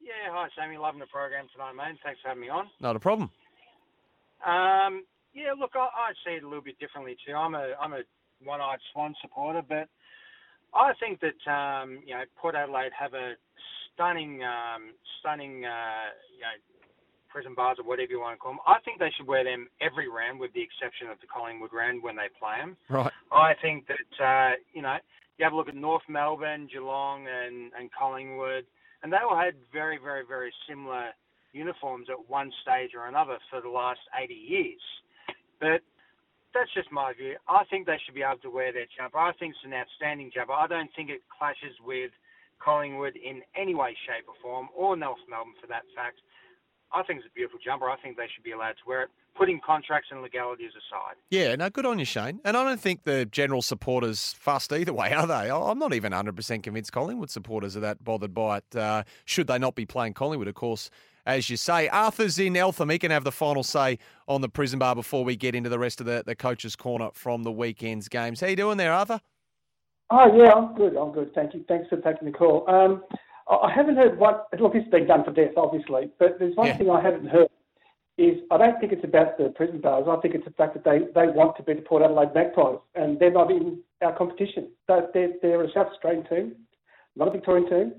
Yeah, 0.00 0.12
hi, 0.32 0.48
Sammy. 0.58 0.76
Loving 0.76 0.98
the 0.98 1.06
program 1.06 1.46
tonight, 1.52 1.72
mate. 1.72 1.98
Thanks 2.02 2.20
for 2.20 2.28
having 2.30 2.42
me 2.42 2.48
on. 2.48 2.66
Not 2.80 2.96
a 2.96 3.00
problem. 3.00 3.30
Um, 4.44 5.04
yeah, 5.32 5.52
look, 5.56 5.70
I, 5.76 5.86
I 5.86 6.12
see 6.24 6.34
it 6.34 6.42
a 6.42 6.48
little 6.48 6.64
bit 6.64 6.80
differently 6.80 7.16
too. 7.24 7.32
I'm 7.32 7.54
a 7.54 7.74
I'm 7.80 7.92
a 7.92 8.02
one-eyed 8.42 8.78
swan 8.92 9.14
supporter, 9.22 9.62
but 9.66 9.88
I 10.76 10.92
think 11.00 11.20
that 11.20 11.50
um, 11.50 12.00
you 12.06 12.14
know 12.14 12.22
Port 12.36 12.54
Adelaide 12.54 12.92
have 12.98 13.14
a 13.14 13.34
stunning, 13.94 14.42
um, 14.44 14.92
stunning, 15.20 15.64
uh, 15.64 16.12
you 16.34 16.42
know, 16.42 16.56
prison 17.30 17.54
bars 17.54 17.78
or 17.78 17.84
whatever 17.84 18.12
you 18.12 18.20
want 18.20 18.36
to 18.36 18.38
call 18.38 18.52
them. 18.52 18.60
I 18.66 18.78
think 18.84 18.98
they 18.98 19.10
should 19.16 19.26
wear 19.26 19.44
them 19.44 19.68
every 19.80 20.08
round, 20.08 20.38
with 20.38 20.52
the 20.52 20.62
exception 20.62 21.08
of 21.08 21.20
the 21.20 21.26
Collingwood 21.26 21.72
round 21.72 22.02
when 22.02 22.16
they 22.16 22.28
play 22.38 22.58
them. 22.60 22.76
Right. 22.88 23.12
I 23.32 23.54
think 23.60 23.86
that 23.88 24.24
uh, 24.24 24.52
you 24.72 24.82
know 24.82 24.96
you 25.38 25.44
have 25.44 25.52
a 25.52 25.56
look 25.56 25.68
at 25.68 25.74
North 25.76 26.04
Melbourne, 26.08 26.68
Geelong, 26.72 27.26
and 27.26 27.72
and 27.78 27.90
Collingwood, 27.92 28.66
and 29.02 29.12
they 29.12 29.18
all 29.18 29.36
had 29.36 29.54
very, 29.72 29.98
very, 29.98 30.24
very 30.26 30.52
similar 30.68 31.10
uniforms 31.52 32.08
at 32.10 32.28
one 32.28 32.52
stage 32.62 32.90
or 32.94 33.06
another 33.06 33.38
for 33.50 33.60
the 33.60 33.68
last 33.68 34.00
80 34.14 34.34
years. 34.34 34.80
But 35.60 35.80
that's 36.56 36.72
just 36.72 36.90
my 36.90 37.12
view. 37.12 37.36
I 37.48 37.64
think 37.68 37.86
they 37.86 38.00
should 38.04 38.14
be 38.14 38.24
able 38.24 38.40
to 38.40 38.50
wear 38.50 38.72
their 38.72 38.88
jumper. 38.96 39.18
I 39.18 39.32
think 39.36 39.52
it's 39.54 39.64
an 39.64 39.76
outstanding 39.76 40.30
jumper. 40.32 40.52
I 40.52 40.66
don't 40.66 40.90
think 40.96 41.10
it 41.10 41.20
clashes 41.28 41.76
with 41.84 42.10
Collingwood 42.58 43.16
in 43.16 43.42
any 43.54 43.74
way, 43.74 43.94
shape, 44.08 44.24
or 44.28 44.34
form, 44.40 44.68
or 44.74 44.96
North 44.96 45.20
Melbourne 45.28 45.54
for 45.60 45.66
that 45.68 45.84
fact. 45.94 46.18
I 46.92 47.02
think 47.02 47.18
it's 47.18 47.28
a 47.28 47.34
beautiful 47.34 47.58
jumper. 47.62 47.90
I 47.90 47.96
think 48.00 48.16
they 48.16 48.28
should 48.32 48.44
be 48.44 48.52
allowed 48.52 48.78
to 48.80 48.86
wear 48.86 49.02
it, 49.02 49.10
putting 49.36 49.60
contracts 49.64 50.08
and 50.10 50.22
legalities 50.22 50.70
aside. 50.70 51.16
Yeah, 51.30 51.54
no, 51.56 51.68
good 51.68 51.84
on 51.84 51.98
you, 51.98 52.04
Shane. 52.04 52.40
And 52.44 52.56
I 52.56 52.64
don't 52.64 52.80
think 52.80 53.02
the 53.02 53.26
general 53.26 53.60
supporters 53.60 54.34
fussed 54.38 54.72
either 54.72 54.92
way, 54.92 55.12
are 55.12 55.26
they? 55.26 55.50
I'm 55.50 55.78
not 55.78 55.92
even 55.92 56.12
100% 56.12 56.62
convinced 56.62 56.92
Collingwood 56.92 57.30
supporters 57.30 57.76
are 57.76 57.80
that 57.80 58.02
bothered 58.02 58.32
by 58.32 58.58
it. 58.58 58.76
Uh, 58.76 59.02
should 59.24 59.48
they 59.48 59.58
not 59.58 59.74
be 59.74 59.84
playing 59.84 60.14
Collingwood, 60.14 60.48
of 60.48 60.54
course, 60.54 60.90
as 61.26 61.50
you 61.50 61.56
say. 61.56 61.88
Arthur's 61.88 62.38
in 62.38 62.56
Eltham. 62.56 62.88
He 62.88 62.98
can 62.98 63.10
have 63.10 63.24
the 63.24 63.32
final 63.32 63.62
say 63.62 63.98
on 64.28 64.40
the 64.40 64.48
prison 64.48 64.78
bar 64.78 64.94
before 64.94 65.24
we 65.24 65.36
get 65.36 65.54
into 65.54 65.68
the 65.68 65.78
rest 65.78 66.00
of 66.00 66.06
the, 66.06 66.22
the 66.24 66.34
coach's 66.34 66.76
corner 66.76 67.10
from 67.12 67.42
the 67.42 67.52
weekend's 67.52 68.08
games. 68.08 68.40
How 68.40 68.46
you 68.46 68.56
doing 68.56 68.78
there, 68.78 68.92
Arthur? 68.92 69.20
Oh, 70.10 70.36
yeah, 70.36 70.52
I'm 70.52 70.74
good. 70.76 70.96
I'm 70.96 71.12
good. 71.12 71.34
Thank 71.34 71.52
you. 71.52 71.64
Thanks 71.68 71.88
for 71.88 71.96
taking 71.96 72.26
the 72.26 72.32
call. 72.32 72.68
Um, 72.70 73.02
I 73.48 73.72
haven't 73.72 73.96
heard 73.96 74.18
what, 74.18 74.46
look, 74.58 74.74
it's 74.74 74.88
been 74.88 75.06
done 75.06 75.24
for 75.24 75.32
death, 75.32 75.52
obviously, 75.56 76.10
but 76.18 76.38
there's 76.38 76.56
one 76.56 76.68
yeah. 76.68 76.76
thing 76.78 76.90
I 76.90 77.00
haven't 77.00 77.26
heard 77.26 77.48
is 78.18 78.38
I 78.50 78.56
don't 78.56 78.80
think 78.80 78.92
it's 78.92 79.04
about 79.04 79.36
the 79.36 79.50
prison 79.50 79.80
bars. 79.80 80.06
I 80.08 80.16
think 80.20 80.34
it's 80.34 80.44
the 80.44 80.52
fact 80.52 80.74
that 80.74 80.84
they, 80.84 81.00
they 81.14 81.26
want 81.26 81.56
to 81.58 81.62
be 81.62 81.74
the 81.74 81.82
Port 81.82 82.02
Adelaide 82.02 82.34
Magpies, 82.34 82.78
and 82.94 83.18
they're 83.20 83.30
not 83.30 83.50
in 83.50 83.80
our 84.00 84.16
competition. 84.16 84.70
They're, 84.88 85.08
they're 85.42 85.62
a 85.62 85.72
South 85.72 85.88
Australian 85.92 86.24
team, 86.26 86.56
not 87.14 87.28
a 87.28 87.30
Victorian 87.32 87.68
team. 87.68 87.92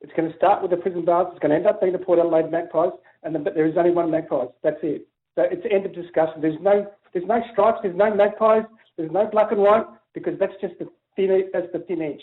It's 0.00 0.12
going 0.16 0.30
to 0.30 0.36
start 0.36 0.62
with 0.62 0.70
the 0.70 0.76
prison 0.76 1.04
bars. 1.04 1.26
It's 1.30 1.40
going 1.40 1.50
to 1.50 1.56
end 1.56 1.66
up 1.66 1.80
being 1.80 1.92
the 1.92 1.98
Port 1.98 2.18
Adelaide 2.18 2.50
Magpies, 2.50 2.92
and 3.22 3.34
the, 3.34 3.38
but 3.38 3.54
there 3.54 3.66
is 3.66 3.76
only 3.76 3.90
one 3.90 4.10
Magpies. 4.10 4.48
That's 4.62 4.78
it. 4.82 5.08
So 5.34 5.42
it's 5.42 5.62
the 5.62 5.72
end 5.72 5.86
of 5.86 5.94
discussion. 5.94 6.40
There's 6.40 6.60
no 6.60 6.86
there's 7.12 7.26
no 7.26 7.40
stripes. 7.52 7.78
There's 7.82 7.96
no 7.96 8.14
Magpies. 8.14 8.64
There's 8.96 9.10
no 9.10 9.26
black 9.26 9.52
and 9.52 9.60
white 9.60 9.86
because 10.14 10.34
that's 10.38 10.54
just 10.60 10.74
the 10.78 10.88
thin 11.16 11.44
that's 11.52 11.66
the 11.72 11.80
thin 11.80 12.02
edge. 12.02 12.22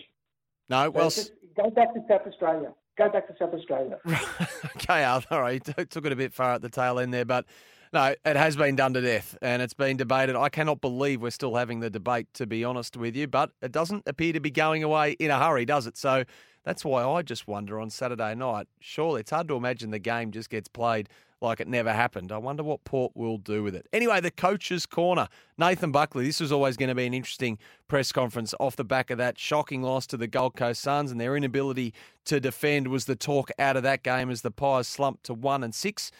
No, 0.70 0.90
well, 0.90 1.12
so 1.12 1.24
go 1.56 1.70
back 1.70 1.94
to 1.94 2.02
South 2.10 2.28
Australia. 2.28 2.74
Go 2.98 3.10
back 3.10 3.28
to 3.28 3.36
South 3.38 3.54
Australia. 3.54 4.00
okay, 4.78 5.04
Al, 5.04 5.24
all 5.30 5.42
right, 5.42 5.62
you 5.66 5.86
took 5.86 6.06
it 6.06 6.12
a 6.12 6.16
bit 6.16 6.34
far 6.34 6.54
at 6.54 6.62
the 6.62 6.70
tail 6.70 7.00
end 7.00 7.14
there, 7.14 7.26
but 7.26 7.46
no, 7.94 8.16
it 8.26 8.36
has 8.36 8.56
been 8.56 8.76
done 8.76 8.94
to 8.94 9.02
death 9.02 9.38
and 9.42 9.62
it's 9.62 9.74
been 9.74 9.98
debated. 9.98 10.36
I 10.36 10.50
cannot 10.50 10.82
believe 10.82 11.22
we're 11.22 11.30
still 11.30 11.56
having 11.56 11.82
the 11.82 11.90
debate, 11.90 12.28
to 12.36 12.48
be 12.48 12.64
honest 12.64 12.98
with 12.98 13.16
you, 13.16 13.28
but 13.28 13.52
it 13.62 13.72
doesn't 13.72 14.04
appear 14.06 14.34
to 14.34 14.40
be 14.40 14.52
going 14.52 14.84
away 14.84 15.14
in 15.14 15.30
a 15.30 15.40
hurry, 15.40 15.66
does 15.66 15.88
it? 15.88 15.98
So 15.98 16.24
that's 16.66 16.84
why 16.84 17.04
I 17.06 17.22
just 17.22 17.48
wonder 17.48 17.80
on 17.80 17.90
Saturday 17.90 18.36
night. 18.36 18.68
Surely 18.80 19.22
it's 19.22 19.32
hard 19.32 19.48
to 19.48 19.56
imagine 19.56 19.92
the 19.92 20.00
game 20.00 20.32
just 20.32 20.50
gets 20.50 20.68
played 20.68 21.08
like 21.42 21.60
it 21.60 21.68
never 21.68 21.94
happened. 21.94 22.32
I 22.32 22.38
wonder 22.38 22.64
what 22.64 22.84
Port 22.84 23.12
will 23.16 23.38
do 23.38 23.62
with 23.62 23.76
it. 23.76 23.88
Anyway, 23.94 24.20
the 24.20 24.32
coach's 24.32 24.86
corner. 24.86 25.28
Nathan 25.58 25.92
Buckley, 25.92 26.26
this 26.26 26.40
was 26.40 26.52
always 26.52 26.76
going 26.76 26.90
to 26.90 26.96
be 26.96 27.06
an 27.06 27.14
interesting 27.14 27.60
press 27.88 28.12
conference 28.12 28.54
off 28.60 28.76
the 28.76 28.84
back 28.84 29.12
of 29.12 29.18
that 29.20 29.38
shocking 29.38 29.84
loss 29.84 30.08
to 30.08 30.18
the 30.18 30.28
Gold 30.28 30.56
Coast 30.56 30.82
Suns 30.82 31.12
and 31.12 31.22
their 31.22 31.38
inability 31.38 31.94
to 32.26 32.40
defend 32.40 32.88
was 32.88 33.06
the 33.06 33.16
talk 33.16 33.52
out 33.60 33.78
of 33.78 33.84
that 33.84 34.02
game 34.02 34.32
as 34.32 34.42
the 34.42 34.52
Pies 34.52 34.88
slumped 34.88 35.24
to 35.26 35.34
one 35.34 35.64
and 35.64 35.76
six. 35.76 36.12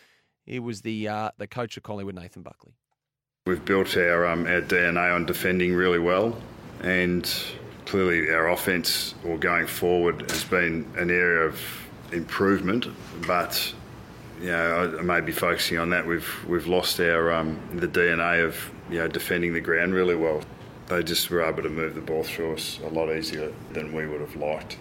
It 0.46 0.60
was 0.60 0.82
the 0.82 1.08
uh, 1.08 1.32
the 1.38 1.48
coach 1.48 1.76
of 1.76 1.82
Collingwood, 1.82 2.16
Nathan 2.16 2.44
Buckley. 2.44 2.74
We've 3.48 3.64
built 3.66 3.98
our 3.98 4.28
um, 4.28 4.46
our 4.46 4.62
DNA 4.62 5.14
on 5.14 5.26
defending 5.26 5.74
really 5.74 5.98
well, 5.98 6.38
and 6.82 7.28
clearly 7.86 8.30
our 8.32 8.50
offence 8.50 9.16
or 9.26 9.38
going 9.38 9.68
forward 9.68 10.30
has 10.32 10.44
been 10.44 10.86
an 10.98 11.10
area 11.10 11.42
of 11.48 11.60
improvement, 12.12 12.88
but 13.28 13.74
you 14.40 14.48
know, 14.48 14.98
I 15.00 15.02
may 15.02 15.22
be 15.22 15.32
focusing 15.32 15.78
on 15.78 15.90
that. 15.92 16.06
We've 16.06 16.46
we've 16.48 16.68
lost 16.68 17.00
our 17.00 17.32
um, 17.32 17.60
the 17.74 17.88
DNA 17.88 18.46
of 18.46 18.58
you 18.90 19.00
know 19.00 19.08
defending 19.08 19.54
the 19.54 19.62
ground 19.62 19.94
really 19.94 20.16
well. 20.16 20.42
They 20.88 21.02
just 21.04 21.30
were 21.30 21.42
able 21.42 21.64
to 21.64 21.70
move 21.70 21.96
the 21.96 22.02
ball 22.02 22.24
through 22.24 22.54
us 22.54 22.80
a 22.84 22.90
lot 22.90 23.10
easier 23.10 23.52
than 23.72 23.94
we 23.94 24.06
would 24.06 24.22
have 24.22 24.36
liked. 24.36 24.78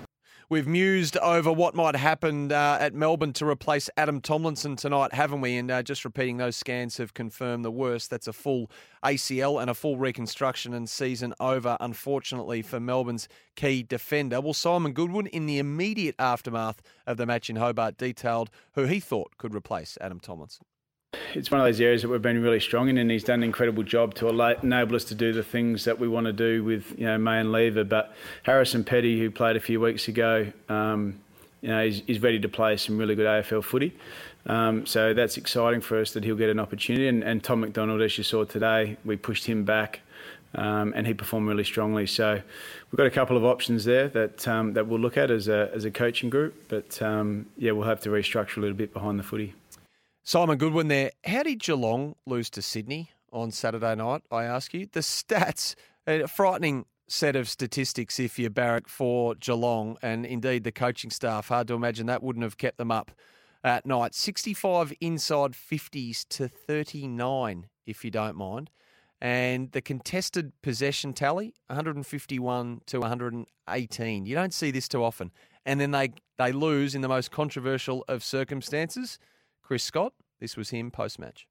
We've 0.54 0.68
mused 0.68 1.16
over 1.16 1.52
what 1.52 1.74
might 1.74 1.96
happen 1.96 2.52
uh, 2.52 2.78
at 2.80 2.94
Melbourne 2.94 3.32
to 3.32 3.44
replace 3.44 3.90
Adam 3.96 4.20
Tomlinson 4.20 4.76
tonight, 4.76 5.12
haven't 5.12 5.40
we? 5.40 5.56
And 5.56 5.68
uh, 5.68 5.82
just 5.82 6.04
repeating, 6.04 6.36
those 6.36 6.54
scans 6.54 6.96
have 6.98 7.12
confirmed 7.12 7.64
the 7.64 7.72
worst. 7.72 8.08
That's 8.08 8.28
a 8.28 8.32
full 8.32 8.70
ACL 9.04 9.60
and 9.60 9.68
a 9.68 9.74
full 9.74 9.96
reconstruction 9.96 10.72
and 10.72 10.88
season 10.88 11.34
over, 11.40 11.76
unfortunately, 11.80 12.62
for 12.62 12.78
Melbourne's 12.78 13.26
key 13.56 13.82
defender. 13.82 14.40
Well, 14.40 14.54
Simon 14.54 14.92
Goodwin, 14.92 15.26
in 15.26 15.46
the 15.46 15.58
immediate 15.58 16.14
aftermath 16.20 16.80
of 17.04 17.16
the 17.16 17.26
match 17.26 17.50
in 17.50 17.56
Hobart, 17.56 17.98
detailed 17.98 18.48
who 18.74 18.84
he 18.84 19.00
thought 19.00 19.36
could 19.36 19.56
replace 19.56 19.98
Adam 20.00 20.20
Tomlinson 20.20 20.66
it's 21.34 21.50
one 21.50 21.60
of 21.60 21.66
those 21.66 21.80
areas 21.80 22.02
that 22.02 22.08
we've 22.08 22.22
been 22.22 22.42
really 22.42 22.60
strong 22.60 22.88
in, 22.88 22.98
and 22.98 23.10
he's 23.10 23.24
done 23.24 23.40
an 23.40 23.44
incredible 23.44 23.82
job 23.82 24.14
to 24.16 24.28
enable 24.28 24.96
us 24.96 25.04
to 25.04 25.14
do 25.14 25.32
the 25.32 25.42
things 25.42 25.84
that 25.84 25.98
we 25.98 26.08
want 26.08 26.26
to 26.26 26.32
do 26.32 26.64
with 26.64 26.94
you 26.98 27.06
know 27.06 27.18
May 27.18 27.40
and 27.40 27.52
Lever. 27.52 27.84
But 27.84 28.14
Harrison 28.42 28.84
Petty, 28.84 29.18
who 29.18 29.30
played 29.30 29.56
a 29.56 29.60
few 29.60 29.80
weeks 29.80 30.08
ago, 30.08 30.52
um, 30.68 31.20
you 31.60 31.68
know, 31.68 31.82
is, 31.82 32.02
is, 32.06 32.20
ready 32.20 32.38
to 32.38 32.48
play 32.48 32.76
some 32.76 32.98
really 32.98 33.14
good 33.14 33.26
AFL 33.26 33.64
footy. 33.64 33.96
Um, 34.46 34.84
so 34.84 35.14
that's 35.14 35.38
exciting 35.38 35.80
for 35.80 35.98
us 35.98 36.12
that 36.12 36.22
he'll 36.22 36.36
get 36.36 36.50
an 36.50 36.60
opportunity. 36.60 37.08
And, 37.08 37.24
and 37.24 37.42
Tom 37.42 37.60
McDonald, 37.60 38.02
as 38.02 38.18
you 38.18 38.24
saw 38.24 38.44
today, 38.44 38.98
we 39.04 39.16
pushed 39.16 39.46
him 39.46 39.64
back. 39.64 40.00
Um, 40.56 40.92
and 40.94 41.06
he 41.06 41.14
performed 41.14 41.48
really 41.48 41.64
strongly. 41.64 42.06
So 42.06 42.34
we've 42.90 42.96
got 42.96 43.06
a 43.06 43.10
couple 43.10 43.36
of 43.36 43.44
options 43.44 43.84
there 43.84 44.08
that 44.10 44.46
um, 44.46 44.74
that 44.74 44.86
we'll 44.86 45.00
look 45.00 45.16
at 45.16 45.30
as 45.30 45.48
a 45.48 45.68
as 45.74 45.84
a 45.84 45.90
coaching 45.90 46.30
group. 46.30 46.68
But 46.68 47.00
um, 47.02 47.46
yeah, 47.58 47.72
we'll 47.72 47.88
have 47.88 48.00
to 48.02 48.10
restructure 48.10 48.58
a 48.58 48.60
little 48.60 48.76
bit 48.76 48.92
behind 48.92 49.18
the 49.18 49.24
footy. 49.24 49.54
Simon 50.26 50.56
Goodwin 50.56 50.88
there. 50.88 51.10
How 51.26 51.42
did 51.42 51.60
Geelong 51.60 52.14
lose 52.24 52.48
to 52.50 52.62
Sydney 52.62 53.10
on 53.30 53.50
Saturday 53.50 53.94
night? 53.94 54.22
I 54.30 54.44
ask 54.44 54.72
you. 54.72 54.88
The 54.90 55.00
stats, 55.00 55.74
a 56.06 56.26
frightening 56.26 56.86
set 57.06 57.36
of 57.36 57.46
statistics 57.46 58.18
if 58.18 58.38
you're 58.38 58.48
barrack 58.48 58.88
for 58.88 59.34
Geelong, 59.34 59.98
and 60.00 60.24
indeed 60.24 60.64
the 60.64 60.72
coaching 60.72 61.10
staff. 61.10 61.48
Hard 61.48 61.68
to 61.68 61.74
imagine 61.74 62.06
that 62.06 62.22
wouldn't 62.22 62.42
have 62.42 62.56
kept 62.56 62.78
them 62.78 62.90
up 62.90 63.10
at 63.62 63.84
night. 63.84 64.14
65 64.14 64.94
inside 64.98 65.52
50s 65.52 66.26
to 66.30 66.48
39, 66.48 67.66
if 67.84 68.02
you 68.02 68.10
don't 68.10 68.36
mind. 68.36 68.70
And 69.20 69.72
the 69.72 69.82
contested 69.82 70.52
possession 70.62 71.12
tally, 71.12 71.52
151 71.66 72.80
to 72.86 73.00
118. 73.00 74.24
You 74.24 74.34
don't 74.34 74.54
see 74.54 74.70
this 74.70 74.88
too 74.88 75.04
often. 75.04 75.32
And 75.66 75.78
then 75.78 75.90
they, 75.90 76.14
they 76.38 76.50
lose 76.50 76.94
in 76.94 77.02
the 77.02 77.08
most 77.08 77.30
controversial 77.30 78.06
of 78.08 78.24
circumstances– 78.24 79.18
Chris 79.64 79.82
Scott, 79.82 80.12
this 80.40 80.58
was 80.58 80.70
him 80.70 80.90
post 80.90 81.18
match. 81.18 81.46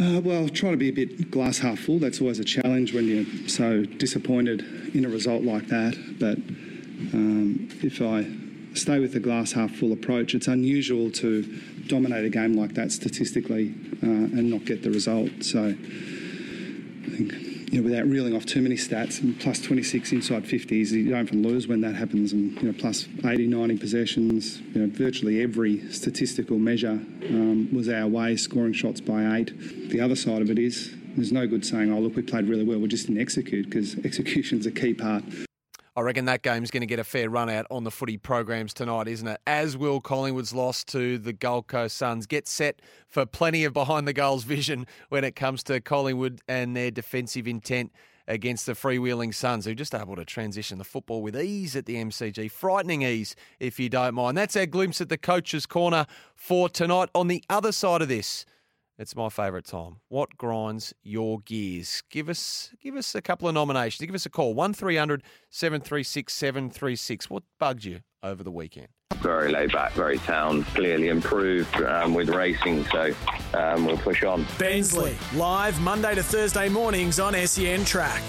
Uh, 0.00 0.20
well, 0.22 0.48
try 0.48 0.70
to 0.70 0.76
be 0.76 0.88
a 0.88 0.92
bit 0.92 1.32
glass 1.32 1.58
half 1.58 1.80
full. 1.80 1.98
That's 1.98 2.20
always 2.20 2.38
a 2.38 2.44
challenge 2.44 2.94
when 2.94 3.08
you're 3.08 3.48
so 3.48 3.84
disappointed 3.84 4.62
in 4.94 5.04
a 5.04 5.08
result 5.08 5.42
like 5.42 5.66
that. 5.66 5.96
But 6.20 6.38
um, 7.12 7.68
if 7.82 8.00
I 8.00 8.24
stay 8.76 9.00
with 9.00 9.12
the 9.12 9.20
glass 9.20 9.52
half 9.52 9.72
full 9.72 9.92
approach, 9.92 10.34
it's 10.36 10.46
unusual 10.46 11.10
to 11.10 11.42
dominate 11.88 12.24
a 12.24 12.30
game 12.30 12.54
like 12.54 12.74
that 12.74 12.92
statistically 12.92 13.74
uh, 14.02 14.06
and 14.06 14.48
not 14.50 14.64
get 14.64 14.84
the 14.84 14.90
result. 14.90 15.30
So 15.42 15.66
I 15.66 17.16
think 17.16 17.34
you 17.70 17.80
know, 17.80 17.88
without 17.88 18.06
reeling 18.06 18.34
off 18.34 18.46
too 18.46 18.62
many 18.62 18.76
stats, 18.76 19.20
plus 19.40 19.60
26 19.60 20.12
inside 20.12 20.44
50s, 20.44 20.90
you 20.90 21.10
don't 21.10 21.26
often 21.26 21.42
lose 21.42 21.68
when 21.68 21.80
that 21.82 21.94
happens, 21.94 22.32
and 22.32 22.56
you 22.62 22.68
know, 22.68 22.74
plus 22.78 23.06
80, 23.24 23.46
90 23.46 23.78
possessions, 23.78 24.60
you 24.74 24.80
know, 24.80 24.92
virtually 24.92 25.42
every 25.42 25.90
statistical 25.92 26.58
measure 26.58 27.00
um, 27.28 27.68
was 27.72 27.88
our 27.88 28.06
way, 28.06 28.36
scoring 28.36 28.72
shots 28.72 29.00
by 29.00 29.38
eight. 29.38 29.90
The 29.90 30.00
other 30.00 30.16
side 30.16 30.40
of 30.40 30.50
it 30.50 30.58
is 30.58 30.94
there's 31.16 31.32
no 31.32 31.46
good 31.46 31.64
saying, 31.64 31.92
oh, 31.92 31.98
look, 31.98 32.16
we 32.16 32.22
played 32.22 32.48
really 32.48 32.64
well, 32.64 32.78
we 32.78 32.88
just 32.88 33.06
didn't 33.06 33.20
execute, 33.20 33.66
because 33.68 33.98
execution's 34.04 34.66
a 34.66 34.70
key 34.70 34.94
part 34.94 35.24
I 35.98 36.00
reckon 36.02 36.26
that 36.26 36.42
game's 36.42 36.70
going 36.70 36.82
to 36.82 36.86
get 36.86 37.00
a 37.00 37.04
fair 37.04 37.28
run 37.28 37.50
out 37.50 37.66
on 37.72 37.82
the 37.82 37.90
footy 37.90 38.18
programs 38.18 38.72
tonight, 38.72 39.08
isn't 39.08 39.26
it? 39.26 39.40
As 39.48 39.76
will 39.76 40.00
Collingwood's 40.00 40.54
loss 40.54 40.84
to 40.84 41.18
the 41.18 41.32
Gold 41.32 41.66
Coast 41.66 41.96
Suns. 41.96 42.28
Get 42.28 42.46
set 42.46 42.80
for 43.08 43.26
plenty 43.26 43.64
of 43.64 43.72
behind 43.72 44.06
the 44.06 44.12
goals 44.12 44.44
vision 44.44 44.86
when 45.08 45.24
it 45.24 45.34
comes 45.34 45.64
to 45.64 45.80
Collingwood 45.80 46.40
and 46.46 46.76
their 46.76 46.92
defensive 46.92 47.48
intent 47.48 47.90
against 48.28 48.66
the 48.66 48.74
freewheeling 48.74 49.34
Suns, 49.34 49.64
who 49.64 49.74
just 49.74 49.92
able 49.92 50.14
to 50.14 50.24
transition 50.24 50.78
the 50.78 50.84
football 50.84 51.20
with 51.20 51.36
ease 51.36 51.74
at 51.74 51.86
the 51.86 51.96
MCG. 51.96 52.48
Frightening 52.48 53.02
ease, 53.02 53.34
if 53.58 53.80
you 53.80 53.88
don't 53.88 54.14
mind. 54.14 54.38
That's 54.38 54.54
our 54.54 54.66
glimpse 54.66 55.00
at 55.00 55.08
the 55.08 55.18
coach's 55.18 55.66
corner 55.66 56.06
for 56.36 56.68
tonight. 56.68 57.08
On 57.12 57.26
the 57.26 57.42
other 57.50 57.72
side 57.72 58.02
of 58.02 58.08
this, 58.08 58.46
it's 58.98 59.14
my 59.14 59.28
favourite 59.28 59.64
time. 59.64 59.96
What 60.08 60.36
grinds 60.36 60.92
your 61.02 61.40
gears? 61.40 62.02
Give 62.10 62.28
us 62.28 62.72
give 62.82 62.96
us 62.96 63.14
a 63.14 63.22
couple 63.22 63.48
of 63.48 63.54
nominations. 63.54 64.04
Give 64.04 64.14
us 64.14 64.26
a 64.26 64.30
call. 64.30 64.54
1300 64.54 65.22
736 65.50 66.32
736. 66.32 67.30
What 67.30 67.44
bugged 67.58 67.84
you 67.84 68.00
over 68.22 68.42
the 68.42 68.50
weekend? 68.50 68.88
Very 69.16 69.50
laid 69.50 69.72
back, 69.72 69.92
very 69.92 70.18
sound, 70.18 70.64
clearly 70.66 71.08
improved 71.08 71.74
um, 71.82 72.14
with 72.14 72.28
racing, 72.28 72.84
so 72.86 73.12
um, 73.54 73.84
we'll 73.84 73.98
push 73.98 74.22
on. 74.22 74.46
Bensley, 74.58 75.16
live 75.34 75.80
Monday 75.80 76.14
to 76.14 76.22
Thursday 76.22 76.68
mornings 76.68 77.18
on 77.18 77.34
SEN 77.34 77.84
Track. 77.84 78.22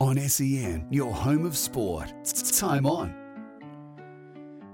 On 0.00 0.16
SEN, 0.16 0.86
your 0.90 1.12
home 1.12 1.44
of 1.44 1.56
sport. 1.56 2.12
Time 2.56 2.86
on. 2.86 3.23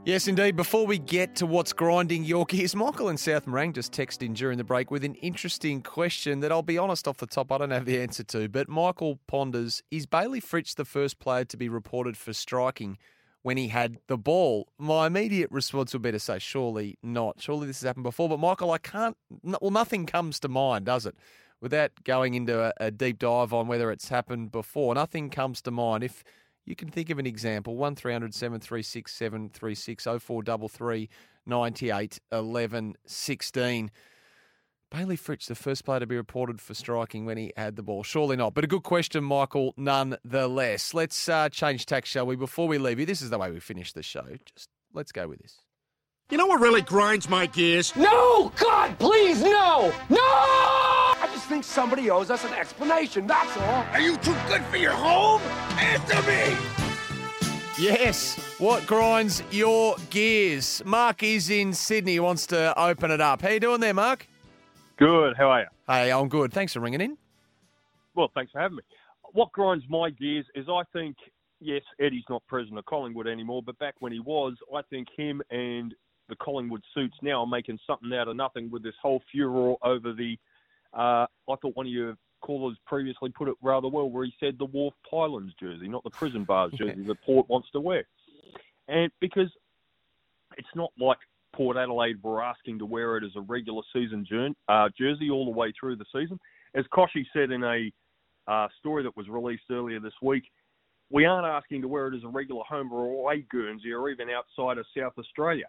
Yes, 0.07 0.29
indeed. 0.29 0.57
Before 0.57 0.87
we 0.87 0.99
get 0.99 1.37
to 1.37 1.47
what's 1.47 1.75
grinding 1.75 2.25
your 2.25 2.47
gears, 2.47 2.75
Michael 2.75 3.11
and 3.11 3.21
South 3.21 3.45
Morang 3.45 3.75
just 3.75 3.93
texted 3.93 4.23
in 4.23 4.33
during 4.33 4.57
the 4.57 4.65
break 4.65 4.91
with 4.91 5.05
an 5.05 5.15
interesting 5.17 5.83
question 5.83 6.41
that 6.41 6.51
I'll 6.51 6.63
be 6.63 6.79
honest 6.79 7.07
off 7.07 7.19
the 7.19 7.27
top, 7.27 7.53
I 7.53 7.59
don't 7.59 7.71
have 7.71 7.85
the 7.85 8.01
answer 8.01 8.25
to. 8.25 8.49
But 8.49 8.71
Michael 8.71 9.21
ponders 9.27 9.83
Is 9.91 10.07
Bayley 10.07 10.41
Fritsch 10.41 10.75
the 10.75 10.87
first 10.87 11.19
player 11.19 11.45
to 11.45 11.57
be 11.57 11.69
reported 11.69 12.17
for 12.17 12.33
striking 12.33 12.97
when 13.43 13.59
he 13.59 13.69
had 13.69 13.99
the 14.07 14.17
ball? 14.17 14.69
My 14.79 15.07
immediate 15.07 15.51
response 15.51 15.93
would 15.93 16.01
be 16.01 16.13
to 16.13 16.19
say, 16.19 16.39
Surely 16.39 16.97
not. 17.03 17.43
Surely 17.43 17.67
this 17.67 17.81
has 17.81 17.87
happened 17.87 18.05
before. 18.05 18.31
But 18.31 18.41
Michael, 18.41 18.71
I 18.71 18.79
can't, 18.79 19.19
well, 19.43 19.71
nothing 19.71 20.07
comes 20.07 20.41
to 20.41 20.49
mind, 20.49 20.87
does 20.87 21.05
it? 21.05 21.15
Without 21.61 21.93
going 22.05 22.33
into 22.33 22.59
a, 22.59 22.73
a 22.79 22.91
deep 22.91 23.19
dive 23.19 23.53
on 23.53 23.69
whether 23.69 23.91
it's 23.91 24.09
happened 24.09 24.51
before, 24.51 24.95
nothing 24.95 25.29
comes 25.29 25.61
to 25.61 25.71
mind. 25.71 26.03
If 26.03 26.25
you 26.65 26.77
can 26.77 26.91
think 26.91 27.11
of 27.11 27.19
an 27.19 27.27
example 27.27 27.77
1300 27.77 28.35
736 28.35 29.13
736 29.13 30.05
0433 30.05 31.09
98 31.47 32.21
11 32.33 32.97
16. 33.07 33.91
Bayley 34.91 35.17
Fritsch, 35.17 35.47
the 35.47 35.55
first 35.55 35.85
player 35.85 36.01
to 36.01 36.07
be 36.07 36.17
reported 36.17 36.61
for 36.61 36.75
striking 36.75 37.25
when 37.25 37.37
he 37.37 37.53
had 37.57 37.77
the 37.77 37.83
ball. 37.83 38.03
Surely 38.03 38.37
not. 38.37 38.55
But 38.55 38.65
a 38.65 38.67
good 38.67 38.83
question, 38.83 39.23
Michael, 39.23 39.73
nonetheless. 39.77 40.95
Let's 40.95 41.29
uh, 41.29 41.49
change 41.49 41.87
tack, 41.87 42.07
shall 42.07 42.27
we? 42.27 42.35
Before 42.35 42.67
we 42.67 42.77
leave 42.79 42.99
you, 42.99 43.07
this 43.07 43.23
is 43.23 43.31
the 43.31 43.39
way 43.39 43.53
we 43.53 43.61
finish 43.61 43.93
the 43.93 44.03
show. 44.03 44.27
Just 44.45 44.69
let's 44.93 45.13
go 45.13 45.29
with 45.29 45.41
this. 45.41 45.61
You 46.31 46.39
know 46.39 46.47
what 46.47 46.61
really 46.61 46.83
grinds 46.83 47.29
my 47.29 47.47
gears? 47.47 47.95
No! 47.95 48.53
God, 48.57 48.99
please, 48.99 49.43
no! 49.43 49.93
No! 50.09 50.90
I 51.51 51.55
just 51.55 51.65
think 51.65 51.75
somebody 51.75 52.11
owes 52.11 52.31
us 52.31 52.45
an 52.45 52.53
explanation, 52.53 53.27
that's 53.27 53.57
all. 53.57 53.85
Are 53.91 54.01
you 54.01 54.17
too 54.19 54.37
good 54.47 54.63
for 54.67 54.77
your 54.77 54.93
home? 54.93 55.43
Answer 55.81 56.23
me! 56.23 56.57
Yes. 57.77 58.39
What 58.61 58.87
grinds 58.87 59.43
your 59.51 59.97
gears? 60.11 60.81
Mark 60.85 61.25
is 61.25 61.51
in 61.51 61.73
Sydney. 61.73 62.13
He 62.13 62.21
wants 62.21 62.47
to 62.49 62.79
open 62.81 63.11
it 63.11 63.21
up. 63.21 63.43
How 63.43 63.49
you 63.49 63.59
doing 63.59 63.81
there, 63.81 63.93
Mark? 63.93 64.29
Good. 64.97 65.37
How 65.37 65.51
are 65.51 65.61
you? 65.63 65.67
Hey, 65.89 66.13
I'm 66.13 66.29
good. 66.29 66.53
Thanks 66.53 66.73
for 66.73 66.79
ringing 66.79 67.01
in. 67.01 67.19
Well, 68.15 68.31
thanks 68.33 68.53
for 68.53 68.61
having 68.61 68.77
me. 68.77 68.83
What 69.33 69.51
grinds 69.51 69.85
my 69.89 70.11
gears 70.11 70.47
is 70.55 70.69
I 70.69 70.83
think 70.93 71.17
yes, 71.59 71.83
Eddie's 71.99 72.23
not 72.31 72.47
president 72.47 72.79
of 72.79 72.85
Collingwood 72.85 73.27
anymore, 73.27 73.61
but 73.61 73.77
back 73.81 73.97
when 73.99 74.13
he 74.13 74.21
was, 74.21 74.55
I 74.73 74.83
think 74.83 75.09
him 75.17 75.43
and 75.51 75.97
the 76.29 76.37
Collingwood 76.37 76.85
suits 76.95 77.17
now 77.23 77.41
are 77.41 77.47
making 77.47 77.81
something 77.89 78.13
out 78.13 78.29
of 78.29 78.37
nothing 78.37 78.71
with 78.71 78.85
this 78.85 78.95
whole 79.03 79.21
furor 79.33 79.75
over 79.83 80.13
the. 80.13 80.39
Uh, 80.93 81.27
I 81.27 81.57
thought 81.61 81.77
one 81.77 81.87
of 81.87 81.93
your 81.93 82.17
callers 82.41 82.77
previously 82.87 83.31
put 83.31 83.49
it 83.49 83.55
rather 83.63 83.89
well, 83.89 84.11
where 84.11 84.25
he 84.25 84.33
said 84.41 84.57
the 84.59 84.65
Wharf 84.65 84.95
Pylons 85.09 85.53
jersey, 85.61 85.89
not 85.89 86.05
the 86.05 86.11
Prison 86.11 86.45
Bars 86.45 86.73
jersey 86.79 87.05
that 87.07 87.23
Port 87.23 87.49
wants 87.49 87.69
to 87.73 87.81
wear, 87.81 88.05
and 88.89 89.11
because 89.21 89.51
it's 90.57 90.69
not 90.75 90.91
like 90.99 91.19
Port 91.55 91.77
Adelaide 91.77 92.23
were 92.23 92.43
asking 92.43 92.79
to 92.79 92.87
wear 92.87 93.17
it 93.17 93.25
as 93.25 93.33
a 93.37 93.41
regular 93.41 93.83
season 93.93 94.27
uh, 94.69 94.89
jersey 94.97 95.31
all 95.31 95.45
the 95.45 95.51
way 95.51 95.73
through 95.79 95.97
the 95.97 96.05
season. 96.13 96.39
As 96.75 96.85
Kochie 96.93 97.27
said 97.33 97.51
in 97.51 97.65
a 97.65 97.93
uh, 98.47 98.69
story 98.79 99.03
that 99.03 99.17
was 99.17 99.29
released 99.29 99.65
earlier 99.71 100.01
this 100.01 100.13
week, 100.23 100.45
we 101.11 101.25
aren't 101.25 101.47
asking 101.47 101.83
to 101.83 101.89
wear 101.89 102.07
it 102.09 102.17
as 102.17 102.25
a 102.25 102.29
regular 102.29 102.63
home 102.69 102.93
or 102.93 103.07
away 103.07 103.45
Guernsey 103.51 103.93
or 103.93 104.09
even 104.11 104.29
outside 104.31 104.79
of 104.79 104.87
South 104.97 105.13
Australia. 105.19 105.67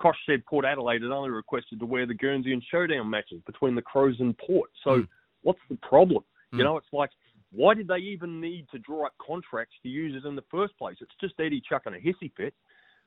Koch 0.00 0.16
said 0.26 0.44
Port 0.46 0.64
Adelaide 0.64 1.02
had 1.02 1.10
only 1.10 1.30
requested 1.30 1.80
to 1.80 1.86
wear 1.86 2.06
the 2.06 2.14
Guernsey 2.14 2.52
and 2.52 2.62
Showdown 2.70 3.08
matches 3.08 3.40
between 3.46 3.74
the 3.74 3.82
Crows 3.82 4.16
and 4.20 4.36
Port. 4.38 4.70
So 4.82 5.00
mm. 5.00 5.08
what's 5.42 5.60
the 5.68 5.76
problem? 5.76 6.24
Mm. 6.52 6.58
You 6.58 6.64
know, 6.64 6.76
it's 6.76 6.92
like, 6.92 7.10
why 7.52 7.74
did 7.74 7.88
they 7.88 7.98
even 7.98 8.40
need 8.40 8.66
to 8.72 8.78
draw 8.80 9.06
up 9.06 9.14
contracts 9.24 9.74
to 9.82 9.88
use 9.88 10.20
it 10.20 10.26
in 10.26 10.34
the 10.34 10.44
first 10.50 10.76
place? 10.76 10.96
It's 11.00 11.14
just 11.20 11.34
Eddie 11.38 11.62
chucking 11.68 11.94
a 11.94 11.98
hissy 11.98 12.32
fit, 12.36 12.54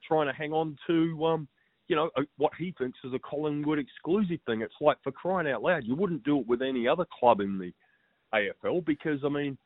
trying 0.08 0.28
to 0.28 0.34
hang 0.34 0.54
on 0.54 0.78
to, 0.88 1.26
um, 1.26 1.48
you 1.90 1.96
know, 1.96 2.10
what 2.38 2.54
he 2.58 2.74
thinks 2.78 2.98
is 3.04 3.14
a 3.14 3.20
Collingwood 3.20 3.80
exclusive 3.80 4.40
thing. 4.46 4.62
It's 4.62 4.74
like, 4.80 4.98
for 5.04 5.12
crying 5.12 5.50
out 5.52 5.64
loud, 5.64 5.84
you 5.84 5.96
wouldn't 5.96 6.24
do 6.24 6.40
it 6.40 6.48
with 6.48 6.62
any 6.62 6.88
other 6.88 7.06
club 7.20 7.42
in 7.42 7.58
the 7.58 7.74
AFL 8.34 8.86
because, 8.86 9.20
I 9.26 9.30
mean, 9.30 9.58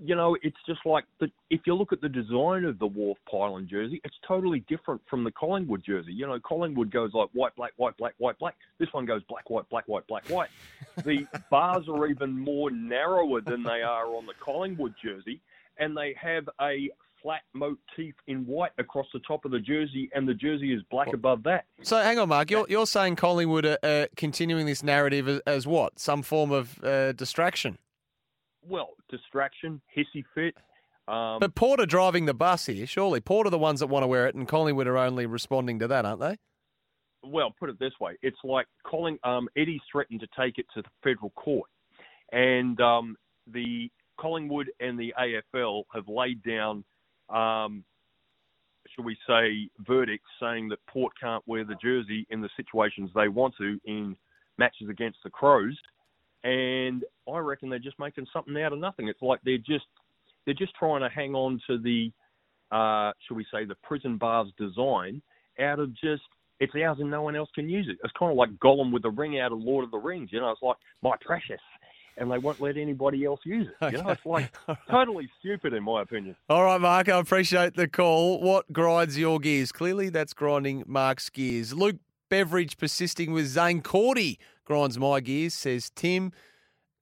you 0.00 0.14
know, 0.14 0.36
it's 0.42 0.56
just 0.66 0.80
like 0.84 1.04
the, 1.20 1.30
if 1.50 1.60
you 1.66 1.74
look 1.74 1.92
at 1.92 2.00
the 2.00 2.08
design 2.08 2.64
of 2.64 2.78
the 2.78 2.86
Wharf 2.86 3.18
Pylon 3.30 3.68
jersey, 3.68 4.00
it's 4.04 4.16
totally 4.26 4.60
different 4.68 5.00
from 5.08 5.24
the 5.24 5.30
Collingwood 5.30 5.82
jersey. 5.84 6.12
You 6.12 6.26
know, 6.26 6.38
Collingwood 6.40 6.90
goes 6.90 7.12
like 7.12 7.28
white, 7.32 7.54
black, 7.56 7.72
white, 7.76 7.96
black, 7.98 8.14
white, 8.18 8.38
black. 8.38 8.56
This 8.78 8.88
one 8.92 9.04
goes 9.04 9.22
black, 9.28 9.50
white, 9.50 9.68
black, 9.68 9.86
white, 9.86 10.06
black, 10.06 10.28
white. 10.28 10.50
The 11.04 11.26
bars 11.50 11.88
are 11.88 12.06
even 12.06 12.38
more 12.38 12.70
narrower 12.70 13.40
than 13.40 13.62
they 13.62 13.80
are 13.80 14.14
on 14.14 14.26
the 14.26 14.34
Collingwood 14.44 14.94
jersey, 15.02 15.40
and 15.78 15.96
they 15.96 16.14
have 16.20 16.48
a 16.60 16.90
flat 17.22 17.42
motif 17.54 18.14
in 18.26 18.44
white 18.46 18.72
across 18.78 19.06
the 19.12 19.20
top 19.20 19.44
of 19.44 19.52
the 19.52 19.58
jersey, 19.58 20.10
and 20.14 20.28
the 20.28 20.34
jersey 20.34 20.74
is 20.74 20.82
black 20.90 21.12
above 21.14 21.42
that. 21.44 21.64
So 21.82 21.96
hang 22.02 22.18
on, 22.18 22.28
Mark. 22.28 22.50
You're, 22.50 22.66
you're 22.68 22.86
saying 22.86 23.16
Collingwood 23.16 23.64
are 23.64 23.78
uh, 23.82 24.06
continuing 24.16 24.66
this 24.66 24.82
narrative 24.82 25.28
as, 25.28 25.40
as, 25.46 25.66
what? 25.66 25.98
Some 25.98 26.22
form 26.22 26.50
of 26.50 26.82
uh, 26.84 27.12
distraction? 27.12 27.78
Well, 28.66 28.90
distraction, 29.08 29.80
hissy 29.96 30.24
fit. 30.34 30.54
Um, 31.08 31.40
but 31.40 31.54
Porter 31.54 31.86
driving 31.86 32.26
the 32.26 32.34
bus 32.34 32.66
here, 32.66 32.86
surely. 32.86 33.20
Porter 33.20 33.50
the 33.50 33.58
ones 33.58 33.80
that 33.80 33.88
want 33.88 34.04
to 34.04 34.06
wear 34.06 34.26
it, 34.26 34.34
and 34.34 34.46
Collingwood 34.46 34.86
are 34.86 34.98
only 34.98 35.26
responding 35.26 35.78
to 35.80 35.88
that, 35.88 36.04
aren't 36.04 36.20
they? 36.20 36.38
Well, 37.24 37.54
put 37.58 37.70
it 37.70 37.78
this 37.78 37.92
way: 38.00 38.16
it's 38.22 38.38
like 38.44 38.66
calling 38.84 39.18
um, 39.24 39.48
Eddie's 39.56 39.80
threatened 39.90 40.20
to 40.20 40.28
take 40.38 40.58
it 40.58 40.66
to 40.74 40.82
the 40.82 40.88
federal 41.02 41.30
court, 41.30 41.68
and 42.32 42.80
um, 42.80 43.16
the 43.46 43.90
Collingwood 44.18 44.70
and 44.80 44.98
the 44.98 45.12
AFL 45.18 45.84
have 45.92 46.08
laid 46.08 46.42
down, 46.42 46.84
um, 47.28 47.84
shall 48.94 49.04
we 49.04 49.16
say, 49.26 49.68
verdicts 49.80 50.28
saying 50.40 50.68
that 50.68 50.78
Port 50.86 51.12
can't 51.20 51.42
wear 51.46 51.64
the 51.64 51.76
jersey 51.82 52.26
in 52.30 52.40
the 52.40 52.50
situations 52.56 53.10
they 53.14 53.28
want 53.28 53.54
to 53.58 53.78
in 53.84 54.16
matches 54.58 54.88
against 54.88 55.18
the 55.24 55.30
Crows 55.30 55.76
and 56.44 57.04
I 57.32 57.38
reckon 57.38 57.70
they're 57.70 57.78
just 57.78 57.98
making 57.98 58.26
something 58.32 58.60
out 58.60 58.72
of 58.72 58.78
nothing. 58.78 59.08
It's 59.08 59.22
like 59.22 59.40
they're 59.44 59.58
just 59.58 59.86
they're 60.44 60.54
just 60.54 60.74
trying 60.74 61.00
to 61.00 61.08
hang 61.08 61.34
on 61.34 61.60
to 61.68 61.78
the, 61.78 62.10
uh, 62.72 63.12
shall 63.26 63.36
we 63.36 63.46
say, 63.52 63.64
the 63.64 63.76
prison 63.82 64.16
bars 64.16 64.48
design 64.58 65.22
out 65.60 65.78
of 65.78 65.92
just 65.94 66.22
it's 66.58 66.72
ours 66.74 66.98
and 67.00 67.10
no 67.10 67.22
one 67.22 67.36
else 67.36 67.50
can 67.54 67.68
use 67.68 67.86
it. 67.88 67.98
It's 68.04 68.12
kind 68.18 68.30
of 68.30 68.36
like 68.36 68.50
Gollum 68.58 68.92
with 68.92 69.02
the 69.02 69.10
ring 69.10 69.38
out 69.40 69.52
of 69.52 69.58
Lord 69.58 69.84
of 69.84 69.90
the 69.90 69.98
Rings. 69.98 70.30
You 70.32 70.40
know, 70.40 70.50
it's 70.50 70.62
like 70.62 70.76
my 71.02 71.14
precious, 71.20 71.60
and 72.16 72.30
they 72.30 72.38
won't 72.38 72.60
let 72.60 72.76
anybody 72.76 73.24
else 73.24 73.40
use 73.44 73.66
it. 73.68 73.92
You 73.92 74.02
know, 74.02 74.10
it's 74.10 74.24
like 74.24 74.52
totally 74.90 75.28
stupid 75.40 75.72
in 75.72 75.82
my 75.82 76.02
opinion. 76.02 76.36
All 76.48 76.62
right, 76.64 76.80
Mark, 76.80 77.08
I 77.08 77.18
appreciate 77.18 77.74
the 77.74 77.88
call. 77.88 78.40
What 78.40 78.72
grinds 78.72 79.18
your 79.18 79.40
gears? 79.40 79.72
Clearly, 79.72 80.08
that's 80.08 80.34
grinding 80.34 80.84
Mark's 80.86 81.30
gears. 81.30 81.74
Luke 81.74 81.96
Beveridge 82.28 82.78
persisting 82.78 83.32
with 83.32 83.46
Zaine 83.46 83.82
Cordy 83.82 84.38
grinds 84.72 84.98
my 84.98 85.20
gears, 85.20 85.52
says 85.52 85.90
Tim. 85.94 86.32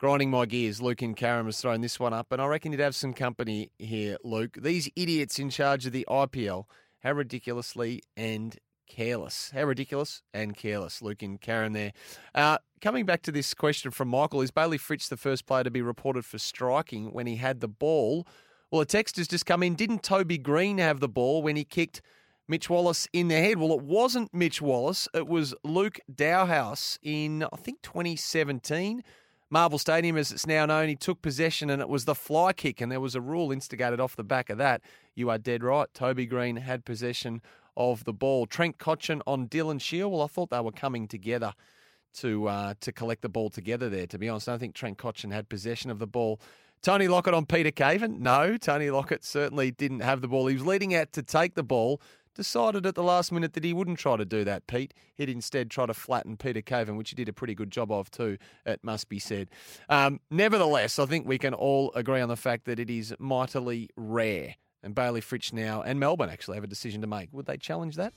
Grinding 0.00 0.28
my 0.28 0.44
gears, 0.44 0.82
Luke 0.82 1.02
and 1.02 1.16
Karen 1.16 1.46
has 1.46 1.60
thrown 1.60 1.82
this 1.82 2.00
one 2.00 2.12
up, 2.12 2.32
and 2.32 2.42
I 2.42 2.46
reckon 2.46 2.72
you'd 2.72 2.80
have 2.80 2.96
some 2.96 3.12
company 3.12 3.70
here, 3.78 4.16
Luke. 4.24 4.58
These 4.60 4.90
idiots 4.96 5.38
in 5.38 5.50
charge 5.50 5.86
of 5.86 5.92
the 5.92 6.04
IPL, 6.10 6.64
how 7.04 7.12
ridiculously 7.12 8.02
and 8.16 8.58
careless. 8.88 9.52
How 9.54 9.62
ridiculous 9.62 10.20
and 10.34 10.56
careless, 10.56 11.00
Luke 11.00 11.22
and 11.22 11.40
Karen 11.40 11.72
there. 11.72 11.92
Uh, 12.34 12.58
coming 12.80 13.06
back 13.06 13.22
to 13.22 13.30
this 13.30 13.54
question 13.54 13.92
from 13.92 14.08
Michael, 14.08 14.40
is 14.40 14.50
Bayley 14.50 14.76
Fritsch 14.76 15.08
the 15.08 15.16
first 15.16 15.46
player 15.46 15.62
to 15.62 15.70
be 15.70 15.80
reported 15.80 16.24
for 16.24 16.38
striking 16.38 17.12
when 17.12 17.28
he 17.28 17.36
had 17.36 17.60
the 17.60 17.68
ball? 17.68 18.26
Well, 18.72 18.80
a 18.80 18.84
text 18.84 19.16
has 19.16 19.28
just 19.28 19.46
come 19.46 19.62
in. 19.62 19.76
Didn't 19.76 20.02
Toby 20.02 20.38
Greene 20.38 20.78
have 20.78 20.98
the 20.98 21.08
ball 21.08 21.40
when 21.40 21.54
he 21.54 21.62
kicked 21.62 22.02
Mitch 22.50 22.68
Wallis 22.68 23.06
in 23.12 23.28
the 23.28 23.36
head. 23.36 23.58
Well, 23.58 23.72
it 23.72 23.82
wasn't 23.82 24.34
Mitch 24.34 24.60
Wallis. 24.60 25.06
It 25.14 25.28
was 25.28 25.54
Luke 25.62 26.00
Dahlhaus 26.12 26.98
in, 27.00 27.44
I 27.44 27.56
think, 27.56 27.80
2017. 27.82 29.04
Marvel 29.50 29.78
Stadium, 29.78 30.16
as 30.16 30.32
it's 30.32 30.48
now 30.48 30.66
known, 30.66 30.88
he 30.88 30.96
took 30.96 31.22
possession 31.22 31.70
and 31.70 31.80
it 31.80 31.88
was 31.88 32.06
the 32.06 32.14
fly 32.14 32.52
kick, 32.52 32.80
and 32.80 32.90
there 32.90 33.00
was 33.00 33.14
a 33.14 33.20
rule 33.20 33.52
instigated 33.52 34.00
off 34.00 34.16
the 34.16 34.24
back 34.24 34.50
of 34.50 34.58
that. 34.58 34.82
You 35.14 35.30
are 35.30 35.38
dead 35.38 35.62
right. 35.62 35.86
Toby 35.94 36.26
Greene 36.26 36.56
had 36.56 36.84
possession 36.84 37.40
of 37.76 38.02
the 38.02 38.12
ball. 38.12 38.46
Trent 38.46 38.78
Cotchin 38.78 39.20
on 39.28 39.46
Dylan 39.46 39.80
Shiel. 39.80 40.10
Well, 40.10 40.22
I 40.22 40.26
thought 40.26 40.50
they 40.50 40.58
were 40.58 40.72
coming 40.72 41.06
together 41.06 41.52
to 42.14 42.48
uh, 42.48 42.74
to 42.80 42.90
collect 42.90 43.22
the 43.22 43.28
ball 43.28 43.50
together 43.50 43.88
there, 43.88 44.08
to 44.08 44.18
be 44.18 44.28
honest. 44.28 44.48
I 44.48 44.52
don't 44.52 44.58
think 44.58 44.74
Trent 44.74 44.98
Cotchin 44.98 45.32
had 45.32 45.48
possession 45.48 45.92
of 45.92 46.00
the 46.00 46.08
ball. 46.08 46.40
Tony 46.82 47.08
Lockett 47.08 47.34
on 47.34 47.44
Peter 47.44 47.70
Caven. 47.70 48.22
No, 48.22 48.56
Tony 48.56 48.90
Lockett 48.90 49.22
certainly 49.22 49.70
didn't 49.70 50.00
have 50.00 50.22
the 50.22 50.28
ball. 50.28 50.46
He 50.46 50.54
was 50.54 50.64
leading 50.64 50.94
out 50.94 51.12
to 51.12 51.22
take 51.22 51.54
the 51.54 51.62
ball, 51.62 52.00
decided 52.34 52.86
at 52.86 52.94
the 52.94 53.02
last 53.02 53.32
minute 53.32 53.52
that 53.54 53.64
he 53.64 53.72
wouldn't 53.72 53.98
try 53.98 54.16
to 54.16 54.24
do 54.24 54.44
that, 54.44 54.66
Pete. 54.66 54.94
He'd 55.14 55.28
instead 55.28 55.70
try 55.70 55.86
to 55.86 55.94
flatten 55.94 56.36
Peter 56.36 56.62
Caven, 56.62 56.96
which 56.96 57.10
he 57.10 57.16
did 57.16 57.28
a 57.28 57.32
pretty 57.32 57.54
good 57.54 57.70
job 57.70 57.90
of 57.90 58.10
too, 58.10 58.38
it 58.64 58.80
must 58.82 59.08
be 59.08 59.18
said. 59.18 59.48
Um, 59.88 60.20
nevertheless, 60.30 60.98
I 60.98 61.06
think 61.06 61.26
we 61.26 61.38
can 61.38 61.54
all 61.54 61.92
agree 61.94 62.20
on 62.20 62.28
the 62.28 62.36
fact 62.36 62.64
that 62.66 62.78
it 62.78 62.90
is 62.90 63.14
mightily 63.18 63.88
rare. 63.96 64.56
And 64.82 64.94
Bayley 64.94 65.20
Fritsch 65.20 65.52
now 65.52 65.82
and 65.82 66.00
Melbourne 66.00 66.30
actually 66.30 66.56
have 66.56 66.64
a 66.64 66.68
decision 66.68 67.02
to 67.02 67.06
make. 67.06 67.28
Would 67.32 67.46
they 67.46 67.58
challenge 67.58 67.96
that? 67.96 68.14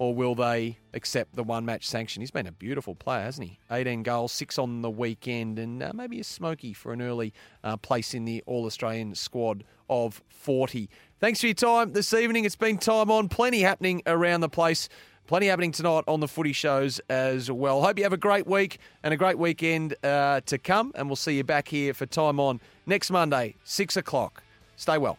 Or 0.00 0.14
will 0.14 0.34
they 0.34 0.78
accept 0.94 1.36
the 1.36 1.44
one 1.44 1.66
match 1.66 1.86
sanction? 1.86 2.22
He's 2.22 2.30
been 2.30 2.46
a 2.46 2.52
beautiful 2.52 2.94
player, 2.94 3.20
hasn't 3.20 3.46
he? 3.46 3.58
18 3.70 4.02
goals, 4.02 4.32
six 4.32 4.58
on 4.58 4.80
the 4.80 4.88
weekend, 4.88 5.58
and 5.58 5.82
uh, 5.82 5.92
maybe 5.94 6.18
a 6.18 6.24
smoky 6.24 6.72
for 6.72 6.94
an 6.94 7.02
early 7.02 7.34
uh, 7.62 7.76
place 7.76 8.14
in 8.14 8.24
the 8.24 8.42
All 8.46 8.64
Australian 8.64 9.14
squad 9.14 9.62
of 9.90 10.22
40. 10.30 10.88
Thanks 11.20 11.42
for 11.42 11.48
your 11.48 11.54
time 11.54 11.92
this 11.92 12.14
evening. 12.14 12.46
It's 12.46 12.56
been 12.56 12.78
time 12.78 13.10
on, 13.10 13.28
plenty 13.28 13.60
happening 13.60 14.00
around 14.06 14.40
the 14.40 14.48
place. 14.48 14.88
Plenty 15.26 15.48
happening 15.48 15.70
tonight 15.70 16.04
on 16.08 16.20
the 16.20 16.28
footy 16.28 16.54
shows 16.54 16.98
as 17.10 17.50
well. 17.50 17.82
Hope 17.82 17.98
you 17.98 18.04
have 18.04 18.14
a 18.14 18.16
great 18.16 18.46
week 18.46 18.78
and 19.02 19.12
a 19.12 19.18
great 19.18 19.36
weekend 19.36 19.96
uh, 20.02 20.40
to 20.46 20.56
come, 20.56 20.92
and 20.94 21.10
we'll 21.10 21.16
see 21.16 21.36
you 21.36 21.44
back 21.44 21.68
here 21.68 21.92
for 21.92 22.06
Time 22.06 22.40
On 22.40 22.58
next 22.86 23.10
Monday, 23.10 23.54
6 23.64 23.98
o'clock. 23.98 24.42
Stay 24.76 24.96
well. 24.96 25.18